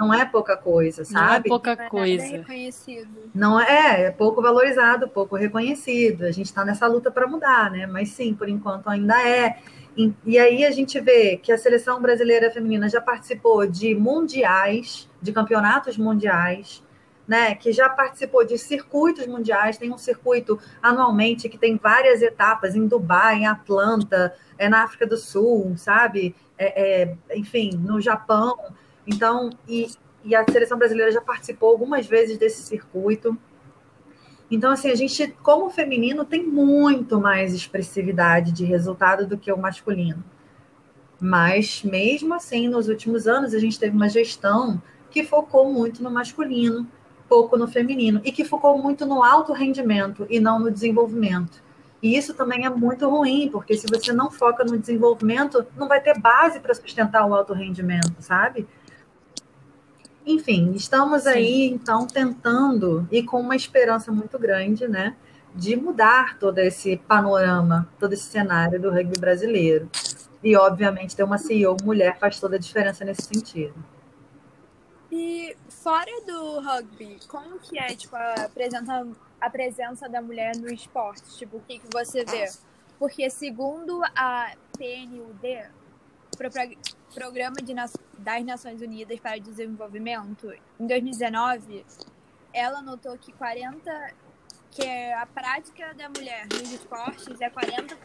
Não 0.05 0.13
é 0.13 0.25
pouca 0.25 0.57
coisa, 0.57 1.03
sabe? 1.05 1.25
Não 1.25 1.33
é 1.33 1.41
pouca 1.41 1.77
coisa. 1.89 2.23
Não 2.23 2.33
é 2.33 2.37
reconhecido. 2.37 3.09
Não 3.33 3.59
é, 3.59 4.03
é 4.03 4.11
pouco 4.11 4.41
valorizado, 4.41 5.07
pouco 5.07 5.35
reconhecido. 5.35 6.23
A 6.23 6.31
gente 6.31 6.47
está 6.47 6.65
nessa 6.65 6.87
luta 6.87 7.09
para 7.11 7.27
mudar, 7.27 7.71
né? 7.71 7.87
Mas 7.87 8.09
sim, 8.09 8.33
por 8.33 8.49
enquanto 8.49 8.89
ainda 8.89 9.21
é. 9.27 9.57
E, 9.95 10.11
e, 10.25 10.39
aí 10.39 10.65
a 10.65 10.71
gente 10.71 10.99
vê 10.99 11.37
que 11.37 11.51
a 11.51 11.57
seleção 11.57 12.01
brasileira 12.01 12.49
feminina 12.49 12.89
já 12.89 12.99
participou 12.99 13.67
de 13.67 13.93
mundiais, 13.93 15.07
de 15.21 15.31
campeonatos 15.31 15.97
mundiais, 15.97 16.83
né? 17.27 17.55
Que 17.55 17.71
já 17.71 17.87
participou 17.89 18.45
de 18.45 18.57
circuitos 18.57 19.27
mundiais. 19.27 19.77
Tem 19.77 19.91
um 19.91 19.97
circuito 19.97 20.59
anualmente 20.81 21.47
que 21.47 21.57
tem 21.57 21.77
várias 21.77 22.21
etapas 22.21 22.75
em 22.75 22.87
Dubai, 22.87 23.37
em 23.37 23.47
Atlanta, 23.47 24.35
é 24.57 24.67
na 24.67 24.83
África 24.83 25.05
do 25.05 25.17
Sul, 25.17 25.73
sabe? 25.77 26.35
É, 26.57 27.03
é, 27.03 27.17
enfim, 27.35 27.71
no 27.73 28.01
Japão. 28.01 28.57
Então, 29.05 29.49
e, 29.67 29.91
e 30.23 30.35
a 30.35 30.43
seleção 30.49 30.77
brasileira 30.77 31.11
já 31.11 31.21
participou 31.21 31.69
algumas 31.69 32.07
vezes 32.07 32.37
desse 32.37 32.63
circuito. 32.63 33.37
Então, 34.49 34.71
assim, 34.71 34.89
a 34.89 34.95
gente, 34.95 35.27
como 35.41 35.69
feminino, 35.69 36.25
tem 36.25 36.45
muito 36.45 37.19
mais 37.19 37.53
expressividade 37.53 38.51
de 38.51 38.65
resultado 38.65 39.25
do 39.25 39.37
que 39.37 39.51
o 39.51 39.57
masculino. 39.57 40.23
Mas, 41.19 41.83
mesmo 41.83 42.33
assim, 42.33 42.67
nos 42.67 42.87
últimos 42.87 43.27
anos, 43.27 43.53
a 43.53 43.59
gente 43.59 43.79
teve 43.79 43.95
uma 43.95 44.09
gestão 44.09 44.81
que 45.09 45.23
focou 45.23 45.71
muito 45.71 46.03
no 46.03 46.11
masculino, 46.11 46.87
pouco 47.29 47.57
no 47.57 47.67
feminino, 47.67 48.19
e 48.23 48.31
que 48.31 48.43
focou 48.43 48.77
muito 48.77 49.05
no 49.05 49.23
alto 49.23 49.53
rendimento 49.53 50.27
e 50.29 50.39
não 50.39 50.59
no 50.59 50.69
desenvolvimento. 50.69 51.63
E 52.01 52.17
isso 52.17 52.33
também 52.33 52.65
é 52.65 52.69
muito 52.69 53.09
ruim, 53.09 53.47
porque 53.49 53.77
se 53.77 53.87
você 53.87 54.11
não 54.11 54.29
foca 54.29 54.65
no 54.65 54.77
desenvolvimento, 54.77 55.65
não 55.77 55.87
vai 55.87 56.01
ter 56.01 56.19
base 56.19 56.59
para 56.59 56.73
sustentar 56.73 57.25
o 57.25 57.33
alto 57.33 57.53
rendimento, 57.53 58.13
sabe? 58.19 58.67
Enfim, 60.25 60.71
estamos 60.73 61.23
Sim. 61.23 61.29
aí, 61.29 61.65
então, 61.67 62.07
tentando 62.07 63.07
e 63.11 63.21
com 63.23 63.39
uma 63.39 63.55
esperança 63.55 64.11
muito 64.11 64.39
grande, 64.39 64.87
né, 64.87 65.15
de 65.53 65.75
mudar 65.75 66.37
todo 66.39 66.57
esse 66.59 66.97
panorama, 66.97 67.87
todo 67.99 68.13
esse 68.13 68.23
cenário 68.23 68.81
do 68.81 68.89
rugby 68.89 69.19
brasileiro. 69.19 69.89
E, 70.41 70.55
obviamente, 70.55 71.15
ter 71.15 71.23
uma 71.23 71.37
CEO 71.37 71.77
mulher 71.83 72.17
faz 72.19 72.39
toda 72.39 72.55
a 72.55 72.59
diferença 72.59 73.05
nesse 73.05 73.23
sentido. 73.23 73.73
E 75.11 75.55
fora 75.69 76.11
do 76.25 76.59
rugby, 76.59 77.19
como 77.27 77.59
que 77.59 77.77
é, 77.77 77.87
tipo, 77.95 78.15
a 78.15 78.49
presença, 78.53 79.07
a 79.39 79.49
presença 79.49 80.09
da 80.09 80.21
mulher 80.21 80.55
no 80.57 80.67
esporte? 80.73 81.21
Tipo, 81.37 81.57
o 81.57 81.61
que, 81.61 81.79
que 81.79 81.87
você 81.93 82.25
vê? 82.25 82.49
Porque, 82.97 83.29
segundo 83.29 84.01
a 84.15 84.53
PNUD, 84.77 85.69
Programa 87.13 87.55
de, 87.57 87.73
das 87.73 88.45
Nações 88.45 88.81
Unidas 88.81 89.19
para 89.19 89.37
o 89.37 89.41
Desenvolvimento, 89.41 90.51
em 90.79 90.87
2019, 90.87 91.85
ela 92.53 92.81
notou 92.81 93.17
que 93.17 93.31
40 93.33 94.13
que 94.71 94.87
a 95.13 95.27
prática 95.27 95.93
da 95.93 96.09
mulher 96.09 96.47
nos 96.51 96.71
esportes 96.71 97.39
é 97.39 97.49
40% 97.49 97.95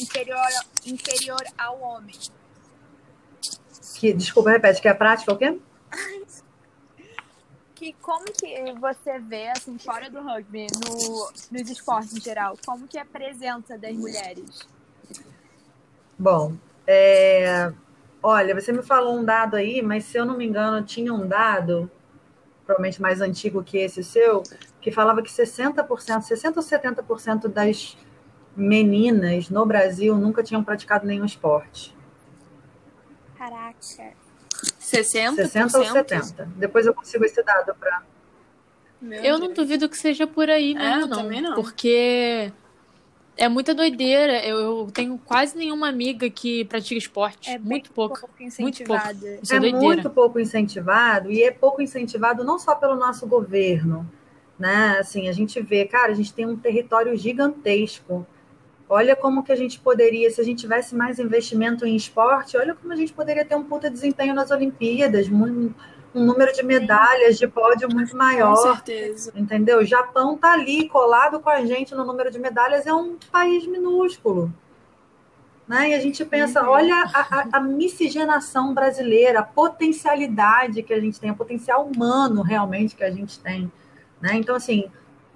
inferior, 0.00 0.48
inferior 0.86 1.44
ao 1.58 1.78
homem. 1.80 2.16
Que, 3.98 4.14
desculpa, 4.14 4.50
repete, 4.50 4.80
que 4.80 4.88
a 4.88 4.94
prática 4.94 5.30
é 5.30 5.34
o 5.34 5.38
quê? 5.38 5.60
que 7.76 7.92
como 8.00 8.24
que 8.24 8.72
você 8.80 9.18
vê, 9.18 9.48
assim, 9.50 9.78
fora 9.78 10.10
do 10.10 10.22
rugby, 10.22 10.66
no, 10.86 11.32
nos 11.50 11.70
esportes 11.70 12.16
em 12.16 12.20
geral, 12.20 12.56
como 12.64 12.88
que 12.88 12.96
é 12.96 13.02
a 13.02 13.06
presença 13.06 13.76
das 13.76 13.94
mulheres? 13.94 14.66
Bom, 16.18 16.56
é, 16.86 17.72
Olha, 18.28 18.60
você 18.60 18.72
me 18.72 18.82
falou 18.82 19.16
um 19.16 19.24
dado 19.24 19.54
aí, 19.54 19.80
mas 19.80 20.04
se 20.04 20.18
eu 20.18 20.24
não 20.24 20.36
me 20.36 20.44
engano, 20.44 20.84
tinha 20.84 21.14
um 21.14 21.28
dado, 21.28 21.88
provavelmente 22.64 23.00
mais 23.00 23.20
antigo 23.20 23.62
que 23.62 23.78
esse 23.78 24.02
seu, 24.02 24.42
que 24.80 24.90
falava 24.90 25.22
que 25.22 25.30
60%, 25.30 25.86
60% 25.86 26.56
ou 26.56 26.62
70% 26.62 27.46
das 27.46 27.96
meninas 28.56 29.48
no 29.48 29.64
Brasil 29.64 30.16
nunca 30.16 30.42
tinham 30.42 30.64
praticado 30.64 31.06
nenhum 31.06 31.24
esporte. 31.24 31.96
Caraca. 33.38 33.76
60%? 33.78 35.34
60 35.36 35.78
ou 35.78 35.84
70. 35.84 36.48
Depois 36.56 36.84
eu 36.84 36.94
consigo 36.94 37.24
esse 37.24 37.40
dado 37.44 37.76
para. 37.76 38.02
Eu 39.22 39.38
não 39.38 39.52
duvido 39.52 39.88
que 39.88 39.96
seja 39.96 40.26
por 40.26 40.50
aí, 40.50 40.74
não, 40.74 40.82
é, 40.82 41.06
não, 41.06 41.30
não. 41.30 41.54
Porque 41.54 42.52
é 43.36 43.48
muita 43.48 43.74
doideira. 43.74 44.44
Eu, 44.44 44.58
eu, 44.58 44.90
tenho 44.92 45.18
quase 45.18 45.56
nenhuma 45.56 45.88
amiga 45.88 46.28
que 46.30 46.64
pratica 46.64 46.98
esporte. 46.98 47.50
É 47.50 47.58
muito 47.58 47.92
pouco. 47.92 48.20
pouco 48.20 48.34
muito 48.58 48.84
pouco. 48.84 49.02
Isso 49.42 49.54
é, 49.54 49.56
é 49.56 49.72
muito 49.72 50.10
pouco 50.10 50.40
incentivado 50.40 51.30
e 51.30 51.42
é 51.42 51.50
pouco 51.50 51.82
incentivado 51.82 52.42
não 52.42 52.58
só 52.58 52.74
pelo 52.74 52.96
nosso 52.96 53.26
governo, 53.26 54.10
né? 54.58 54.96
Assim, 54.98 55.28
a 55.28 55.32
gente 55.32 55.60
vê, 55.60 55.84
cara, 55.84 56.12
a 56.12 56.14
gente 56.14 56.32
tem 56.32 56.46
um 56.46 56.56
território 56.56 57.16
gigantesco. 57.16 58.26
Olha 58.88 59.16
como 59.16 59.42
que 59.42 59.50
a 59.50 59.56
gente 59.56 59.80
poderia, 59.80 60.30
se 60.30 60.40
a 60.40 60.44
gente 60.44 60.60
tivesse 60.60 60.94
mais 60.94 61.18
investimento 61.18 61.84
em 61.84 61.96
esporte, 61.96 62.56
olha 62.56 62.72
como 62.74 62.92
a 62.92 62.96
gente 62.96 63.12
poderia 63.12 63.44
ter 63.44 63.56
um 63.56 63.64
puta 63.64 63.90
desempenho 63.90 64.32
nas 64.32 64.52
Olimpíadas, 64.52 65.28
muito, 65.28 65.74
um 66.16 66.24
número 66.24 66.52
de 66.52 66.62
medalhas 66.62 67.38
de 67.38 67.46
pódio 67.46 67.88
muito 67.92 68.16
maior. 68.16 68.54
Com 68.54 68.74
certeza. 68.74 69.32
Entendeu? 69.36 69.80
O 69.80 69.84
Japão 69.84 70.36
tá 70.36 70.52
ali 70.52 70.88
colado 70.88 71.40
com 71.40 71.50
a 71.50 71.64
gente 71.64 71.94
no 71.94 72.04
número 72.04 72.30
de 72.30 72.38
medalhas, 72.38 72.86
é 72.86 72.92
um 72.92 73.16
país 73.30 73.66
minúsculo. 73.66 74.52
Né? 75.68 75.90
E 75.90 75.94
a 75.94 76.00
gente 76.00 76.24
pensa, 76.24 76.62
uhum. 76.62 76.70
olha 76.70 76.94
a, 77.12 77.20
a, 77.20 77.48
a, 77.54 77.60
miscigenação 77.60 78.72
brasileira, 78.72 79.40
a 79.40 79.42
potencialidade 79.42 80.82
que 80.82 80.94
a 80.94 81.00
gente 81.00 81.18
tem, 81.18 81.30
o 81.30 81.36
potencial 81.36 81.84
humano 81.84 82.42
realmente 82.42 82.94
que 82.94 83.04
a 83.04 83.10
gente 83.10 83.38
tem. 83.40 83.70
Né? 84.20 84.34
Então, 84.34 84.54
assim, 84.54 84.88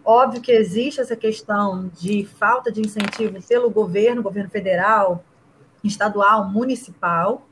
Óbvio 0.05 0.41
que 0.41 0.51
existe 0.51 1.01
essa 1.01 1.15
questão 1.15 1.89
de 1.89 2.25
falta 2.25 2.73
de 2.73 2.81
incentivo 2.81 3.41
pelo 3.47 3.71
governo, 3.71 4.23
governo 4.23 4.49
federal, 4.49 5.23
estadual, 5.85 6.49
municipal 6.49 7.47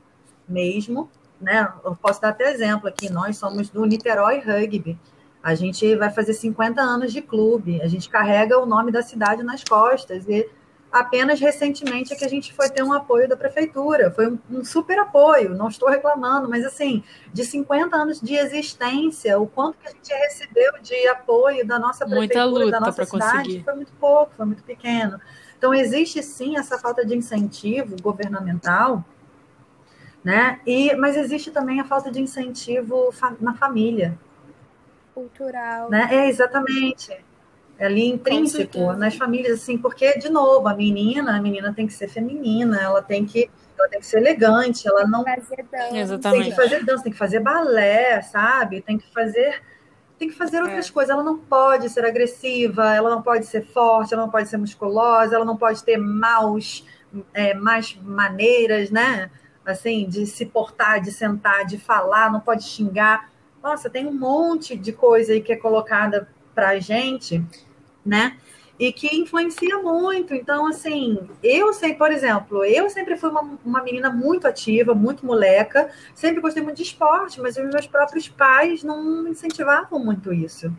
mesmo, 0.47 1.09
né? 1.39 1.71
Eu 1.83 1.95
posso 1.95 2.21
dar 2.21 2.29
até 2.29 2.51
exemplo 2.51 2.87
aqui, 2.87 3.09
nós 3.09 3.37
somos 3.37 3.69
do 3.69 3.85
Niterói 3.85 4.39
Rugby. 4.39 4.97
A 5.41 5.55
gente 5.55 5.95
vai 5.95 6.11
fazer 6.11 6.33
50 6.33 6.81
anos 6.81 7.13
de 7.13 7.21
clube, 7.21 7.81
a 7.81 7.87
gente 7.87 8.09
carrega 8.09 8.59
o 8.59 8.65
nome 8.65 8.91
da 8.91 9.01
cidade 9.01 9.41
nas 9.41 9.63
costas 9.63 10.27
e 10.27 10.49
apenas 10.91 11.39
recentemente 11.39 12.13
é 12.13 12.15
que 12.15 12.25
a 12.25 12.29
gente 12.29 12.53
foi 12.53 12.69
ter 12.69 12.83
um 12.83 12.91
apoio 12.91 13.27
da 13.27 13.37
prefeitura, 13.37 14.11
foi 14.11 14.27
um, 14.27 14.39
um, 14.49 14.65
super 14.65 14.99
apoio, 14.99 15.55
não 15.55 15.67
estou 15.67 15.87
reclamando, 15.87 16.49
mas 16.49 16.65
assim, 16.65 17.03
de 17.31 17.45
50 17.45 17.95
anos 17.95 18.19
de 18.19 18.35
existência, 18.35 19.39
o 19.39 19.47
quanto 19.47 19.77
que 19.77 19.87
a 19.87 19.91
gente 19.91 20.11
recebeu 20.11 20.73
de 20.81 21.07
apoio 21.07 21.65
da 21.65 21.77
nossa 21.77 22.05
prefeitura, 22.05 22.71
da 22.71 22.79
nossa 22.79 23.05
cidade, 23.05 23.37
conseguir. 23.37 23.63
foi 23.63 23.75
muito 23.75 23.93
pouco, 23.93 24.33
foi 24.35 24.45
muito 24.45 24.63
pequeno. 24.63 25.19
Então 25.57 25.73
existe 25.73 26.23
sim 26.23 26.57
essa 26.57 26.77
falta 26.77 27.05
de 27.05 27.15
incentivo 27.15 27.95
governamental, 28.01 29.03
né? 30.29 30.59
E 30.63 30.95
mas 30.95 31.17
existe 31.17 31.49
também 31.49 31.79
a 31.79 31.83
falta 31.83 32.11
de 32.11 32.21
incentivo 32.21 33.11
fa 33.11 33.35
na 33.41 33.55
família. 33.55 34.15
Cultural. 35.15 35.89
Né? 35.89 36.07
É, 36.11 36.29
exatamente 36.29 37.11
é 37.79 37.85
ali 37.85 38.09
intrínseco 38.09 38.91
nas 38.93 39.15
famílias, 39.15 39.61
assim, 39.61 39.77
porque, 39.77 40.17
de 40.19 40.29
novo, 40.29 40.67
a 40.67 40.73
menina, 40.73 41.37
a 41.37 41.41
menina 41.41 41.73
tem 41.73 41.87
que 41.87 41.93
ser 41.93 42.09
feminina, 42.09 42.77
ela 42.77 43.01
tem 43.01 43.25
que, 43.25 43.49
ela 43.77 43.87
tem 43.87 44.01
que 44.01 44.05
ser 44.05 44.17
elegante, 44.17 44.85
ela 44.85 45.07
não 45.07 45.23
fazer 45.23 45.65
dança. 45.71 45.97
Exatamente. 45.97 46.41
tem 46.41 46.49
que 46.49 46.55
fazer 46.57 46.85
dança, 46.85 47.03
tem 47.03 47.11
que 47.13 47.17
fazer 47.17 47.39
balé, 47.39 48.21
sabe? 48.21 48.81
Tem 48.81 48.97
que 48.97 49.11
fazer 49.13 49.61
tem 50.19 50.27
que 50.27 50.35
fazer 50.35 50.61
outras 50.61 50.89
é. 50.89 50.91
coisas. 50.91 51.09
Ela 51.09 51.23
não 51.23 51.37
pode 51.37 51.87
ser 51.89 52.03
agressiva, 52.03 52.93
ela 52.93 53.09
não 53.09 53.21
pode 53.21 53.45
ser 53.45 53.65
forte, 53.65 54.13
ela 54.13 54.23
não 54.23 54.29
pode 54.29 54.49
ser 54.49 54.57
musculosa, 54.57 55.33
ela 55.33 55.45
não 55.45 55.55
pode 55.55 55.81
ter 55.81 55.95
maus, 55.95 56.85
é, 57.33 57.53
mais 57.53 57.97
maneiras, 58.03 58.91
né? 58.91 59.31
Assim, 59.71 60.07
de 60.07 60.25
se 60.25 60.45
portar, 60.45 61.01
de 61.01 61.11
sentar, 61.11 61.65
de 61.65 61.77
falar, 61.77 62.31
não 62.31 62.39
pode 62.39 62.63
xingar. 62.63 63.29
Nossa, 63.61 63.89
tem 63.89 64.07
um 64.07 64.13
monte 64.13 64.75
de 64.75 64.91
coisa 64.91 65.33
aí 65.33 65.41
que 65.41 65.53
é 65.53 65.57
colocada 65.57 66.29
para 66.53 66.69
a 66.69 66.79
gente 66.79 67.43
né? 68.05 68.37
E 68.77 68.93
que 68.93 69.13
influencia 69.15 69.77
muito. 69.79 70.33
Então, 70.33 70.65
assim, 70.65 71.29
eu 71.43 71.73
sei, 71.73 71.93
por 71.93 72.11
exemplo, 72.11 72.63
eu 72.63 72.89
sempre 72.89 73.17
fui 73.17 73.29
uma, 73.29 73.59
uma 73.63 73.83
menina 73.83 74.09
muito 74.09 74.47
ativa, 74.47 74.95
muito 74.95 75.25
moleca, 75.25 75.89
sempre 76.15 76.39
gostei 76.39 76.63
muito 76.63 76.77
de 76.77 76.83
esporte, 76.83 77.41
mas 77.41 77.57
os 77.57 77.69
meus 77.69 77.87
próprios 77.87 78.29
pais 78.29 78.83
não 78.83 79.27
incentivavam 79.27 79.99
muito 79.99 80.31
isso. 80.33 80.73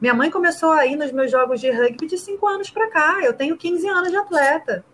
Minha 0.00 0.14
mãe 0.14 0.30
começou 0.30 0.72
a 0.72 0.86
ir 0.86 0.96
nos 0.96 1.12
meus 1.12 1.30
jogos 1.30 1.60
de 1.60 1.70
rugby 1.70 2.06
de 2.06 2.18
5 2.18 2.44
anos 2.48 2.70
para 2.70 2.90
cá. 2.90 3.20
Eu 3.22 3.34
tenho 3.34 3.56
15 3.56 3.86
anos 3.86 4.10
de 4.10 4.16
atleta. 4.16 4.84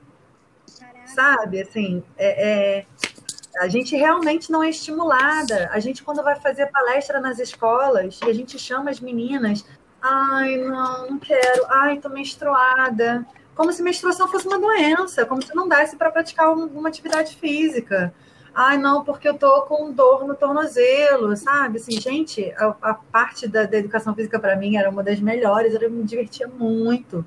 Caraca. 0.78 1.06
Sabe, 1.06 1.62
assim, 1.62 2.02
é, 2.18 2.48
é, 2.48 2.86
a 3.60 3.68
gente 3.68 3.96
realmente 3.96 4.50
não 4.50 4.62
é 4.62 4.70
estimulada. 4.70 5.68
A 5.72 5.80
gente, 5.80 6.02
quando 6.02 6.22
vai 6.22 6.36
fazer 6.36 6.66
palestra 6.66 7.20
nas 7.20 7.38
escolas, 7.38 8.18
e 8.24 8.28
a 8.28 8.32
gente 8.32 8.58
chama 8.58 8.90
as 8.90 9.00
meninas 9.00 9.64
Ai, 10.00 10.56
não, 10.56 11.10
não 11.10 11.18
quero. 11.18 11.66
Ai, 11.68 11.98
tô 11.98 12.08
menstruada. 12.08 13.26
Como 13.54 13.72
se 13.72 13.82
menstruação 13.82 14.28
fosse 14.28 14.46
uma 14.46 14.58
doença, 14.58 15.26
como 15.26 15.42
se 15.42 15.54
não 15.54 15.68
desse 15.68 15.96
para 15.96 16.10
praticar 16.10 16.52
uma 16.52 16.88
atividade 16.88 17.36
física. 17.36 18.14
Ai, 18.54 18.78
não, 18.78 19.04
porque 19.04 19.28
eu 19.28 19.34
tô 19.34 19.62
com 19.62 19.92
dor 19.92 20.26
no 20.26 20.34
tornozelo, 20.34 21.36
sabe? 21.36 21.78
Assim, 21.78 22.00
gente, 22.00 22.52
a, 22.56 22.74
a 22.82 22.94
parte 22.94 23.46
da, 23.46 23.64
da, 23.64 23.76
educação 23.76 24.14
física 24.14 24.38
para 24.38 24.56
mim 24.56 24.76
era 24.76 24.90
uma 24.90 25.02
das 25.02 25.20
melhores, 25.20 25.74
eu 25.74 25.90
me 25.90 26.02
divertia 26.02 26.48
muito, 26.48 27.24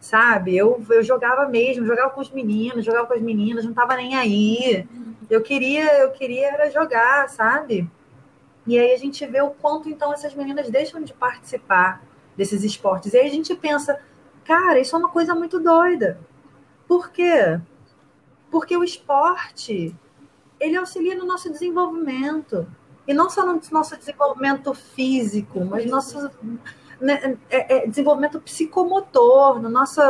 sabe? 0.00 0.56
Eu, 0.56 0.82
eu 0.88 1.02
jogava 1.02 1.46
mesmo, 1.46 1.86
jogava 1.86 2.10
com 2.10 2.20
os 2.20 2.30
meninos, 2.30 2.84
jogava 2.84 3.06
com 3.06 3.14
as 3.14 3.20
meninas, 3.20 3.64
não 3.64 3.74
tava 3.74 3.94
nem 3.96 4.16
aí. 4.16 4.88
Eu 5.28 5.42
queria, 5.42 5.98
eu 5.98 6.10
queria 6.10 6.48
era 6.48 6.70
jogar, 6.70 7.28
sabe? 7.28 7.88
E 8.66 8.78
aí 8.78 8.92
a 8.92 8.98
gente 8.98 9.24
vê 9.26 9.40
o 9.42 9.50
quanto 9.50 9.88
então 9.88 10.12
essas 10.12 10.34
meninas 10.34 10.70
deixam 10.70 11.02
de 11.02 11.12
participar 11.12 12.02
desses 12.36 12.64
esportes. 12.64 13.12
E 13.12 13.18
aí 13.18 13.26
a 13.26 13.30
gente 13.30 13.54
pensa, 13.54 14.00
cara, 14.44 14.80
isso 14.80 14.96
é 14.96 14.98
uma 14.98 15.10
coisa 15.10 15.34
muito 15.34 15.60
doida. 15.60 16.18
Por 16.88 17.10
quê? 17.10 17.60
Porque 18.50 18.76
o 18.76 18.82
esporte 18.82 19.94
ele 20.58 20.76
auxilia 20.76 21.14
no 21.14 21.26
nosso 21.26 21.50
desenvolvimento. 21.50 22.66
E 23.06 23.14
não 23.14 23.28
só 23.30 23.44
no 23.44 23.60
nosso 23.72 23.96
desenvolvimento 23.96 24.72
físico, 24.74 25.64
mas 25.64 25.84
no 25.84 25.90
nosso 25.90 26.30
né, 27.00 27.38
é, 27.48 27.76
é, 27.76 27.86
desenvolvimento 27.86 28.40
psicomotor, 28.40 29.60
no 29.60 29.68
nosso, 29.68 30.00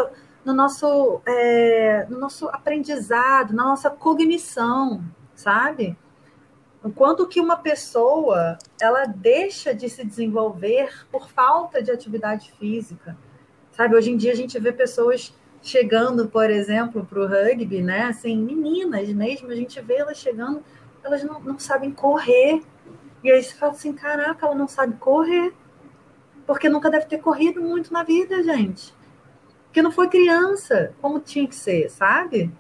no, 0.45 0.53
nosso, 0.53 1.21
é, 1.27 2.07
no 2.09 2.19
nosso 2.19 2.49
aprendizado, 2.49 3.55
na 3.55 3.65
nossa 3.65 3.91
cognição, 3.91 5.03
sabe? 5.35 5.97
o 6.83 6.91
quanto 6.91 7.27
que 7.27 7.41
uma 7.41 7.57
pessoa 7.57 8.57
ela 8.81 9.05
deixa 9.05 9.75
de 9.75 9.89
se 9.89 10.05
desenvolver 10.05 11.07
por 11.11 11.29
falta 11.31 11.83
de 11.83 11.91
atividade 11.91 12.53
física. 12.59 13.17
Sabe, 13.73 13.95
hoje 13.95 14.11
em 14.11 14.17
dia 14.17 14.33
a 14.33 14.37
gente 14.37 14.59
vê 14.59 14.73
pessoas 14.73 15.35
chegando, 15.63 16.29
por 16.29 16.51
exemplo, 16.51 17.05
para 17.05 17.21
o 17.21 17.27
rugby, 17.27 17.83
né? 17.83 18.05
Assim, 18.05 18.37
meninas 18.37 19.09
mesmo, 19.11 19.51
a 19.51 19.55
gente 19.55 19.81
vê 19.81 19.97
elas 19.97 20.17
chegando, 20.17 20.63
elas 21.05 21.23
não, 21.23 21.39
não 21.41 21.59
sabem 21.59 21.91
correr. 21.91 22.63
E 23.23 23.31
aí 23.31 23.43
você 23.43 23.55
fala 23.55 23.73
assim, 23.73 23.93
caraca, 23.93 24.47
ela 24.47 24.55
não 24.55 24.67
sabe 24.67 24.97
correr. 24.97 25.53
Porque 26.51 26.69
nunca 26.69 26.91
deve 26.91 27.07
ter 27.07 27.19
corrido 27.19 27.63
muito 27.63 27.93
na 27.93 28.03
vida, 28.03 28.43
gente. 28.43 28.93
Porque 29.67 29.81
não 29.81 29.93
foi 29.93 30.09
criança, 30.09 30.93
como 31.01 31.21
tinha 31.21 31.47
que 31.47 31.55
ser, 31.55 31.89
sabe? 31.89 32.51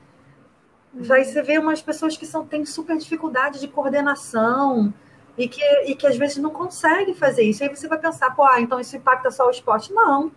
Uhum. 0.94 1.12
Aí 1.12 1.24
você 1.24 1.42
vê 1.42 1.58
umas 1.58 1.82
pessoas 1.82 2.16
que 2.16 2.24
são, 2.24 2.46
têm 2.46 2.64
super 2.64 2.96
dificuldade 2.96 3.58
de 3.58 3.66
coordenação 3.66 4.94
e 5.36 5.48
que, 5.48 5.60
e 5.86 5.96
que 5.96 6.06
às 6.06 6.16
vezes 6.16 6.36
não 6.36 6.50
conseguem 6.50 7.16
fazer 7.16 7.42
isso. 7.42 7.64
Aí 7.64 7.68
você 7.68 7.88
vai 7.88 7.98
pensar, 7.98 8.30
pô, 8.30 8.44
ah, 8.44 8.60
então 8.60 8.78
isso 8.78 8.96
impacta 8.96 9.28
só 9.32 9.48
o 9.48 9.50
esporte. 9.50 9.92
Não. 9.92 10.30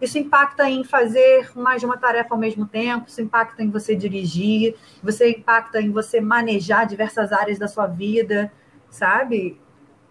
Isso 0.00 0.16
impacta 0.16 0.66
em 0.66 0.82
fazer 0.82 1.50
mais 1.54 1.80
de 1.80 1.86
uma 1.86 1.98
tarefa 1.98 2.34
ao 2.34 2.40
mesmo 2.40 2.66
tempo, 2.66 3.10
isso 3.10 3.20
impacta 3.20 3.62
em 3.62 3.68
você 3.68 3.94
dirigir, 3.94 4.74
você 5.02 5.32
impacta 5.32 5.82
em 5.82 5.90
você 5.90 6.18
manejar 6.18 6.86
diversas 6.86 7.30
áreas 7.30 7.58
da 7.58 7.68
sua 7.68 7.86
vida, 7.86 8.50
sabe? 8.88 9.60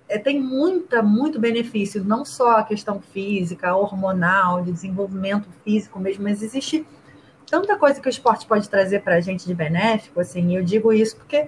É, 0.10 0.18
tem 0.18 0.42
muita, 0.42 1.04
muito 1.04 1.40
benefício, 1.40 2.04
não 2.04 2.26
só 2.26 2.58
a 2.58 2.64
questão 2.64 3.00
física, 3.00 3.76
hormonal, 3.76 4.64
de 4.64 4.72
desenvolvimento 4.72 5.48
físico 5.64 6.00
mesmo, 6.00 6.24
mas 6.24 6.42
existe 6.42 6.84
tanta 7.46 7.78
coisa 7.78 8.02
que 8.02 8.08
o 8.08 8.10
esporte 8.10 8.48
pode 8.48 8.68
trazer 8.68 9.04
para 9.04 9.16
a 9.16 9.22
gente 9.22 9.46
de 9.46 9.54
benéfico, 9.54 10.20
assim, 10.20 10.56
eu 10.56 10.64
digo 10.64 10.92
isso 10.92 11.16
porque 11.16 11.48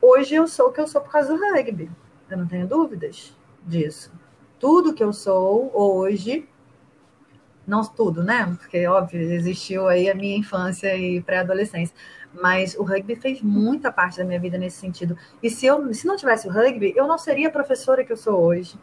hoje 0.00 0.34
eu 0.34 0.48
sou 0.48 0.68
o 0.68 0.72
que 0.72 0.80
eu 0.80 0.88
sou 0.88 1.00
por 1.00 1.12
causa 1.12 1.32
do 1.32 1.40
rugby. 1.40 1.88
Eu 2.28 2.38
não 2.38 2.46
tenho 2.46 2.66
dúvidas 2.66 3.36
disso. 3.64 4.10
Tudo 4.58 4.92
que 4.92 5.02
eu 5.02 5.12
sou 5.12 5.70
hoje, 5.72 6.48
não 7.66 7.82
tudo, 7.84 8.22
né? 8.22 8.56
Porque, 8.58 8.86
óbvio, 8.86 9.20
existiu 9.20 9.88
aí 9.88 10.10
a 10.10 10.14
minha 10.14 10.36
infância 10.36 10.96
e 10.96 11.20
pré-adolescência. 11.20 11.94
Mas 12.34 12.74
o 12.74 12.82
rugby 12.82 13.16
fez 13.16 13.42
muita 13.42 13.92
parte 13.92 14.18
da 14.18 14.24
minha 14.24 14.40
vida 14.40 14.58
nesse 14.58 14.78
sentido. 14.78 15.16
E 15.42 15.50
se 15.50 15.66
eu 15.66 15.92
se 15.92 16.06
não 16.06 16.16
tivesse 16.16 16.48
o 16.48 16.50
rugby, 16.50 16.92
eu 16.96 17.06
não 17.06 17.18
seria 17.18 17.48
a 17.48 17.50
professora 17.50 18.04
que 18.04 18.12
eu 18.12 18.16
sou 18.16 18.40
hoje. 18.40 18.78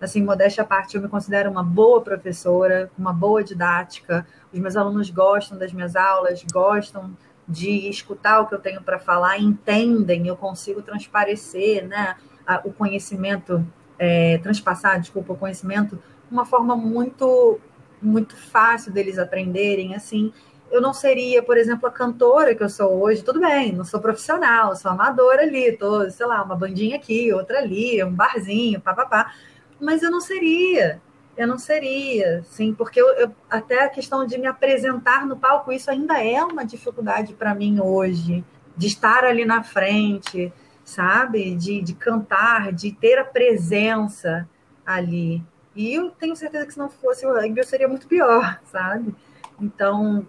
Assim, 0.00 0.22
modéstia 0.22 0.62
à 0.62 0.66
parte, 0.66 0.96
eu 0.96 1.02
me 1.02 1.08
considero 1.08 1.50
uma 1.50 1.62
boa 1.62 2.00
professora, 2.00 2.88
uma 2.96 3.12
boa 3.12 3.42
didática, 3.42 4.24
os 4.52 4.58
meus 4.58 4.76
alunos 4.76 5.10
gostam 5.10 5.58
das 5.58 5.72
minhas 5.72 5.96
aulas, 5.96 6.44
gostam 6.52 7.16
de 7.48 7.88
escutar 7.88 8.40
o 8.40 8.46
que 8.46 8.54
eu 8.54 8.60
tenho 8.60 8.80
para 8.82 8.98
falar, 8.98 9.38
entendem, 9.38 10.28
eu 10.28 10.36
consigo 10.36 10.82
transparecer 10.82 11.84
né, 11.88 12.14
o 12.62 12.72
conhecimento, 12.72 13.66
é, 13.98 14.38
transpassar, 14.38 15.00
desculpa, 15.00 15.32
o 15.32 15.36
conhecimento, 15.36 15.98
uma 16.30 16.44
forma 16.44 16.76
muito, 16.76 17.58
muito 18.00 18.36
fácil 18.36 18.92
deles 18.92 19.18
aprenderem, 19.18 19.94
assim, 19.94 20.32
eu 20.70 20.80
não 20.80 20.92
seria, 20.92 21.42
por 21.42 21.56
exemplo, 21.56 21.88
a 21.88 21.92
cantora 21.92 22.54
que 22.54 22.62
eu 22.62 22.68
sou 22.68 23.02
hoje, 23.02 23.22
tudo 23.22 23.40
bem, 23.40 23.72
não 23.72 23.84
sou 23.84 24.00
profissional, 24.00 24.76
sou 24.76 24.90
amadora 24.90 25.42
ali, 25.42 25.76
tô, 25.76 26.08
sei 26.10 26.26
lá, 26.26 26.42
uma 26.42 26.54
bandinha 26.54 26.96
aqui, 26.96 27.32
outra 27.32 27.58
ali, 27.58 28.02
um 28.04 28.12
barzinho, 28.12 28.80
papapá, 28.80 29.32
mas 29.80 30.02
eu 30.02 30.10
não 30.10 30.20
seria, 30.20 31.00
eu 31.36 31.46
não 31.46 31.58
seria, 31.58 32.42
sim, 32.50 32.74
porque 32.74 33.00
eu, 33.00 33.08
eu, 33.14 33.30
até 33.48 33.84
a 33.84 33.88
questão 33.88 34.26
de 34.26 34.36
me 34.36 34.46
apresentar 34.46 35.26
no 35.26 35.36
palco, 35.36 35.72
isso 35.72 35.90
ainda 35.90 36.22
é 36.22 36.42
uma 36.42 36.64
dificuldade 36.64 37.32
para 37.32 37.54
mim 37.54 37.80
hoje, 37.80 38.44
de 38.76 38.86
estar 38.86 39.24
ali 39.24 39.44
na 39.44 39.62
frente, 39.62 40.52
sabe? 40.84 41.54
De, 41.54 41.82
de 41.82 41.94
cantar, 41.94 42.72
de 42.72 42.92
ter 42.92 43.18
a 43.18 43.24
presença 43.24 44.48
ali. 44.86 45.42
E 45.78 45.94
eu 45.94 46.10
tenho 46.10 46.34
certeza 46.34 46.66
que 46.66 46.72
se 46.72 46.78
não 46.78 46.90
fosse 46.90 47.24
o 47.24 47.32
rugby, 47.32 47.60
eu 47.60 47.64
seria 47.64 47.86
muito 47.86 48.08
pior, 48.08 48.60
sabe? 48.64 49.14
Então, 49.60 50.26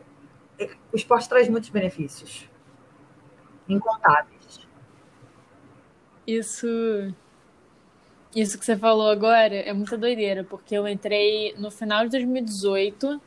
é, 0.59 0.69
o 0.93 0.95
esporte 0.95 1.27
traz 1.27 1.49
muitos 1.49 1.71
benefícios. 1.71 2.47
Incontáveis. 3.67 4.67
Isso 6.27 6.67
isso 8.35 8.59
que 8.59 8.65
você 8.65 8.77
falou 8.77 9.09
agora 9.09 9.55
é 9.55 9.73
muita 9.73 9.97
doideira, 9.97 10.43
porque 10.43 10.75
eu 10.75 10.87
entrei 10.87 11.55
no 11.57 11.71
final 11.71 12.03
de 12.03 12.11
2018. 12.11 13.19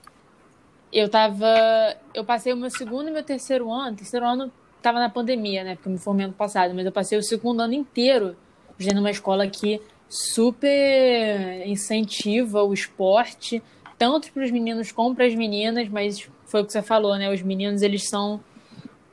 Eu 0.93 1.09
tava. 1.09 1.97
Eu 2.14 2.25
passei 2.25 2.53
o 2.53 2.57
meu 2.57 2.70
segundo 2.70 3.09
e 3.09 3.11
meu 3.11 3.25
terceiro 3.25 3.68
ano. 3.68 3.97
Terceiro 3.97 4.25
ano 4.25 4.53
tava 4.81 5.01
na 5.01 5.11
pandemia, 5.11 5.64
né? 5.64 5.75
Porque 5.75 5.89
eu 5.89 5.93
me 5.93 5.99
formei 5.99 6.27
ano 6.27 6.35
passado, 6.35 6.73
mas 6.73 6.87
eu 6.87 6.93
passei 6.93 7.18
o 7.18 7.23
segundo 7.23 7.62
ano 7.62 7.73
inteiro 7.73 8.37
vendo 8.79 9.01
uma 9.01 9.11
escola 9.11 9.49
que 9.49 9.81
super 10.13 11.67
incentiva 11.67 12.63
o 12.63 12.75
esporte, 12.75 13.63
tanto 13.97 14.31
para 14.31 14.45
os 14.45 14.51
meninos 14.51 14.93
como 14.93 15.15
para 15.15 15.25
as 15.25 15.35
meninas, 15.35 15.89
mas 15.89 16.29
foi 16.45 16.61
o 16.61 16.67
que 16.67 16.73
você 16.73 16.83
falou, 16.83 17.17
né? 17.17 17.33
Os 17.33 17.41
meninos 17.41 17.81
eles 17.81 18.09
são 18.09 18.43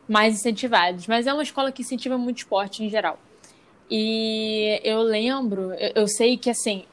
mais 0.08 0.36
incentivados, 0.36 1.08
mas 1.08 1.26
é 1.26 1.34
uma 1.34 1.44
escola 1.44 1.72
que 1.72 1.84
incentiva 1.84 2.18
muito 2.18 2.40
esporte 2.40 2.84
em 2.84 2.90
geral. 2.90 3.18
E 3.90 4.82
eu 4.84 5.02
lembro, 5.02 5.72
eu, 5.96 6.08
sei 6.08 6.38
que 6.38 6.50
assim, 6.50 6.84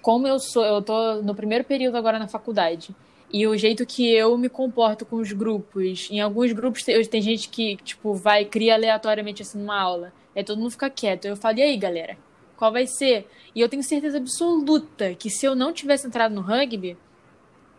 como 0.00 0.26
eu 0.26 0.38
sou, 0.38 0.64
eu 0.64 0.80
tô 0.80 1.20
no 1.22 1.34
primeiro 1.34 1.64
período 1.64 1.96
agora 1.96 2.18
na 2.18 2.28
faculdade. 2.28 2.94
E 3.32 3.46
o 3.46 3.56
jeito 3.56 3.84
que 3.86 4.10
eu 4.10 4.36
me 4.38 4.48
comporto 4.48 5.04
com 5.04 5.16
os 5.16 5.32
grupos, 5.32 6.08
em 6.10 6.20
alguns 6.20 6.52
grupos 6.52 6.82
tem, 6.82 7.00
tem 7.04 7.22
gente 7.22 7.48
que, 7.48 7.76
tipo, 7.76 8.14
vai, 8.14 8.44
cria 8.44 8.74
aleatoriamente 8.74 9.42
assim 9.42 9.58
numa 9.58 9.78
aula. 9.78 10.12
Aí 10.34 10.42
todo 10.42 10.58
mundo 10.58 10.70
fica 10.70 10.90
quieto. 10.90 11.26
Eu 11.26 11.36
falo, 11.36 11.58
e 11.58 11.62
aí, 11.62 11.76
galera? 11.76 12.16
Qual 12.60 12.70
vai 12.70 12.86
ser? 12.86 13.28
E 13.52 13.60
eu 13.60 13.68
tenho 13.68 13.82
certeza 13.82 14.18
absoluta 14.18 15.16
que 15.16 15.28
se 15.28 15.44
eu 15.44 15.56
não 15.56 15.72
tivesse 15.72 16.06
entrado 16.06 16.32
no 16.32 16.40
rugby, 16.40 16.96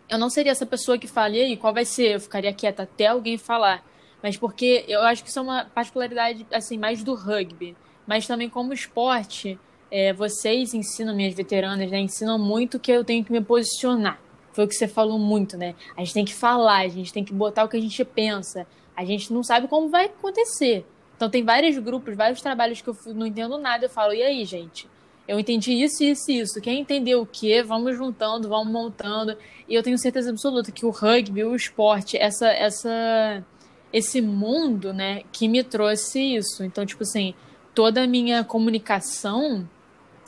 eu 0.10 0.18
não 0.18 0.30
seria 0.30 0.52
essa 0.52 0.66
pessoa 0.66 0.98
que 0.98 1.08
fala, 1.08 1.36
aí, 1.36 1.56
qual 1.56 1.74
vai 1.74 1.86
ser? 1.86 2.16
Eu 2.16 2.20
ficaria 2.20 2.54
quieta 2.54 2.84
até 2.84 3.08
alguém 3.08 3.38
falar. 3.38 3.82
Mas 4.22 4.36
porque 4.36 4.84
eu 4.90 5.02
acho 5.04 5.24
que 5.24 5.30
isso 5.30 5.40
é 5.40 5.42
uma 5.42 5.64
particularidade, 5.64 6.46
assim, 6.52 6.78
mais 6.78 7.02
do 7.02 7.16
rugby 7.16 7.78
mas 8.12 8.28
também 8.28 8.50
como 8.50 8.74
esporte, 8.74 9.60
é, 9.90 10.12
vocês 10.12 10.74
ensinam, 10.74 11.16
minhas 11.16 11.34
veteranas, 11.34 11.90
né, 11.90 12.00
ensinam 12.00 12.38
muito 12.38 12.80
que 12.80 12.92
eu 12.92 13.04
tenho 13.04 13.24
que 13.24 13.32
me 13.32 13.42
posicionar. 13.42 14.20
Foi 14.52 14.66
o 14.66 14.68
que 14.68 14.76
você 14.76 14.88
falou 14.88 15.18
muito, 15.18 15.56
né? 15.58 15.76
A 15.96 16.02
gente 16.02 16.14
tem 16.14 16.26
que 16.26 16.34
falar, 16.34 16.80
a 16.80 16.88
gente 16.90 17.14
tem 17.14 17.24
que 17.24 17.34
botar 17.34 17.64
o 17.64 17.70
que 17.70 17.78
a 17.78 17.80
gente 17.80 18.04
pensa. 18.04 18.68
A 18.98 19.06
gente 19.06 19.32
não 19.32 19.44
sabe 19.44 19.70
como 19.70 19.88
vai 19.88 20.08
acontecer. 20.08 20.86
Então 21.22 21.30
tem 21.30 21.46
vários 21.46 21.78
grupos, 21.78 22.16
vários 22.16 22.42
trabalhos 22.42 22.82
que 22.82 22.90
eu 22.90 22.98
não 23.14 23.28
entendo 23.28 23.56
nada. 23.60 23.86
Eu 23.86 23.90
falo, 23.92 24.12
e 24.12 24.24
aí, 24.24 24.44
gente? 24.44 24.90
Eu 25.28 25.40
entendi 25.40 25.72
isso, 25.72 26.04
isso 26.04 26.32
e 26.32 26.40
isso. 26.40 26.60
Quem 26.60 26.82
entendeu 26.82 27.22
o 27.22 27.28
que, 27.28 27.62
vamos 27.62 27.96
juntando, 27.96 28.50
vamos 28.50 28.74
montando. 28.74 29.38
E 29.70 29.76
eu 29.76 29.84
tenho 29.84 30.00
certeza 30.00 30.32
absoluta 30.32 30.72
que 30.72 30.84
o 30.84 30.90
rugby, 30.90 31.44
o 31.44 31.56
esporte, 31.56 32.18
essa, 32.18 32.48
essa, 32.48 33.46
esse 33.94 34.20
mundo, 34.20 34.92
né, 34.94 35.22
que 35.32 35.48
me 35.48 35.64
trouxe 35.64 36.38
isso. 36.38 36.64
Então, 36.64 36.88
tipo 36.88 37.04
assim, 37.04 37.36
toda 37.76 38.02
a 38.02 38.08
minha 38.08 38.44
comunicação 38.44 39.70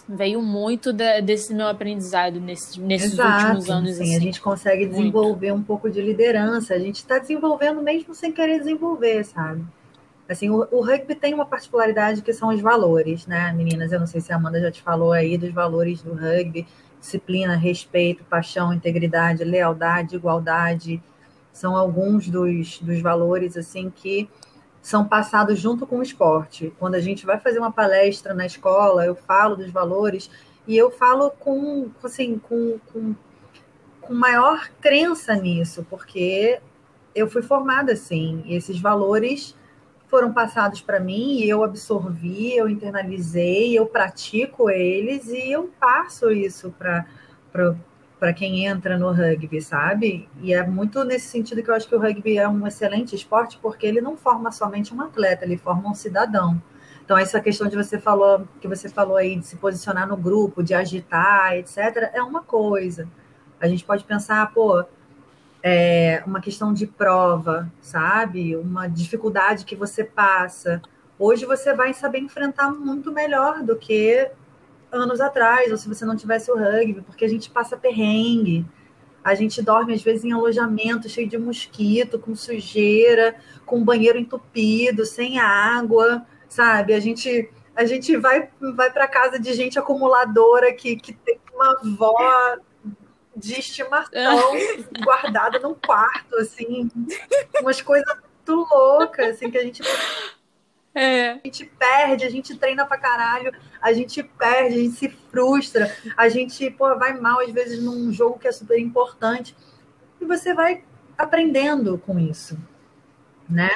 veio 0.07 0.43
muito 0.43 0.93
da, 0.93 1.21
desse 1.21 1.55
meu 1.55 1.69
aprendizado 1.69 2.39
nesse, 2.39 2.79
nesses 2.79 3.13
Exato, 3.13 3.45
últimos 3.47 3.67
anos. 3.67 3.95
Sim, 3.95 4.03
assim. 4.03 4.15
a 4.15 4.19
gente 4.19 4.39
consegue 4.39 4.85
desenvolver 4.85 5.53
muito. 5.53 5.63
um 5.63 5.65
pouco 5.65 5.89
de 5.89 5.99
liderança. 5.99 6.75
A 6.75 6.79
gente 6.79 6.97
está 6.97 7.17
desenvolvendo 7.17 7.81
mesmo 7.81 8.13
sem 8.13 8.31
querer 8.31 8.59
desenvolver, 8.59 9.23
sabe? 9.25 9.65
Assim, 10.27 10.49
o, 10.49 10.67
o, 10.71 10.81
rugby 10.81 11.15
tem 11.15 11.33
uma 11.33 11.45
particularidade 11.45 12.21
que 12.21 12.31
são 12.31 12.49
os 12.49 12.61
valores, 12.61 13.27
né, 13.27 13.51
meninas? 13.51 13.91
Eu 13.91 13.99
não 13.99 14.07
sei 14.07 14.21
se 14.21 14.31
a 14.31 14.37
Amanda 14.37 14.59
já 14.59 14.71
te 14.71 14.81
falou 14.81 15.11
aí 15.11 15.37
dos 15.37 15.51
valores 15.51 16.01
do 16.01 16.13
rugby: 16.13 16.65
disciplina, 16.99 17.55
respeito, 17.55 18.23
paixão, 18.23 18.73
integridade, 18.73 19.43
lealdade, 19.43 20.15
igualdade. 20.15 21.01
São 21.51 21.75
alguns 21.75 22.29
dos, 22.29 22.79
dos 22.79 23.01
valores 23.01 23.57
assim 23.57 23.91
que 23.93 24.29
são 24.81 25.05
passados 25.05 25.59
junto 25.59 25.85
com 25.85 25.99
o 25.99 26.03
esporte. 26.03 26.73
Quando 26.79 26.95
a 26.95 26.99
gente 26.99 27.25
vai 27.25 27.39
fazer 27.39 27.59
uma 27.59 27.71
palestra 27.71 28.33
na 28.33 28.45
escola, 28.45 29.05
eu 29.05 29.15
falo 29.15 29.55
dos 29.55 29.71
valores 29.71 30.29
e 30.67 30.77
eu 30.77 30.91
falo 30.91 31.31
com, 31.31 31.89
assim, 32.03 32.37
com, 32.39 32.79
com, 32.91 33.15
com 34.01 34.13
maior 34.13 34.69
crença 34.81 35.35
nisso, 35.35 35.85
porque 35.89 36.59
eu 37.13 37.29
fui 37.29 37.41
formada 37.41 37.93
assim, 37.93 38.41
e 38.45 38.55
esses 38.55 38.79
valores 38.79 39.55
foram 40.13 40.31
passados 40.31 40.79
para 40.79 40.99
mim 40.99 41.39
e 41.39 41.49
eu 41.49 41.63
absorvi, 41.63 42.55
eu 42.55 42.69
internalizei, 42.69 43.75
eu 43.75 43.87
pratico 43.87 44.69
eles 44.69 45.27
e 45.29 45.51
eu 45.51 45.71
passo 45.79 46.29
isso 46.29 46.71
para 46.77 47.03
para 48.19 48.31
quem 48.31 48.63
entra 48.67 48.95
no 48.95 49.11
rugby, 49.11 49.59
sabe? 49.59 50.29
E 50.39 50.53
é 50.53 50.65
muito 50.65 51.03
nesse 51.03 51.29
sentido 51.29 51.63
que 51.63 51.69
eu 51.69 51.73
acho 51.73 51.89
que 51.89 51.95
o 51.95 51.99
rugby 51.99 52.37
é 52.37 52.47
um 52.47 52.65
excelente 52.67 53.15
esporte, 53.15 53.57
porque 53.59 53.87
ele 53.87 54.01
não 54.01 54.15
forma 54.15 54.51
somente 54.51 54.93
um 54.93 55.01
atleta, 55.01 55.45
ele 55.45 55.57
forma 55.57 55.89
um 55.89 55.95
cidadão. 55.95 56.61
Então, 57.03 57.17
essa 57.17 57.41
questão 57.41 57.67
de 57.67 57.75
você 57.75 57.99
falou, 57.99 58.47
que 58.61 58.67
você 58.67 58.87
falou 58.87 59.17
aí 59.17 59.35
de 59.35 59.47
se 59.47 59.55
posicionar 59.55 60.07
no 60.07 60.15
grupo, 60.15 60.63
de 60.63 60.75
agitar, 60.75 61.57
etc., 61.57 62.11
é 62.13 62.21
uma 62.21 62.43
coisa. 62.43 63.09
A 63.59 63.67
gente 63.67 63.83
pode 63.83 64.03
pensar, 64.03 64.53
pô, 64.53 64.85
é 65.65 66.21
uma 66.27 66.41
questão 66.41 66.73
de 66.73 66.85
prova, 66.85 67.71
sabe? 67.79 68.53
Uma 68.57 68.87
dificuldade 68.87 69.63
que 69.63 69.77
você 69.77 70.03
passa. 70.03 70.81
Hoje 71.17 71.45
você 71.45 71.73
vai 71.73 71.93
saber 71.93 72.19
enfrentar 72.19 72.69
muito 72.69 73.13
melhor 73.13 73.63
do 73.63 73.77
que 73.77 74.29
anos 74.91 75.21
atrás, 75.21 75.71
ou 75.71 75.77
se 75.77 75.87
você 75.87 76.03
não 76.03 76.17
tivesse 76.17 76.51
o 76.51 76.57
rugby, 76.57 77.01
porque 77.01 77.23
a 77.23 77.29
gente 77.29 77.49
passa 77.49 77.77
perrengue. 77.77 78.65
A 79.23 79.33
gente 79.35 79.61
dorme, 79.61 79.93
às 79.93 80.03
vezes, 80.03 80.25
em 80.25 80.33
alojamento 80.33 81.07
cheio 81.07 81.29
de 81.29 81.37
mosquito, 81.37 82.19
com 82.19 82.35
sujeira, 82.35 83.33
com 83.65 83.85
banheiro 83.85 84.19
entupido, 84.19 85.05
sem 85.05 85.39
água, 85.39 86.25
sabe? 86.49 86.93
A 86.93 86.99
gente, 86.99 87.49
a 87.73 87.85
gente 87.85 88.17
vai, 88.17 88.49
vai 88.75 88.91
para 88.91 89.07
casa 89.07 89.39
de 89.39 89.53
gente 89.53 89.79
acumuladora 89.79 90.73
que, 90.73 90.97
que 90.97 91.13
tem 91.13 91.39
uma 91.55 91.79
avó 91.79 92.57
de 93.35 93.59
estimação 93.59 94.53
guardada 95.03 95.59
num 95.59 95.73
quarto, 95.73 96.35
assim, 96.37 96.89
umas 97.59 97.81
coisas 97.81 98.15
muito 98.15 98.67
loucas, 98.69 99.35
assim, 99.35 99.49
que 99.49 99.57
a 99.57 99.63
gente 99.63 99.81
é. 100.95 101.31
A 101.31 101.39
gente 101.43 101.65
perde, 101.65 102.23
a 102.23 102.29
gente 102.29 102.55
treina 102.55 102.85
pra 102.85 102.97
caralho, 102.97 103.51
a 103.81 103.91
gente 103.93 104.21
perde, 104.21 104.75
a 104.75 104.79
gente 104.79 104.95
se 104.95 105.09
frustra, 105.09 105.91
a 106.15 106.29
gente 106.29 106.69
pô, 106.69 106.95
vai 106.97 107.13
mal 107.13 107.39
às 107.39 107.51
vezes 107.51 107.81
num 107.81 108.11
jogo 108.11 108.37
que 108.37 108.47
é 108.47 108.51
super 108.51 108.77
importante. 108.77 109.55
E 110.21 110.25
você 110.25 110.53
vai 110.53 110.83
aprendendo 111.17 111.97
com 111.97 112.19
isso, 112.19 112.59
né? 113.49 113.71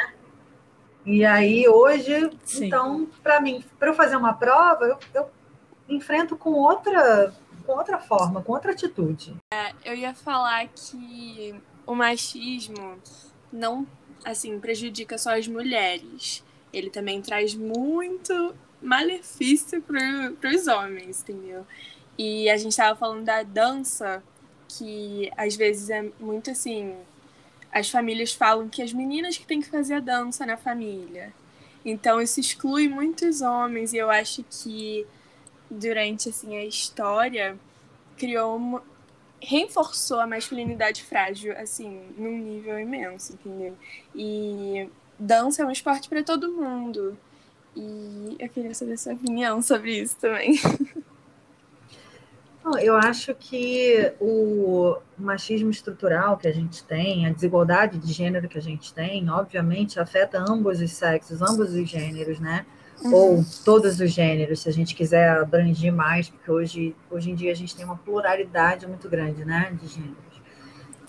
E 1.04 1.26
aí 1.26 1.68
hoje, 1.68 2.30
Sim. 2.44 2.68
então, 2.68 3.08
para 3.24 3.42
mim, 3.42 3.64
para 3.80 3.90
eu 3.90 3.94
fazer 3.96 4.16
uma 4.16 4.34
prova, 4.34 4.86
eu, 4.86 5.00
eu, 5.16 5.30
enfrento 5.90 6.38
com 6.38 6.52
outra, 6.52 7.34
com 7.68 7.74
outra 7.74 8.00
forma, 8.00 8.42
com 8.42 8.54
outra 8.54 8.72
atitude. 8.72 9.36
É, 9.54 9.74
eu 9.86 9.94
ia 9.94 10.16
falar 10.16 10.68
que 10.70 11.54
o 11.86 11.94
machismo 11.94 12.98
não 13.54 13.86
assim 14.26 14.60
prejudica 14.60 15.18
só 15.18 15.38
as 15.38 15.48
mulheres 15.48 16.44
ele 16.74 16.90
também 16.90 17.22
traz 17.22 17.56
muito 17.56 18.56
malefício 18.82 19.82
para 19.82 20.50
os 20.54 20.68
homens, 20.68 21.22
entendeu? 21.22 21.66
E 22.18 22.50
a 22.50 22.58
gente 22.58 22.72
estava 22.72 22.98
falando 22.98 23.24
da 23.24 23.44
dança, 23.44 24.24
que 24.68 25.32
às 25.38 25.56
vezes 25.56 25.90
é 25.90 26.10
muito 26.20 26.52
assim. 26.52 26.96
As 27.72 27.90
famílias 27.90 28.34
falam 28.34 28.70
que 28.70 28.82
as 28.82 28.94
meninas 28.94 29.38
que 29.38 29.46
têm 29.46 29.62
que 29.62 29.70
fazer 29.70 29.96
a 29.96 30.00
dança 30.00 30.46
na 30.46 30.58
família. 30.58 31.34
Então 31.86 32.22
isso 32.22 32.40
exclui 32.40 32.88
muitos 32.88 33.42
homens 33.42 33.94
e 33.94 33.98
eu 33.98 34.10
acho 34.10 34.44
que 34.50 35.06
durante 35.70 36.30
assim 36.30 36.58
a 36.58 36.66
história 36.66 37.58
criou 38.18 38.56
uma, 38.56 38.84
reforçou 39.42 40.20
a 40.20 40.28
masculinidade 40.28 41.04
frágil 41.04 41.56
assim 41.58 42.02
num 42.18 42.38
nível 42.38 42.80
imenso, 42.80 43.34
entendeu? 43.34 43.78
E 44.16 44.90
dança 45.20 45.64
é 45.64 45.66
um 45.66 45.72
esporte 45.72 46.10
para 46.10 46.24
todo 46.24 46.52
mundo. 46.52 47.18
E 47.76 48.36
eu 48.40 48.50
queria 48.50 48.74
saber 48.74 48.98
sua 48.98 49.14
opinião 49.14 49.62
sobre 49.62 50.00
isso 50.00 50.18
também. 50.18 50.60
Eu 52.82 52.98
acho 52.98 53.34
que 53.34 54.12
o 54.20 54.98
machismo 55.18 55.70
estrutural 55.70 56.36
que 56.36 56.50
a 56.50 56.52
gente 56.52 56.84
tem, 56.84 57.26
a 57.26 57.32
desigualdade 57.32 57.98
de 57.98 58.12
gênero 58.12 58.50
que 58.50 58.58
a 58.58 58.62
gente 58.62 58.94
tem, 58.94 59.30
obviamente 59.30 60.00
afeta 60.00 60.38
ambos 60.38 60.82
os 60.82 60.92
sexos, 60.92 61.42
ambos 61.42 61.74
os 61.74 61.90
gêneros, 61.90 62.42
né? 62.42 62.66
Uhum. 63.04 63.14
Ou 63.14 63.46
todos 63.64 64.00
os 64.00 64.12
gêneros, 64.12 64.62
se 64.62 64.70
a 64.70 64.74
gente 64.74 64.96
quiser 64.96 65.30
abranger 65.30 65.94
mais, 65.94 66.30
porque 66.30 66.50
hoje, 66.50 66.96
hoje 67.12 67.32
em 67.32 67.36
dia 67.36 67.52
a 67.52 67.56
gente 67.56 67.76
tem 67.76 67.86
uma 67.86 67.98
pluralidade 67.98 68.88
muito 68.88 69.08
grande, 69.08 69.46
né, 69.46 69.72
de 69.80 69.88
gêneros. 69.88 70.18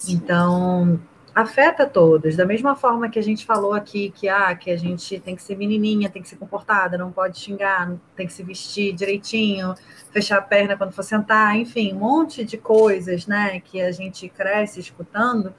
Então, 0.07 1.01
afeta 1.35 1.87
todos, 1.87 2.37
da 2.37 2.45
mesma 2.45 2.77
forma 2.77 3.09
que 3.09 3.19
a 3.19 3.23
gente 3.23 3.47
falou 3.47 3.73
aqui 3.73 4.11
que 4.11 4.29
ah, 4.29 4.55
que 4.55 4.71
a 4.71 4.77
gente 4.77 5.19
tem 5.21 5.35
que 5.35 5.43
ser 5.43 5.57
menininha, 5.57 6.11
tem 6.11 6.21
que 6.21 6.29
ser 6.29 6.37
comportada, 6.37 6.99
não 6.99 7.11
pode 7.11 7.39
xingar, 7.39 7.97
tem 8.15 8.27
que 8.27 8.33
se 8.33 8.43
vestir 8.43 8.93
direitinho, 8.93 9.75
fechar 10.13 10.39
a 10.39 10.43
perna 10.43 10.77
quando 10.77 10.93
for 10.93 11.03
sentar, 11.03 11.57
enfim, 11.57 11.95
um 11.95 11.99
monte 11.99 12.45
de 12.45 12.59
coisas, 12.59 13.27
né, 13.27 13.61
que 13.61 13.81
a 13.81 13.91
gente 13.93 14.29
cresce 14.29 14.81
escutando. 14.81 15.55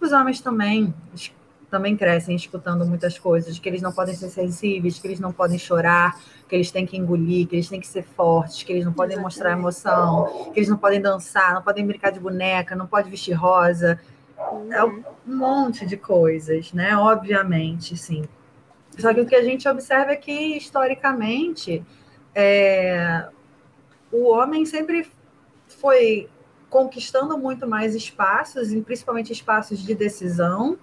Os 0.00 0.12
homens 0.12 0.40
também 0.40 0.94
também 1.70 1.96
crescem 1.96 2.34
escutando 2.34 2.84
muitas 2.84 3.18
coisas, 3.18 3.58
que 3.58 3.68
eles 3.68 3.80
não 3.80 3.92
podem 3.92 4.14
ser 4.14 4.28
sensíveis, 4.28 4.98
que 4.98 5.06
eles 5.06 5.20
não 5.20 5.32
podem 5.32 5.58
chorar, 5.58 6.20
que 6.48 6.54
eles 6.54 6.70
têm 6.70 6.84
que 6.84 6.96
engolir, 6.96 7.46
que 7.46 7.54
eles 7.54 7.68
têm 7.68 7.80
que 7.80 7.86
ser 7.86 8.02
fortes, 8.02 8.62
que 8.62 8.72
eles 8.72 8.84
não 8.84 8.92
podem 8.92 9.16
Exatamente. 9.16 9.34
mostrar 9.34 9.52
emoção, 9.52 10.50
que 10.52 10.58
eles 10.58 10.68
não 10.68 10.76
podem 10.76 11.00
dançar, 11.00 11.54
não 11.54 11.62
podem 11.62 11.86
brincar 11.86 12.10
de 12.10 12.18
boneca, 12.18 12.74
não 12.74 12.86
podem 12.86 13.10
vestir 13.10 13.32
rosa. 13.32 14.00
É 14.70 14.84
um 14.84 15.04
monte 15.26 15.86
de 15.86 15.96
coisas, 15.96 16.72
né? 16.72 16.96
Obviamente, 16.96 17.96
sim. 17.96 18.24
Só 18.98 19.14
que 19.14 19.20
o 19.20 19.26
que 19.26 19.36
a 19.36 19.42
gente 19.42 19.68
observa 19.68 20.12
é 20.12 20.16
que, 20.16 20.56
historicamente, 20.56 21.84
é, 22.34 23.28
o 24.10 24.28
homem 24.30 24.66
sempre 24.66 25.08
foi 25.68 26.28
conquistando 26.68 27.36
muito 27.36 27.66
mais 27.66 27.94
espaços, 27.94 28.72
principalmente 28.84 29.32
espaços 29.32 29.80
de 29.80 29.94
decisão, 29.94 30.78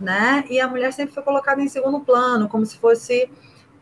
né? 0.00 0.44
E 0.48 0.58
a 0.58 0.66
mulher 0.66 0.92
sempre 0.92 1.14
foi 1.14 1.22
colocada 1.22 1.60
em 1.60 1.68
segundo 1.68 2.00
plano, 2.00 2.48
como 2.48 2.64
se 2.64 2.78
fosse 2.78 3.30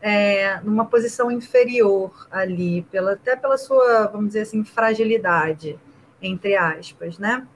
é, 0.01 0.59
numa 0.61 0.85
posição 0.85 1.31
inferior 1.31 2.27
ali, 2.31 2.83
pela, 2.91 3.13
até 3.13 3.35
pela 3.35 3.57
sua, 3.57 4.07
vamos 4.07 4.27
dizer 4.27 4.41
assim, 4.41 4.63
fragilidade, 4.63 5.79
entre 6.21 6.55
aspas, 6.55 7.17
né? 7.17 7.47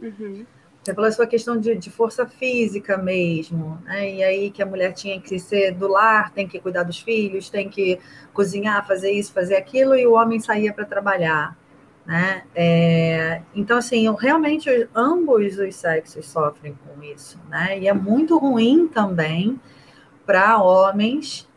Uhum. 0.00 0.44
Até 0.82 0.94
pela 0.94 1.10
sua 1.10 1.26
questão 1.26 1.58
de, 1.58 1.74
de 1.74 1.90
força 1.90 2.26
física 2.26 2.96
mesmo, 2.96 3.80
né? 3.84 4.14
E 4.14 4.22
aí 4.22 4.50
que 4.50 4.62
a 4.62 4.66
mulher 4.66 4.92
tinha 4.92 5.20
que 5.20 5.38
ser 5.38 5.72
do 5.72 5.88
lar, 5.88 6.32
tem 6.32 6.46
que 6.46 6.60
cuidar 6.60 6.84
dos 6.84 7.00
filhos, 7.00 7.50
tem 7.50 7.68
que 7.68 7.98
cozinhar, 8.32 8.86
fazer 8.86 9.10
isso, 9.10 9.32
fazer 9.32 9.56
aquilo, 9.56 9.96
e 9.96 10.06
o 10.06 10.14
homem 10.14 10.38
saía 10.40 10.72
para 10.72 10.84
trabalhar. 10.84 11.56
Né? 12.06 12.44
É, 12.54 13.42
então, 13.52 13.78
assim, 13.78 14.06
realmente 14.16 14.70
ambos 14.94 15.58
os 15.58 15.74
sexos 15.74 16.26
sofrem 16.26 16.78
com 16.86 17.02
isso, 17.02 17.36
né? 17.48 17.78
E 17.80 17.88
é 17.88 17.92
muito 17.92 18.38
ruim 18.38 18.86
também 18.86 19.60
para 20.24 20.62
homens 20.62 21.48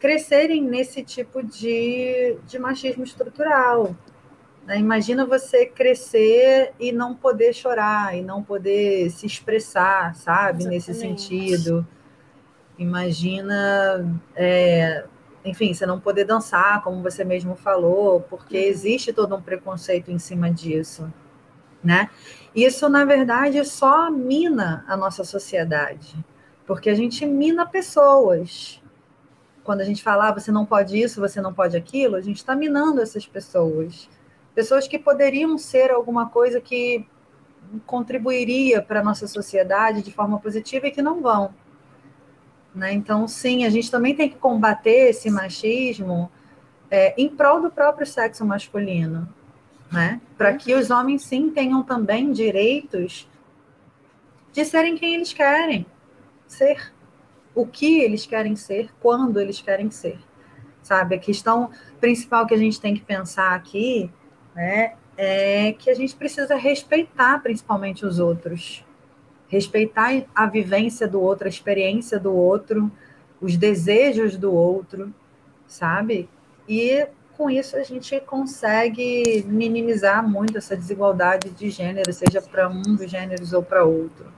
crescerem 0.00 0.62
nesse 0.62 1.04
tipo 1.04 1.40
de, 1.42 2.36
de 2.46 2.58
machismo 2.58 3.04
estrutural. 3.04 3.94
Né? 4.66 4.78
Imagina 4.78 5.24
você 5.24 5.66
crescer 5.66 6.72
e 6.80 6.90
não 6.90 7.14
poder 7.14 7.52
chorar, 7.52 8.16
e 8.16 8.22
não 8.22 8.42
poder 8.42 9.08
se 9.10 9.24
expressar, 9.24 10.16
sabe, 10.16 10.62
Exatamente. 10.62 10.68
nesse 10.68 10.94
sentido. 10.94 11.86
Imagina. 12.76 14.20
É, 14.34 15.04
enfim, 15.44 15.72
você 15.72 15.86
não 15.86 15.98
poder 15.98 16.24
dançar, 16.24 16.82
como 16.82 17.02
você 17.02 17.24
mesmo 17.24 17.56
falou, 17.56 18.20
porque 18.20 18.58
uhum. 18.58 18.64
existe 18.64 19.12
todo 19.12 19.34
um 19.34 19.40
preconceito 19.40 20.10
em 20.10 20.18
cima 20.18 20.50
disso, 20.50 21.12
né? 21.82 22.10
Isso, 22.54 22.88
na 22.88 23.04
verdade, 23.04 23.64
só 23.64 24.10
mina 24.10 24.84
a 24.86 24.96
nossa 24.96 25.24
sociedade, 25.24 26.14
porque 26.66 26.90
a 26.90 26.94
gente 26.94 27.24
mina 27.24 27.64
pessoas. 27.66 28.82
Quando 29.62 29.80
a 29.82 29.84
gente 29.84 30.02
fala, 30.02 30.28
ah, 30.28 30.32
você 30.32 30.50
não 30.50 30.66
pode 30.66 31.00
isso, 31.00 31.20
você 31.20 31.40
não 31.40 31.54
pode 31.54 31.76
aquilo, 31.76 32.16
a 32.16 32.20
gente 32.20 32.38
está 32.38 32.56
minando 32.56 33.00
essas 33.00 33.26
pessoas. 33.26 34.08
Pessoas 34.54 34.88
que 34.88 34.98
poderiam 34.98 35.56
ser 35.56 35.90
alguma 35.90 36.28
coisa 36.28 36.60
que 36.60 37.06
contribuiria 37.86 38.82
para 38.82 39.00
a 39.00 39.04
nossa 39.04 39.28
sociedade 39.28 40.02
de 40.02 40.12
forma 40.12 40.40
positiva 40.40 40.88
e 40.88 40.90
que 40.90 41.02
não 41.02 41.20
vão. 41.20 41.54
Né? 42.74 42.92
Então, 42.92 43.26
sim, 43.26 43.64
a 43.64 43.70
gente 43.70 43.90
também 43.90 44.14
tem 44.14 44.28
que 44.28 44.36
combater 44.36 45.10
esse 45.10 45.28
machismo 45.30 46.30
é, 46.90 47.14
em 47.20 47.28
prol 47.28 47.60
do 47.60 47.70
próprio 47.70 48.06
sexo 48.06 48.44
masculino, 48.44 49.28
né? 49.90 50.20
para 50.38 50.54
que 50.54 50.74
os 50.74 50.90
homens, 50.90 51.22
sim, 51.22 51.50
tenham 51.50 51.82
também 51.82 52.32
direitos 52.32 53.28
de 54.52 54.64
serem 54.64 54.96
quem 54.96 55.14
eles 55.14 55.32
querem 55.32 55.86
ser, 56.46 56.92
o 57.54 57.66
que 57.66 58.00
eles 58.00 58.26
querem 58.26 58.56
ser, 58.56 58.90
quando 59.00 59.40
eles 59.40 59.60
querem 59.60 59.90
ser. 59.90 60.18
Sabe, 60.82 61.14
a 61.14 61.18
questão 61.18 61.70
principal 62.00 62.46
que 62.46 62.54
a 62.54 62.58
gente 62.58 62.80
tem 62.80 62.94
que 62.94 63.02
pensar 63.02 63.54
aqui 63.54 64.10
né, 64.54 64.94
é 65.16 65.72
que 65.72 65.90
a 65.90 65.94
gente 65.94 66.16
precisa 66.16 66.56
respeitar 66.56 67.40
principalmente 67.42 68.04
os 68.06 68.18
outros 68.18 68.84
respeitar 69.50 70.10
a 70.32 70.46
vivência 70.46 71.08
do 71.08 71.20
outro, 71.20 71.46
a 71.46 71.50
experiência 71.50 72.18
do 72.18 72.32
outro, 72.32 72.90
os 73.40 73.56
desejos 73.56 74.36
do 74.38 74.54
outro, 74.54 75.12
sabe? 75.66 76.28
E 76.68 77.06
com 77.36 77.50
isso 77.50 77.76
a 77.76 77.82
gente 77.82 78.20
consegue 78.20 79.44
minimizar 79.48 80.26
muito 80.26 80.56
essa 80.56 80.76
desigualdade 80.76 81.50
de 81.50 81.68
gênero, 81.68 82.12
seja 82.12 82.40
para 82.40 82.68
um 82.68 82.82
dos 82.82 83.10
gêneros 83.10 83.52
ou 83.52 83.62
para 83.62 83.82
outro. 83.82 84.32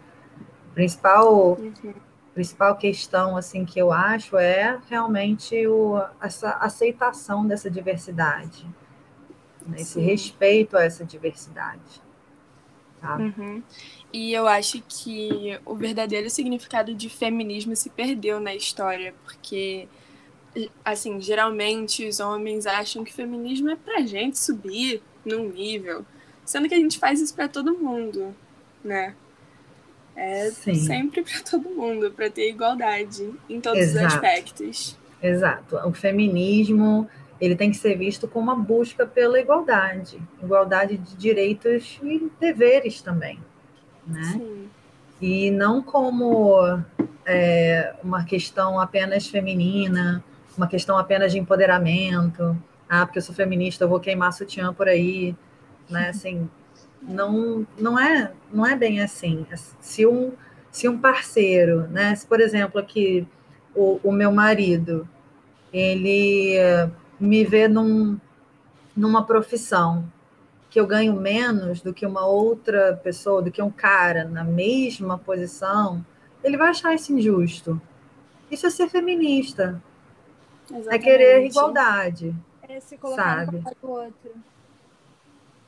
Principal, 0.73 1.59
uhum. 1.59 1.95
principal 2.33 2.77
questão 2.77 3.37
assim 3.37 3.67
que 3.67 3.79
eu 3.79 3.93
acho 3.93 4.39
é 4.39 4.79
realmente 4.89 5.67
o, 5.67 6.03
essa 6.23 6.53
aceitação 6.53 7.47
dessa 7.47 7.71
diversidade, 7.71 8.67
né? 9.67 9.77
esse 9.81 10.01
respeito 10.01 10.75
a 10.75 10.85
essa 10.85 11.05
diversidade. 11.05 12.01
Tá? 12.99 13.17
Uhum. 13.17 13.63
E 14.13 14.33
eu 14.33 14.47
acho 14.47 14.83
que 14.87 15.59
o 15.65 15.75
verdadeiro 15.75 16.29
significado 16.29 16.95
de 16.95 17.09
feminismo 17.09 17.75
se 17.75 17.89
perdeu 17.89 18.39
na 18.39 18.55
história, 18.55 19.15
porque, 19.25 19.89
assim, 20.85 21.21
geralmente 21.21 22.07
os 22.07 22.21
homens 22.21 22.67
acham 22.67 23.05
que 23.05 23.13
feminismo 23.13 23.71
é 23.71 23.77
pra 23.77 24.03
gente 24.03 24.39
subir 24.39 25.03
num 25.25 25.49
nível, 25.49 26.05
sendo 26.45 26.69
que 26.69 26.75
a 26.75 26.79
gente 26.79 26.99
faz 26.99 27.21
isso 27.21 27.35
para 27.35 27.49
todo 27.49 27.79
mundo, 27.79 28.35
né? 28.85 29.15
É 30.15 30.51
Sim. 30.51 30.75
sempre 30.75 31.23
para 31.23 31.41
todo 31.41 31.71
mundo, 31.71 32.11
para 32.11 32.29
ter 32.29 32.51
igualdade 32.51 33.33
em 33.49 33.61
todos 33.61 33.81
Exato. 33.81 34.07
os 34.07 34.15
aspectos. 34.15 34.99
Exato. 35.23 35.77
O 35.89 35.93
feminismo 35.95 37.09
ele 37.41 37.57
tem 37.57 37.71
que 37.71 37.77
ser 37.77 37.97
visto 37.97 38.29
como 38.29 38.53
uma 38.53 38.57
busca 38.57 39.07
pela 39.07 39.41
igualdade, 39.41 40.21
igualdade 40.43 40.97
de 40.97 41.17
direitos 41.17 41.99
e 42.03 42.31
deveres 42.39 43.01
também, 43.01 43.39
né? 44.07 44.33
Sim. 44.33 44.69
E 45.21 45.51
não 45.51 45.83
como 45.83 46.83
é, 47.25 47.95
uma 48.03 48.25
questão 48.25 48.81
apenas 48.81 49.27
feminina, 49.27 50.23
uma 50.57 50.67
questão 50.67 50.99
apenas 50.99 51.33
de 51.33 51.39
empoderamento. 51.39 52.57
Ah, 52.89 53.07
porque 53.07 53.19
eu 53.19 53.23
sou 53.23 53.35
feminista, 53.35 53.85
eu 53.85 53.89
vou 53.89 54.01
queimar 54.01 54.33
sutiã 54.33 54.73
por 54.73 54.89
aí, 54.89 55.35
né? 55.89 56.09
Assim, 56.11 56.49
não, 57.01 57.67
não 57.79 57.99
é, 57.99 58.33
não 58.53 58.67
é 58.67 58.77
bem 58.77 59.01
assim. 59.01 59.47
Se 59.81 60.07
um, 60.07 60.33
se 60.71 60.89
um 60.89 60.99
parceiro, 60.99 61.89
né? 61.89 62.15
Se 62.15 62.27
por 62.27 62.41
exemplo 62.41 62.81
aqui 62.81 63.27
o, 63.75 63.99
o 64.05 64.13
meu 64.13 64.31
marido, 64.31 65.09
ele 65.73 66.57
me 67.19 67.45
ver 67.45 67.69
num, 67.69 68.19
numa 68.97 69.25
profissão 69.25 70.05
que 70.73 70.81
eu 70.81 70.87
ganho 70.87 71.13
menos 71.13 71.83
do 71.83 71.93
que 71.93 72.07
uma 72.07 72.25
outra 72.25 72.99
pessoa, 73.05 73.43
do 73.43 73.53
que 73.53 73.61
um 73.61 73.71
cara 73.71 74.25
na 74.25 74.43
mesma 74.43 75.19
posição, 75.19 76.03
ele 76.43 76.57
vai 76.57 76.71
achar 76.71 76.95
isso 76.95 77.13
injusto. 77.13 77.79
Isso 78.51 78.67
é 78.67 78.71
ser 78.71 78.89
feminista. 78.89 79.83
Exatamente. 80.65 80.95
É 80.95 80.99
querer 80.99 81.45
igualdade. 81.45 82.35
É 82.63 82.81
se 82.81 82.97
colocar 82.97 83.45
sabe? 83.45 83.53
no 83.53 83.59
lugar 83.59 83.75
do 83.83 83.91
outro. 83.91 84.31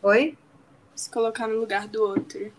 Oi? 0.05 0.39
Se 0.95 1.11
colocar 1.11 1.49
no 1.49 1.61
lugar 1.61 1.87
do 1.87 2.03
outro. 2.03 2.51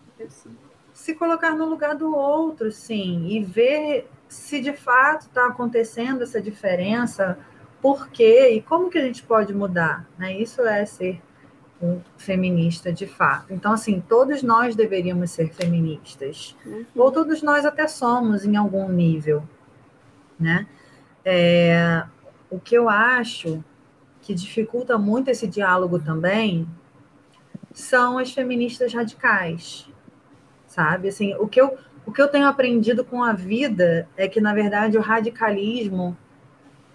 Se 0.94 1.16
colocar 1.16 1.50
no 1.50 1.66
lugar 1.66 1.96
do 1.96 2.14
outro, 2.14 2.70
sim. 2.70 3.26
E 3.26 3.42
ver 3.42 4.08
se 4.28 4.60
de 4.60 4.72
fato 4.72 5.22
está 5.22 5.48
acontecendo 5.48 6.22
essa 6.22 6.40
diferença 6.40 7.36
por 7.82 8.08
quê 8.08 8.50
e 8.50 8.62
como 8.62 8.88
que 8.88 8.98
a 8.98 9.04
gente 9.04 9.24
pode 9.24 9.52
mudar, 9.52 10.08
né? 10.16 10.32
Isso 10.32 10.62
é 10.62 10.86
ser 10.86 11.20
um 11.80 12.00
feminista 12.16 12.92
de 12.92 13.06
fato. 13.06 13.52
Então, 13.52 13.72
assim, 13.72 14.00
todos 14.00 14.42
nós 14.42 14.74
deveríamos 14.74 15.30
ser 15.30 15.52
feministas, 15.52 16.56
uhum. 16.64 16.86
ou 16.94 17.12
todos 17.12 17.42
nós 17.42 17.64
até 17.64 17.86
somos 17.86 18.44
em 18.44 18.56
algum 18.56 18.88
nível, 18.88 19.42
né? 20.38 20.66
É, 21.24 22.04
o 22.50 22.58
que 22.58 22.74
eu 22.74 22.88
acho 22.88 23.62
que 24.22 24.34
dificulta 24.34 24.96
muito 24.96 25.28
esse 25.28 25.46
diálogo 25.46 25.98
também 25.98 26.66
são 27.72 28.18
as 28.18 28.32
feministas 28.32 28.92
radicais, 28.92 29.88
sabe? 30.66 31.08
Assim, 31.08 31.34
o 31.34 31.46
que 31.46 31.60
eu 31.60 31.76
o 32.06 32.12
que 32.12 32.22
eu 32.22 32.28
tenho 32.28 32.46
aprendido 32.46 33.04
com 33.04 33.22
a 33.22 33.32
vida 33.32 34.08
é 34.16 34.28
que, 34.28 34.40
na 34.40 34.54
verdade, 34.54 34.96
o 34.96 35.00
radicalismo 35.00 36.16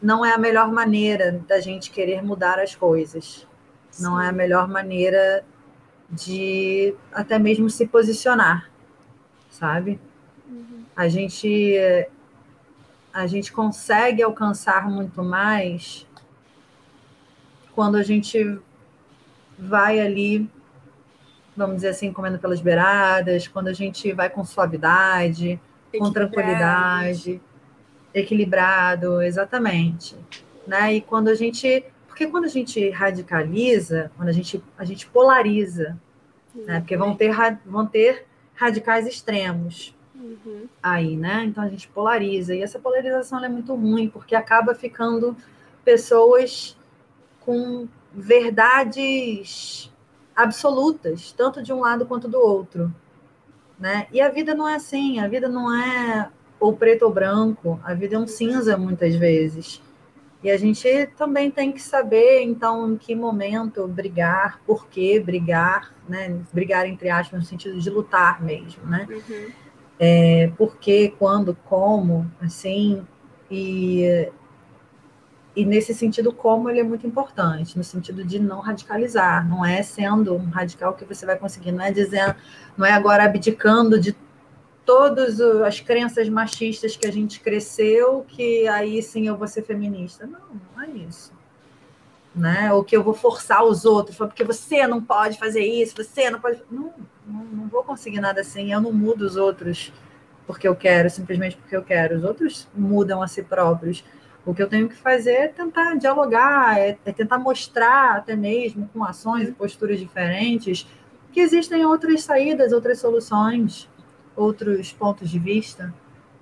não 0.01 0.25
é 0.25 0.33
a 0.33 0.37
melhor 0.37 0.71
maneira 0.71 1.43
da 1.45 1.59
gente 1.59 1.91
querer 1.91 2.23
mudar 2.23 2.57
as 2.59 2.73
coisas. 2.73 3.45
Sim. 3.91 4.03
Não 4.03 4.19
é 4.19 4.29
a 4.29 4.31
melhor 4.31 4.67
maneira 4.67 5.43
de 6.09 6.95
até 7.13 7.37
mesmo 7.37 7.69
se 7.69 7.87
posicionar, 7.87 8.69
sabe? 9.49 9.99
Uhum. 10.49 10.83
A 10.95 11.07
gente 11.07 11.77
a 13.13 13.27
gente 13.27 13.51
consegue 13.51 14.23
alcançar 14.23 14.89
muito 14.89 15.21
mais 15.21 16.07
quando 17.75 17.95
a 17.97 18.03
gente 18.03 18.59
vai 19.57 19.99
ali, 19.99 20.49
vamos 21.55 21.75
dizer 21.77 21.89
assim, 21.89 22.11
comendo 22.11 22.39
pelas 22.39 22.61
beiradas, 22.61 23.47
quando 23.47 23.67
a 23.67 23.73
gente 23.73 24.11
vai 24.13 24.29
com 24.29 24.43
suavidade, 24.43 25.59
com 25.97 26.11
tranquilidade, 26.11 27.41
equilibrado, 28.13 29.21
exatamente. 29.21 30.15
Né? 30.67 30.95
E 30.95 31.01
quando 31.01 31.29
a 31.29 31.35
gente. 31.35 31.83
Porque 32.21 32.31
quando 32.31 32.45
a 32.45 32.49
gente 32.49 32.87
radicaliza, 32.91 34.11
quando 34.15 34.29
a 34.29 34.31
gente, 34.31 34.63
a 34.77 34.85
gente 34.85 35.07
polariza, 35.07 35.99
né? 36.53 36.79
Porque 36.79 36.95
vão 36.95 37.15
ter, 37.15 37.33
vão 37.65 37.87
ter 37.87 38.27
radicais 38.53 39.07
extremos 39.07 39.95
uhum. 40.13 40.67
aí, 40.83 41.17
né? 41.17 41.45
Então 41.45 41.63
a 41.63 41.67
gente 41.67 41.87
polariza. 41.87 42.53
E 42.53 42.61
essa 42.61 42.77
polarização 42.77 43.43
é 43.43 43.49
muito 43.49 43.73
ruim, 43.73 44.07
porque 44.07 44.35
acaba 44.35 44.75
ficando 44.75 45.35
pessoas 45.83 46.77
com 47.39 47.87
verdades 48.13 49.91
absolutas, 50.35 51.31
tanto 51.31 51.63
de 51.63 51.73
um 51.73 51.79
lado 51.79 52.05
quanto 52.05 52.27
do 52.27 52.39
outro. 52.39 52.93
Né? 53.79 54.05
E 54.11 54.21
a 54.21 54.29
vida 54.29 54.53
não 54.53 54.69
é 54.69 54.75
assim, 54.75 55.19
a 55.19 55.27
vida 55.27 55.49
não 55.49 55.73
é 55.73 56.29
ou 56.59 56.77
preto 56.77 57.01
ou 57.01 57.11
branco, 57.11 57.79
a 57.83 57.95
vida 57.95 58.15
é 58.15 58.19
um 58.19 58.27
cinza 58.27 58.77
muitas 58.77 59.15
vezes. 59.15 59.81
E 60.43 60.49
a 60.49 60.57
gente 60.57 61.07
também 61.17 61.51
tem 61.51 61.71
que 61.71 61.81
saber, 61.81 62.41
então, 62.41 62.93
em 62.93 62.97
que 62.97 63.13
momento 63.13 63.87
brigar, 63.87 64.59
por 64.65 64.87
que 64.87 65.19
brigar, 65.19 65.93
né? 66.09 66.39
Brigar, 66.51 66.87
entre 66.87 67.09
aspas, 67.09 67.39
no 67.39 67.45
sentido 67.45 67.79
de 67.79 67.89
lutar 67.89 68.41
mesmo, 68.41 68.83
né? 68.85 69.07
Uhum. 69.09 69.51
É, 69.99 70.51
por 70.57 70.77
que, 70.77 71.09
quando, 71.09 71.55
como, 71.65 72.29
assim. 72.41 73.05
E, 73.51 74.31
e 75.55 75.63
nesse 75.63 75.93
sentido, 75.93 76.33
como 76.33 76.69
ele 76.71 76.79
é 76.79 76.83
muito 76.83 77.05
importante, 77.05 77.77
no 77.77 77.83
sentido 77.83 78.23
de 78.23 78.39
não 78.39 78.61
radicalizar. 78.61 79.47
Não 79.47 79.63
é 79.63 79.83
sendo 79.83 80.33
um 80.33 80.49
radical 80.49 80.95
que 80.95 81.05
você 81.05 81.23
vai 81.23 81.37
conseguir, 81.37 81.71
não 81.71 81.83
é 81.83 81.91
dizendo, 81.91 82.35
não 82.75 82.85
é 82.85 82.93
agora 82.93 83.25
abdicando 83.25 83.99
de 83.99 84.15
todas 84.85 85.39
as 85.39 85.79
crenças 85.79 86.27
machistas 86.29 86.95
que 86.95 87.07
a 87.07 87.11
gente 87.11 87.39
cresceu, 87.39 88.25
que 88.27 88.67
aí 88.67 89.01
sim 89.01 89.27
eu 89.27 89.37
vou 89.37 89.47
ser 89.47 89.63
feminista. 89.63 90.25
Não, 90.25 90.39
não 90.75 90.83
é 90.83 90.89
isso. 90.89 91.31
Né? 92.35 92.71
Ou 92.73 92.83
que 92.83 92.95
eu 92.95 93.03
vou 93.03 93.13
forçar 93.13 93.63
os 93.63 93.83
outros, 93.85 94.17
porque 94.17 94.43
você 94.43 94.87
não 94.87 95.01
pode 95.01 95.37
fazer 95.37 95.63
isso, 95.63 95.95
você 95.95 96.29
não 96.29 96.39
pode. 96.39 96.61
Não, 96.71 96.93
não, 97.27 97.43
não 97.43 97.67
vou 97.67 97.83
conseguir 97.83 98.21
nada 98.21 98.41
assim. 98.41 98.71
Eu 98.71 98.81
não 98.81 98.93
mudo 98.93 99.23
os 99.23 99.35
outros 99.35 99.91
porque 100.47 100.67
eu 100.67 100.75
quero, 100.75 101.09
simplesmente 101.09 101.57
porque 101.57 101.75
eu 101.75 101.83
quero. 101.83 102.17
Os 102.17 102.23
outros 102.23 102.67
mudam 102.73 103.21
a 103.21 103.27
si 103.27 103.43
próprios. 103.43 104.03
O 104.45 104.55
que 104.55 104.63
eu 104.63 104.67
tenho 104.67 104.89
que 104.89 104.95
fazer 104.95 105.33
é 105.33 105.47
tentar 105.47 105.95
dialogar, 105.95 106.79
é, 106.79 106.97
é 107.05 107.11
tentar 107.11 107.37
mostrar 107.37 108.15
até 108.15 108.35
mesmo 108.35 108.89
com 108.91 109.03
ações 109.03 109.47
e 109.47 109.51
posturas 109.51 109.99
diferentes 109.99 110.87
que 111.31 111.39
existem 111.39 111.85
outras 111.85 112.23
saídas, 112.23 112.73
outras 112.73 112.99
soluções 112.99 113.87
outros 114.35 114.91
pontos 114.91 115.29
de 115.29 115.39
vista, 115.39 115.93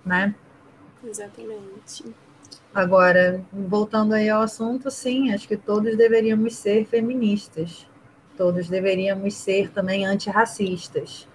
né? 0.06 0.36
Exatamente. 1.04 2.06
Agora, 2.74 3.44
voltando 3.52 4.14
aí 4.14 4.30
ao 4.30 4.42
assunto, 4.42 4.92
sim, 4.92 5.34
acho 5.34 5.48
que 5.48 5.58
todos 5.58 5.98
deveríamos 5.98 6.56
ser 6.56 6.86
feministas. 6.86 7.88
Todos 8.38 8.70
deveríamos 8.70 9.34
ser 9.34 9.72
também 9.72 10.06
antirracistas. 10.06 11.28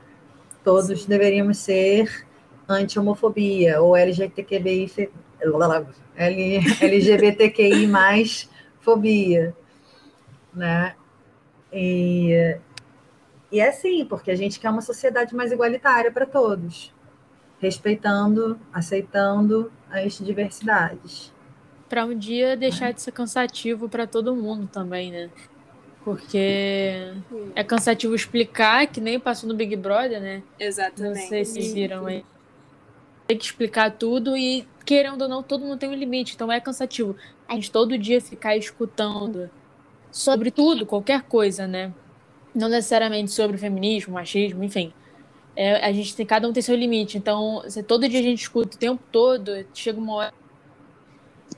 Todos 0.63 1.03
sim. 1.03 1.09
deveríamos 1.09 1.59
ser 1.59 2.27
anti-homofobia 2.69 3.83
ou 3.83 3.97
LGBTQI, 3.97 5.11
LGBTQI 6.17 7.87
mais 7.87 8.49
fobia, 8.81 9.55
né? 10.55 10.95
E 11.73 12.57
e 13.55 13.61
é 13.61 13.71
sim, 13.71 14.05
porque 14.05 14.33
a 14.33 14.35
gente 14.35 14.59
quer 14.59 14.69
uma 14.69 14.81
sociedade 14.81 15.33
mais 15.33 15.53
igualitária 15.53 16.11
para 16.11 16.27
todos, 16.27 16.93
respeitando, 17.61 18.59
aceitando 18.73 19.71
as 19.89 20.19
diversidades. 20.19 21.33
Para 21.89 22.05
um 22.05 22.19
dia 22.19 22.57
deixar 22.57 22.93
de 22.93 23.01
ser 23.01 23.13
cansativo 23.13 23.89
para 23.89 24.09
todo 24.09 24.35
mundo 24.35 24.67
também, 24.67 25.13
né? 25.13 25.31
Porque 26.03 27.15
é 27.55 27.63
cansativo 27.63 28.13
explicar, 28.13 28.89
que 28.89 29.01
nem 29.01 29.21
passou 29.21 29.49
no 29.49 29.55
Big 29.55 29.77
Brother, 29.77 30.21
né? 30.21 30.43
Exatamente. 30.59 31.21
Não 31.21 31.29
sei 31.29 31.45
se 31.45 31.73
viram 31.73 32.07
aí. 32.07 32.27
Tem 33.29 33.39
que 33.39 33.45
explicar 33.45 33.93
tudo 33.93 34.37
e, 34.37 34.67
querendo 34.85 35.23
ou 35.23 35.29
não, 35.29 35.45
todo 35.45 35.65
mundo 35.65 35.79
tem 35.79 35.89
um 35.89 35.95
limite, 35.95 36.35
então 36.35 36.51
é 36.51 36.59
cansativo. 36.59 37.15
A 37.49 37.55
gente 37.55 37.71
todo 37.71 37.97
dia 37.97 38.21
ficar 38.21 38.57
escutando 38.57 39.49
sobre 40.11 40.51
tudo, 40.51 40.85
qualquer 40.85 41.23
coisa, 41.23 41.69
né? 41.69 41.95
Não 42.55 42.69
necessariamente 42.69 43.33
sobre 43.33 43.59
feminismo, 43.59 44.15
machismo, 44.15 44.63
enfim. 44.63 44.93
É, 45.57 45.87
a 45.87 45.93
gente 45.93 46.15
tem, 46.15 46.27
cada 46.27 46.49
um 46.49 46.53
tem 46.53 46.63
seu 46.63 46.77
limite. 46.77 47.19
Então, 47.19 47.63
se 47.69 47.83
todo 47.83 48.09
dia 48.09 48.21
a 48.21 48.23
gente 48.23 48.43
escuta 48.43 48.77
o 48.77 48.79
tempo 48.79 49.03
todo, 49.11 49.67
chega 49.73 49.99
uma 49.99 50.15
hora. 50.15 50.35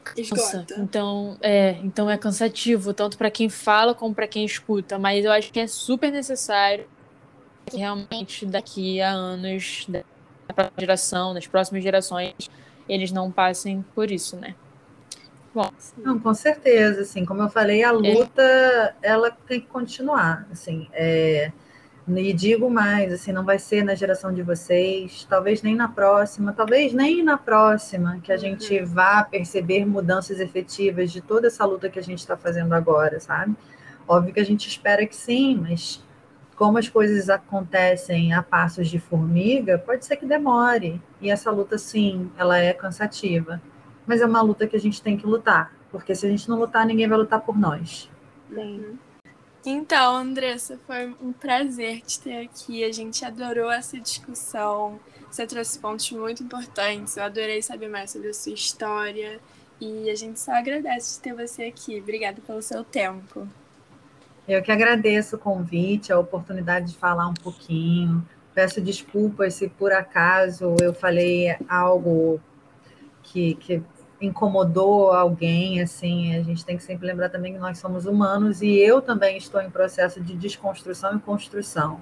Cansa. 0.04 0.66
Então, 0.78 1.36
é, 1.40 1.78
então 1.82 2.08
é 2.08 2.16
cansativo, 2.16 2.94
tanto 2.94 3.18
para 3.18 3.30
quem 3.30 3.48
fala 3.48 3.94
como 3.94 4.14
para 4.14 4.28
quem 4.28 4.44
escuta. 4.44 4.98
Mas 4.98 5.24
eu 5.24 5.32
acho 5.32 5.52
que 5.52 5.60
é 5.60 5.66
super 5.66 6.12
necessário 6.12 6.86
que 7.66 7.78
realmente 7.78 8.46
daqui 8.46 9.00
a 9.00 9.10
anos, 9.10 9.86
da 9.88 10.04
geração, 10.78 11.34
das 11.34 11.46
próximas 11.46 11.82
gerações, 11.82 12.34
eles 12.88 13.10
não 13.10 13.32
passem 13.32 13.84
por 13.94 14.10
isso, 14.10 14.36
né? 14.36 14.54
Bom, 15.56 15.70
não, 15.96 16.18
com 16.18 16.34
certeza, 16.34 17.00
assim, 17.00 17.24
como 17.24 17.40
eu 17.40 17.48
falei, 17.48 17.82
a 17.82 17.88
é. 17.88 17.92
luta 17.92 18.42
é. 18.42 18.94
ela 19.00 19.30
tem 19.30 19.58
que 19.58 19.66
continuar, 19.66 20.46
assim, 20.52 20.86
é, 20.92 21.50
e 22.06 22.32
digo 22.34 22.68
mais, 22.68 23.10
assim, 23.10 23.32
não 23.32 23.42
vai 23.42 23.58
ser 23.58 23.82
na 23.82 23.94
geração 23.94 24.34
de 24.34 24.42
vocês, 24.42 25.26
talvez 25.26 25.62
nem 25.62 25.74
na 25.74 25.88
próxima, 25.88 26.52
talvez 26.52 26.92
nem 26.92 27.22
na 27.22 27.38
próxima 27.38 28.20
que 28.22 28.30
a 28.30 28.36
gente 28.36 28.80
uhum. 28.80 28.84
vá 28.84 29.24
perceber 29.24 29.86
mudanças 29.86 30.40
efetivas 30.40 31.10
de 31.10 31.22
toda 31.22 31.46
essa 31.46 31.64
luta 31.64 31.88
que 31.88 31.98
a 31.98 32.02
gente 32.02 32.18
está 32.18 32.36
fazendo 32.36 32.74
agora, 32.74 33.18
sabe? 33.18 33.56
Óbvio 34.06 34.34
que 34.34 34.40
a 34.40 34.44
gente 34.44 34.68
espera 34.68 35.06
que 35.06 35.16
sim, 35.16 35.56
mas 35.58 36.04
como 36.54 36.76
as 36.76 36.90
coisas 36.90 37.30
acontecem 37.30 38.34
a 38.34 38.42
passos 38.42 38.90
de 38.90 38.98
formiga, 38.98 39.78
pode 39.78 40.04
ser 40.04 40.16
que 40.16 40.26
demore. 40.26 41.00
E 41.18 41.30
essa 41.30 41.50
luta, 41.50 41.78
sim, 41.78 42.30
ela 42.36 42.58
é 42.58 42.74
cansativa 42.74 43.58
mas 44.06 44.20
é 44.20 44.26
uma 44.26 44.42
luta 44.42 44.66
que 44.66 44.76
a 44.76 44.80
gente 44.80 45.02
tem 45.02 45.16
que 45.16 45.26
lutar, 45.26 45.72
porque 45.90 46.14
se 46.14 46.26
a 46.26 46.30
gente 46.30 46.48
não 46.48 46.58
lutar, 46.58 46.86
ninguém 46.86 47.08
vai 47.08 47.18
lutar 47.18 47.40
por 47.40 47.58
nós. 47.58 48.08
Uhum. 48.50 48.96
Então, 49.64 50.16
Andressa, 50.16 50.78
foi 50.86 51.12
um 51.20 51.32
prazer 51.32 52.00
te 52.02 52.20
ter 52.20 52.44
aqui. 52.44 52.84
A 52.84 52.92
gente 52.92 53.24
adorou 53.24 53.68
essa 53.68 53.98
discussão. 53.98 55.00
Você 55.28 55.44
trouxe 55.44 55.80
pontos 55.80 56.08
muito 56.12 56.40
importantes. 56.44 57.16
Eu 57.16 57.24
adorei 57.24 57.60
saber 57.60 57.88
mais 57.88 58.12
sobre 58.12 58.28
a 58.28 58.34
sua 58.34 58.52
história. 58.52 59.40
E 59.80 60.08
a 60.08 60.14
gente 60.14 60.38
só 60.38 60.52
agradece 60.52 61.16
de 61.16 61.20
ter 61.20 61.34
você 61.34 61.64
aqui. 61.64 62.00
Obrigada 62.00 62.40
pelo 62.46 62.62
seu 62.62 62.84
tempo. 62.84 63.48
Eu 64.46 64.62
que 64.62 64.70
agradeço 64.70 65.34
o 65.34 65.38
convite, 65.38 66.12
a 66.12 66.18
oportunidade 66.18 66.92
de 66.92 66.96
falar 66.96 67.26
um 67.26 67.34
pouquinho. 67.34 68.24
Peço 68.54 68.80
desculpas 68.80 69.54
se 69.54 69.68
por 69.68 69.92
acaso 69.92 70.76
eu 70.80 70.94
falei 70.94 71.56
algo 71.68 72.40
que, 73.24 73.56
que 73.56 73.82
incomodou 74.20 75.12
alguém, 75.12 75.80
assim, 75.80 76.34
a 76.36 76.42
gente 76.42 76.64
tem 76.64 76.76
que 76.76 76.82
sempre 76.82 77.06
lembrar 77.06 77.28
também 77.28 77.52
que 77.52 77.58
nós 77.58 77.78
somos 77.78 78.06
humanos 78.06 78.62
e 78.62 78.78
eu 78.78 79.02
também 79.02 79.36
estou 79.36 79.60
em 79.60 79.70
processo 79.70 80.20
de 80.20 80.34
desconstrução 80.34 81.16
e 81.16 81.20
construção, 81.20 82.00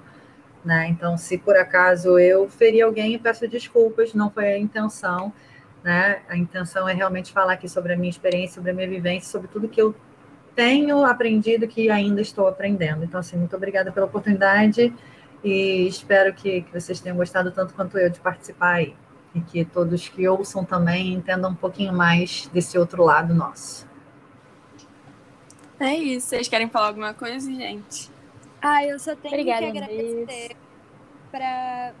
né? 0.63 0.87
Então, 0.87 1.17
se 1.17 1.37
por 1.37 1.57
acaso 1.57 2.17
eu 2.17 2.49
feri 2.49 2.81
alguém, 2.81 3.19
peço 3.19 3.47
desculpas, 3.47 4.13
não 4.13 4.29
foi 4.29 4.47
a 4.47 4.57
intenção, 4.57 5.33
né? 5.83 6.21
A 6.29 6.37
intenção 6.37 6.87
é 6.87 6.93
realmente 6.93 7.33
falar 7.33 7.53
aqui 7.53 7.67
sobre 7.67 7.93
a 7.93 7.97
minha 7.97 8.09
experiência, 8.09 8.55
sobre 8.55 8.71
a 8.71 8.73
minha 8.73 8.87
vivência, 8.87 9.29
sobre 9.29 9.49
tudo 9.49 9.67
que 9.67 9.81
eu 9.81 9.93
tenho 10.55 11.03
aprendido 11.03 11.67
que 11.67 11.89
ainda 11.89 12.21
estou 12.21 12.47
aprendendo. 12.47 13.03
Então, 13.03 13.19
assim, 13.19 13.37
muito 13.37 13.55
obrigada 13.55 13.91
pela 13.91 14.05
oportunidade 14.05 14.93
e 15.43 15.85
espero 15.85 16.33
que, 16.33 16.61
que 16.61 16.73
vocês 16.73 17.01
tenham 17.01 17.17
gostado 17.17 17.51
tanto 17.51 17.73
quanto 17.73 17.97
eu 17.97 18.09
de 18.09 18.21
participar 18.21 18.75
aí 18.75 18.95
e 19.35 19.41
que 19.41 19.65
todos 19.65 20.07
que 20.07 20.27
ouçam 20.27 20.63
também 20.63 21.13
entendam 21.13 21.51
um 21.51 21.55
pouquinho 21.55 21.93
mais 21.93 22.47
desse 22.47 22.77
outro 22.77 23.03
lado 23.03 23.35
nosso. 23.35 23.85
É 25.79 25.93
isso. 25.93 26.29
Vocês 26.29 26.47
querem 26.47 26.69
falar 26.69 26.87
alguma 26.87 27.13
coisa, 27.13 27.51
gente? 27.51 28.09
Ah, 28.61 28.83
eu 28.83 28.97
só 28.97 29.13
tenho 29.15 29.33
Obrigada, 29.33 29.71
que 29.71 29.77
agradecer 29.77 30.55
para 31.29 31.93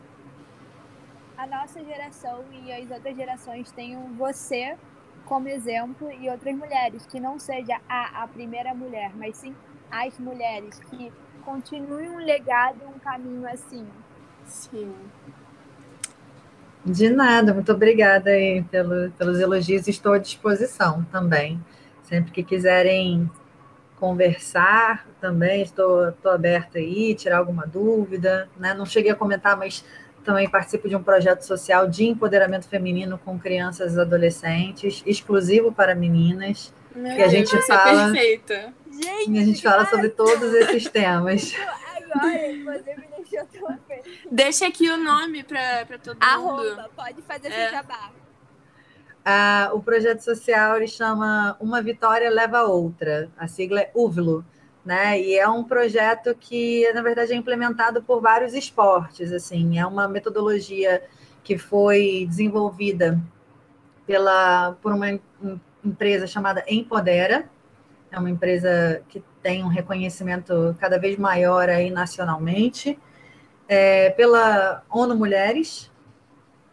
a 1.37 1.45
nossa 1.45 1.83
geração 1.83 2.45
e 2.51 2.71
as 2.71 2.89
outras 2.89 3.15
gerações 3.15 3.69
tenham 3.71 4.13
você 4.13 4.77
como 5.25 5.49
exemplo 5.49 6.09
e 6.11 6.29
outras 6.29 6.55
mulheres, 6.55 7.05
que 7.05 7.19
não 7.19 7.37
seja 7.37 7.81
a, 7.89 8.23
a 8.23 8.27
primeira 8.27 8.73
mulher, 8.73 9.11
mas 9.15 9.35
sim 9.37 9.53
as 9.91 10.17
mulheres 10.17 10.79
que 10.79 11.11
continuem 11.43 12.09
um 12.09 12.17
legado, 12.17 12.79
um 12.87 12.97
caminho 12.99 13.47
assim. 13.47 13.85
Sim. 14.45 14.95
De 16.85 17.09
nada, 17.09 17.53
muito 17.53 17.71
obrigada 17.71 18.29
aí 18.29 18.63
pelo, 18.63 19.09
pelos 19.11 19.39
elogios. 19.39 19.87
Estou 19.87 20.13
à 20.13 20.17
disposição 20.19 21.03
também. 21.11 21.59
Sempre 22.03 22.31
que 22.31 22.43
quiserem 22.43 23.29
conversar 23.99 25.07
também, 25.19 25.63
estou, 25.63 26.09
estou 26.09 26.31
aberta 26.31 26.77
aí, 26.77 27.15
tirar 27.15 27.37
alguma 27.39 27.65
dúvida. 27.65 28.47
Né? 28.57 28.73
Não 28.75 28.85
cheguei 28.85 29.11
a 29.11 29.15
comentar, 29.15 29.57
mas 29.57 29.83
também 30.23 30.47
participo 30.49 30.87
de 30.87 30.95
um 30.95 31.01
projeto 31.01 31.41
social 31.41 31.87
de 31.87 32.05
empoderamento 32.05 32.67
feminino 32.67 33.17
com 33.17 33.39
crianças 33.39 33.95
e 33.95 33.99
adolescentes, 33.99 35.01
exclusivo 35.05 35.71
para 35.71 35.95
meninas. 35.95 36.73
Meu 36.95 37.15
que 37.15 37.21
a 37.23 37.27
gente 37.27 37.51
Deus, 37.51 37.65
fala. 37.65 38.11
Perfeita. 38.11 38.73
Gente, 38.91 39.31
E 39.31 39.39
a 39.39 39.45
gente 39.45 39.61
fala 39.61 39.85
sobre 39.87 40.09
todos 40.09 40.53
esses 40.53 40.87
temas. 40.87 41.53
agora 42.13 43.14
Deixa 44.31 44.67
aqui 44.67 44.89
o 44.89 44.97
nome 44.97 45.43
pra 45.43 45.85
todo 46.01 46.15
mundo. 46.15 46.23
Arroba, 46.23 46.89
pode 46.95 47.21
fazer 47.23 47.47
É. 47.49 47.63
seu 47.69 47.71
jabá. 47.77 48.11
Ah, 49.23 49.71
o 49.73 49.81
projeto 49.81 50.19
social 50.21 50.77
ele 50.77 50.87
chama 50.87 51.57
Uma 51.59 51.81
Vitória 51.81 52.29
Leva 52.29 52.59
a 52.59 52.63
Outra. 52.65 53.29
A 53.37 53.47
sigla 53.47 53.81
é 53.81 53.91
UVLO. 53.95 54.45
Né? 54.85 55.19
E 55.19 55.35
é 55.35 55.49
um 55.49 55.63
projeto 55.63 56.35
que, 56.39 56.91
na 56.93 57.01
verdade, 57.01 57.33
é 57.33 57.35
implementado 57.35 58.03
por 58.03 58.21
vários 58.21 58.53
esportes. 58.53 59.31
Assim, 59.33 59.79
é 59.79 59.85
uma 59.87 60.07
metodologia 60.07 61.01
que 61.43 61.57
foi 61.57 62.27
desenvolvida 62.29 63.19
pela, 64.05 64.73
por 64.83 64.93
uma 64.93 65.09
em- 65.09 65.21
empresa 65.83 66.27
chamada 66.27 66.63
Empodera. 66.67 67.49
É 68.11 68.19
uma 68.19 68.29
empresa 68.29 69.01
que 69.09 69.23
tem 69.41 69.63
um 69.63 69.67
reconhecimento 69.67 70.75
cada 70.79 70.99
vez 70.99 71.17
maior 71.17 71.67
aí 71.67 71.89
nacionalmente. 71.89 72.99
É, 73.67 74.11
pela 74.11 74.83
ONU 74.89 75.15
Mulheres 75.15 75.91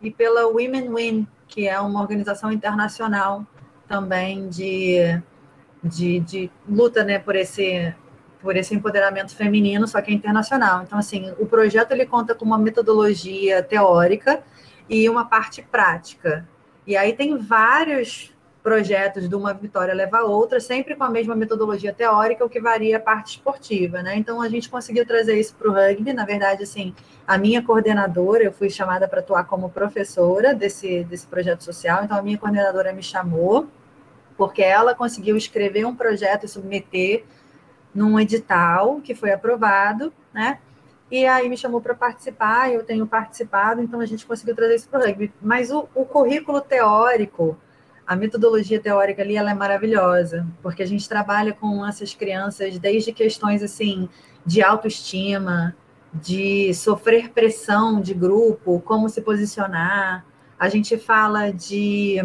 e 0.01 0.11
pela 0.11 0.47
Women 0.47 0.95
Win, 0.95 1.26
que 1.49 1.66
é 1.68 1.78
uma 1.80 2.01
organização 2.01 2.53
internacional 2.53 3.47
também 3.86 4.49
de, 4.49 5.20
de, 5.82 6.20
de 6.20 6.51
luta 6.68 7.05
né, 7.05 7.18
por, 7.18 7.36
esse, 7.36 7.95
por 8.40 8.57
esse 8.57 8.74
empoderamento 8.74 9.34
feminino, 9.34 9.86
só 9.86 10.01
que 10.01 10.11
é 10.11 10.14
internacional. 10.14 10.82
Então, 10.82 10.99
assim, 10.99 11.32
o 11.38 11.47
projeto 11.47 11.93
ele 11.93 12.07
conta 12.07 12.34
com 12.34 12.45
uma 12.45 12.59
metodologia 12.59 13.62
teórica 13.62 14.43
e 14.88 15.09
uma 15.09 15.26
parte 15.26 15.62
prática. 15.62 16.49
E 16.86 16.97
aí 16.97 17.12
tem 17.12 17.36
vários 17.36 18.32
projetos 18.63 19.29
de 19.29 19.35
uma 19.35 19.53
vitória 19.53 19.93
leva 19.93 20.19
a 20.19 20.25
outra, 20.25 20.61
sempre 20.61 20.95
com 20.95 21.03
a 21.03 21.11
mesma 21.11 21.35
metodologia 21.35 21.93
teórica, 21.93 22.45
o 22.45 22.49
que 22.49 22.61
varia 22.61 22.97
a 22.97 23.01
parte 23.01 23.37
esportiva, 23.37 24.03
né? 24.03 24.17
Então 24.17 24.41
a 24.41 24.49
gente 24.49 24.69
conseguiu 24.69 25.05
trazer 25.05 25.39
isso 25.39 25.55
para 25.57 25.69
o 25.69 25.73
rugby. 25.73 26.13
Na 26.13 26.25
verdade, 26.25 26.63
assim, 26.63 26.95
a 27.27 27.37
minha 27.37 27.63
coordenadora, 27.63 28.45
eu 28.45 28.53
fui 28.53 28.71
chamada 28.71 29.09
para 29.09 29.21
atuar 29.21 29.45
como 29.45 29.69
professora 29.69 30.55
desse, 30.55 31.03
desse 31.05 31.27
projeto 31.27 31.65
social, 31.65 32.05
então 32.05 32.17
a 32.17 32.23
minha 32.23 32.39
coordenadora 32.39 32.93
me 32.93 33.03
chamou, 33.03 33.67
porque 34.37 34.63
ela 34.63 34.95
conseguiu 34.95 35.37
escrever 35.37 35.85
um 35.85 35.95
projeto 35.95 36.45
e 36.45 36.49
submeter 36.49 37.25
num 37.93 38.19
edital 38.19 39.01
que 39.01 39.15
foi 39.15 39.33
aprovado, 39.33 40.13
né? 40.33 40.59
E 41.11 41.27
aí 41.27 41.47
me 41.49 41.59
chamou 41.59 41.81
para 41.81 41.95
participar, 41.95 42.73
eu 42.73 42.83
tenho 42.85 43.07
participado, 43.07 43.83
então 43.83 44.01
a 44.01 44.07
gente 44.07 44.25
conseguiu 44.25 44.55
trazer 44.57 44.77
isso 44.77 44.89
para 44.89 45.01
o 45.01 45.03
rugby. 45.03 45.31
Mas 45.43 45.71
o, 45.71 45.87
o 45.95 46.07
currículo 46.07 46.61
teórico, 46.61 47.59
a 48.07 48.16
metodologia 48.16 48.80
teórica 48.80 49.22
ali, 49.22 49.36
ela 49.36 49.50
é 49.50 49.55
maravilhosa, 49.55 50.46
porque 50.62 50.82
a 50.82 50.86
gente 50.86 51.09
trabalha 51.09 51.53
com 51.53 51.86
essas 51.86 52.14
crianças 52.14 52.78
desde 52.78 53.12
questões 53.12 53.62
assim 53.62 54.09
de 54.44 54.62
autoestima, 54.62 55.76
de 56.12 56.74
sofrer 56.74 57.30
pressão 57.30 58.00
de 58.00 58.12
grupo, 58.12 58.80
como 58.80 59.09
se 59.09 59.22
posicionar. 59.22 60.26
A 60.59 60.68
gente 60.68 60.98
fala 60.98 61.50
de 61.50 62.18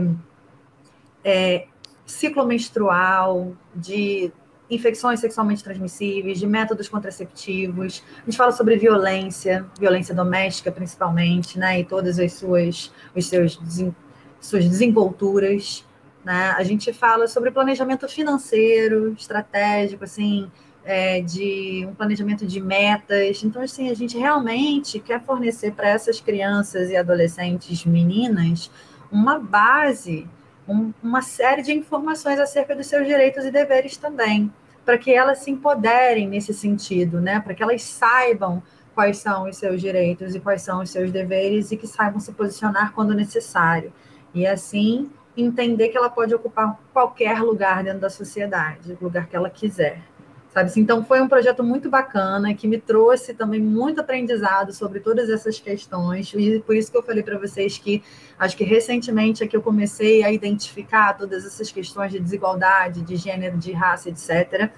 é, 1.23 1.67
ciclo 2.05 2.45
menstrual, 2.45 3.55
de 3.73 4.32
infecções 4.69 5.19
sexualmente 5.19 5.63
transmissíveis, 5.63 6.39
de 6.39 6.45
métodos 6.45 6.89
contraceptivos. 6.89 8.03
A 8.21 8.25
gente 8.25 8.38
fala 8.38 8.51
sobre 8.51 8.75
violência, 8.75 9.65
violência 9.80 10.13
doméstica 10.13 10.71
principalmente, 10.71 11.57
né, 11.57 11.80
e 11.80 11.86
todas 11.86 12.19
as 12.19 12.34
suas 12.34 12.91
os 13.15 13.25
seus 13.28 13.55
desen, 13.57 13.95
suas 14.40 14.68
desenvolturas, 14.68 15.86
né? 16.24 16.54
A 16.58 16.64
gente 16.64 16.92
fala 16.92 17.28
sobre 17.28 17.52
planejamento 17.52 18.08
financeiro, 18.08 19.14
estratégico, 19.14 20.04
assim, 20.04 20.52
é, 20.84 21.22
de 21.22 21.86
um 21.90 21.94
planejamento 21.94 22.46
de 22.46 22.62
metas. 22.62 23.44
Então, 23.44 23.62
assim, 23.62 23.90
a 23.90 23.94
gente 23.94 24.18
realmente 24.18 25.00
quer 25.00 25.24
fornecer 25.24 25.74
para 25.74 25.90
essas 25.90 26.20
crianças 26.20 26.90
e 26.90 26.96
adolescentes 26.96 27.86
meninas 27.86 28.72
uma 29.12 29.40
base, 29.40 30.28
um, 30.68 30.94
uma 31.04 31.22
série 31.22 31.62
de 31.62 31.74
informações 31.74 32.40
acerca 32.40 32.76
dos 32.76 32.88
seus 32.88 33.06
direitos 33.06 33.46
e 33.46 33.52
deveres 33.52 33.98
também, 33.98 34.52
para 34.86 34.98
que 34.98 35.14
elas 35.14 35.40
se 35.40 35.52
empoderem 35.52 36.28
nesse 36.28 36.54
sentido, 36.54 37.20
né? 37.22 37.40
Para 37.40 37.54
que 37.54 37.64
elas 37.64 37.84
saibam 37.84 38.64
quais 38.94 39.18
são 39.18 39.48
os 39.48 39.58
seus 39.58 39.80
direitos 39.80 40.34
e 40.36 40.40
quais 40.40 40.62
são 40.62 40.82
os 40.82 40.90
seus 40.90 41.12
deveres 41.12 41.72
e 41.72 41.78
que 41.78 41.86
saibam 41.86 42.20
se 42.20 42.32
posicionar 42.32 42.94
quando 42.94 43.14
necessário. 43.14 43.94
E 44.38 44.48
assim 44.48 45.10
entender 45.36 45.90
que 45.90 45.98
ela 45.98 46.10
pode 46.10 46.34
ocupar 46.34 46.80
qualquer 46.92 47.42
lugar 47.42 47.84
dentro 47.84 48.00
da 48.00 48.10
sociedade, 48.10 48.98
o 49.00 49.04
lugar 49.04 49.28
que 49.28 49.36
ela 49.36 49.50
quiser. 49.50 50.02
Sabe? 50.50 50.72
Então 50.78 51.06
foi 51.06 51.22
um 51.22 51.28
projeto 51.28 51.64
muito 51.64 51.90
bacana 51.90 52.54
que 52.56 52.68
me 52.68 52.80
trouxe 52.80 53.34
também 53.34 53.60
muito 53.60 54.02
aprendizado 54.02 54.74
sobre 54.74 55.00
todas 55.00 55.30
essas 55.30 55.60
questões 55.60 56.34
e 56.34 56.60
por 56.60 56.76
isso 56.76 56.90
que 56.90 56.98
eu 56.98 57.04
falei 57.04 57.22
para 57.22 57.38
vocês 57.38 57.78
que 57.78 58.02
acho 58.40 58.58
que 58.58 58.64
recentemente 58.64 59.44
é 59.44 59.48
que 59.48 59.56
eu 59.56 59.62
comecei 59.62 60.24
a 60.24 60.32
identificar 60.32 61.14
todas 61.14 61.46
essas 61.46 61.72
questões 61.72 62.12
de 62.12 62.20
desigualdade, 62.20 63.02
de 63.02 63.16
gênero, 63.18 63.58
de 63.58 63.72
raça, 63.72 64.10
etc. 64.10 64.72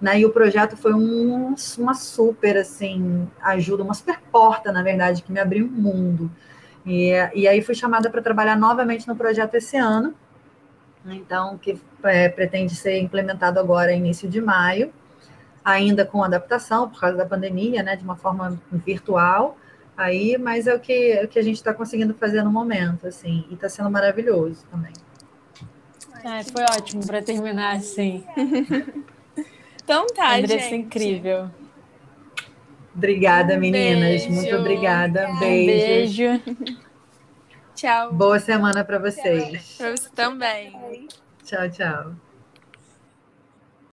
Né? 0.00 0.20
E 0.20 0.26
o 0.26 0.30
projeto 0.30 0.76
foi 0.76 0.94
um, 0.94 1.54
uma 1.78 1.94
super 1.94 2.56
assim 2.56 3.28
ajuda, 3.42 3.84
uma 3.84 3.94
super 3.94 4.18
porta, 4.32 4.72
na 4.72 4.82
verdade, 4.82 5.22
que 5.22 5.30
me 5.30 5.38
abriu 5.38 5.66
um 5.66 5.68
mundo. 5.68 6.30
E, 6.86 7.12
e 7.34 7.46
aí 7.46 7.62
fui 7.62 7.74
chamada 7.74 8.10
para 8.10 8.22
trabalhar 8.22 8.56
novamente 8.56 9.06
no 9.06 9.14
projeto 9.14 9.54
esse 9.54 9.76
ano, 9.76 10.14
então 11.04 11.58
que 11.58 11.78
é, 12.04 12.28
pretende 12.28 12.74
ser 12.74 12.98
implementado 12.98 13.60
agora 13.60 13.92
início 13.92 14.28
de 14.28 14.40
maio 14.40 14.92
ainda 15.64 16.04
com 16.04 16.22
adaptação 16.22 16.88
por 16.88 17.00
causa 17.00 17.16
da 17.16 17.26
pandemia, 17.26 17.82
né, 17.82 17.96
de 17.96 18.02
uma 18.04 18.16
forma 18.16 18.60
virtual, 18.72 19.56
aí, 19.96 20.38
mas 20.38 20.66
é 20.66 20.74
o 20.74 20.80
que, 20.80 21.12
é 21.12 21.24
o 21.24 21.28
que 21.28 21.38
a 21.38 21.42
gente 21.42 21.56
está 21.56 21.74
conseguindo 21.74 22.14
fazer 22.14 22.42
no 22.42 22.50
momento, 22.50 23.06
assim, 23.06 23.46
e 23.50 23.54
está 23.54 23.68
sendo 23.68 23.90
maravilhoso 23.90 24.64
também. 24.70 24.92
Ai, 26.24 26.44
foi 26.44 26.62
ótimo 26.64 27.06
para 27.06 27.22
terminar 27.22 27.76
assim. 27.76 28.24
Então 29.82 30.06
tá, 30.06 30.36
Andressa 30.36 30.68
gente. 30.68 30.86
incrível. 30.86 31.50
Obrigada, 33.00 33.56
meninas, 33.56 34.26
beijo. 34.26 34.30
muito 34.30 34.56
obrigada, 34.56 35.26
Um 35.30 35.38
beijo. 35.38 36.22
beijo. 36.22 36.42
Tchau. 37.74 38.12
Boa 38.12 38.38
semana 38.38 38.84
para 38.84 38.98
vocês. 38.98 39.76
Pra 39.78 39.90
você 39.96 40.10
também. 40.10 41.08
Tchau, 41.42 41.70
tchau. 41.70 42.29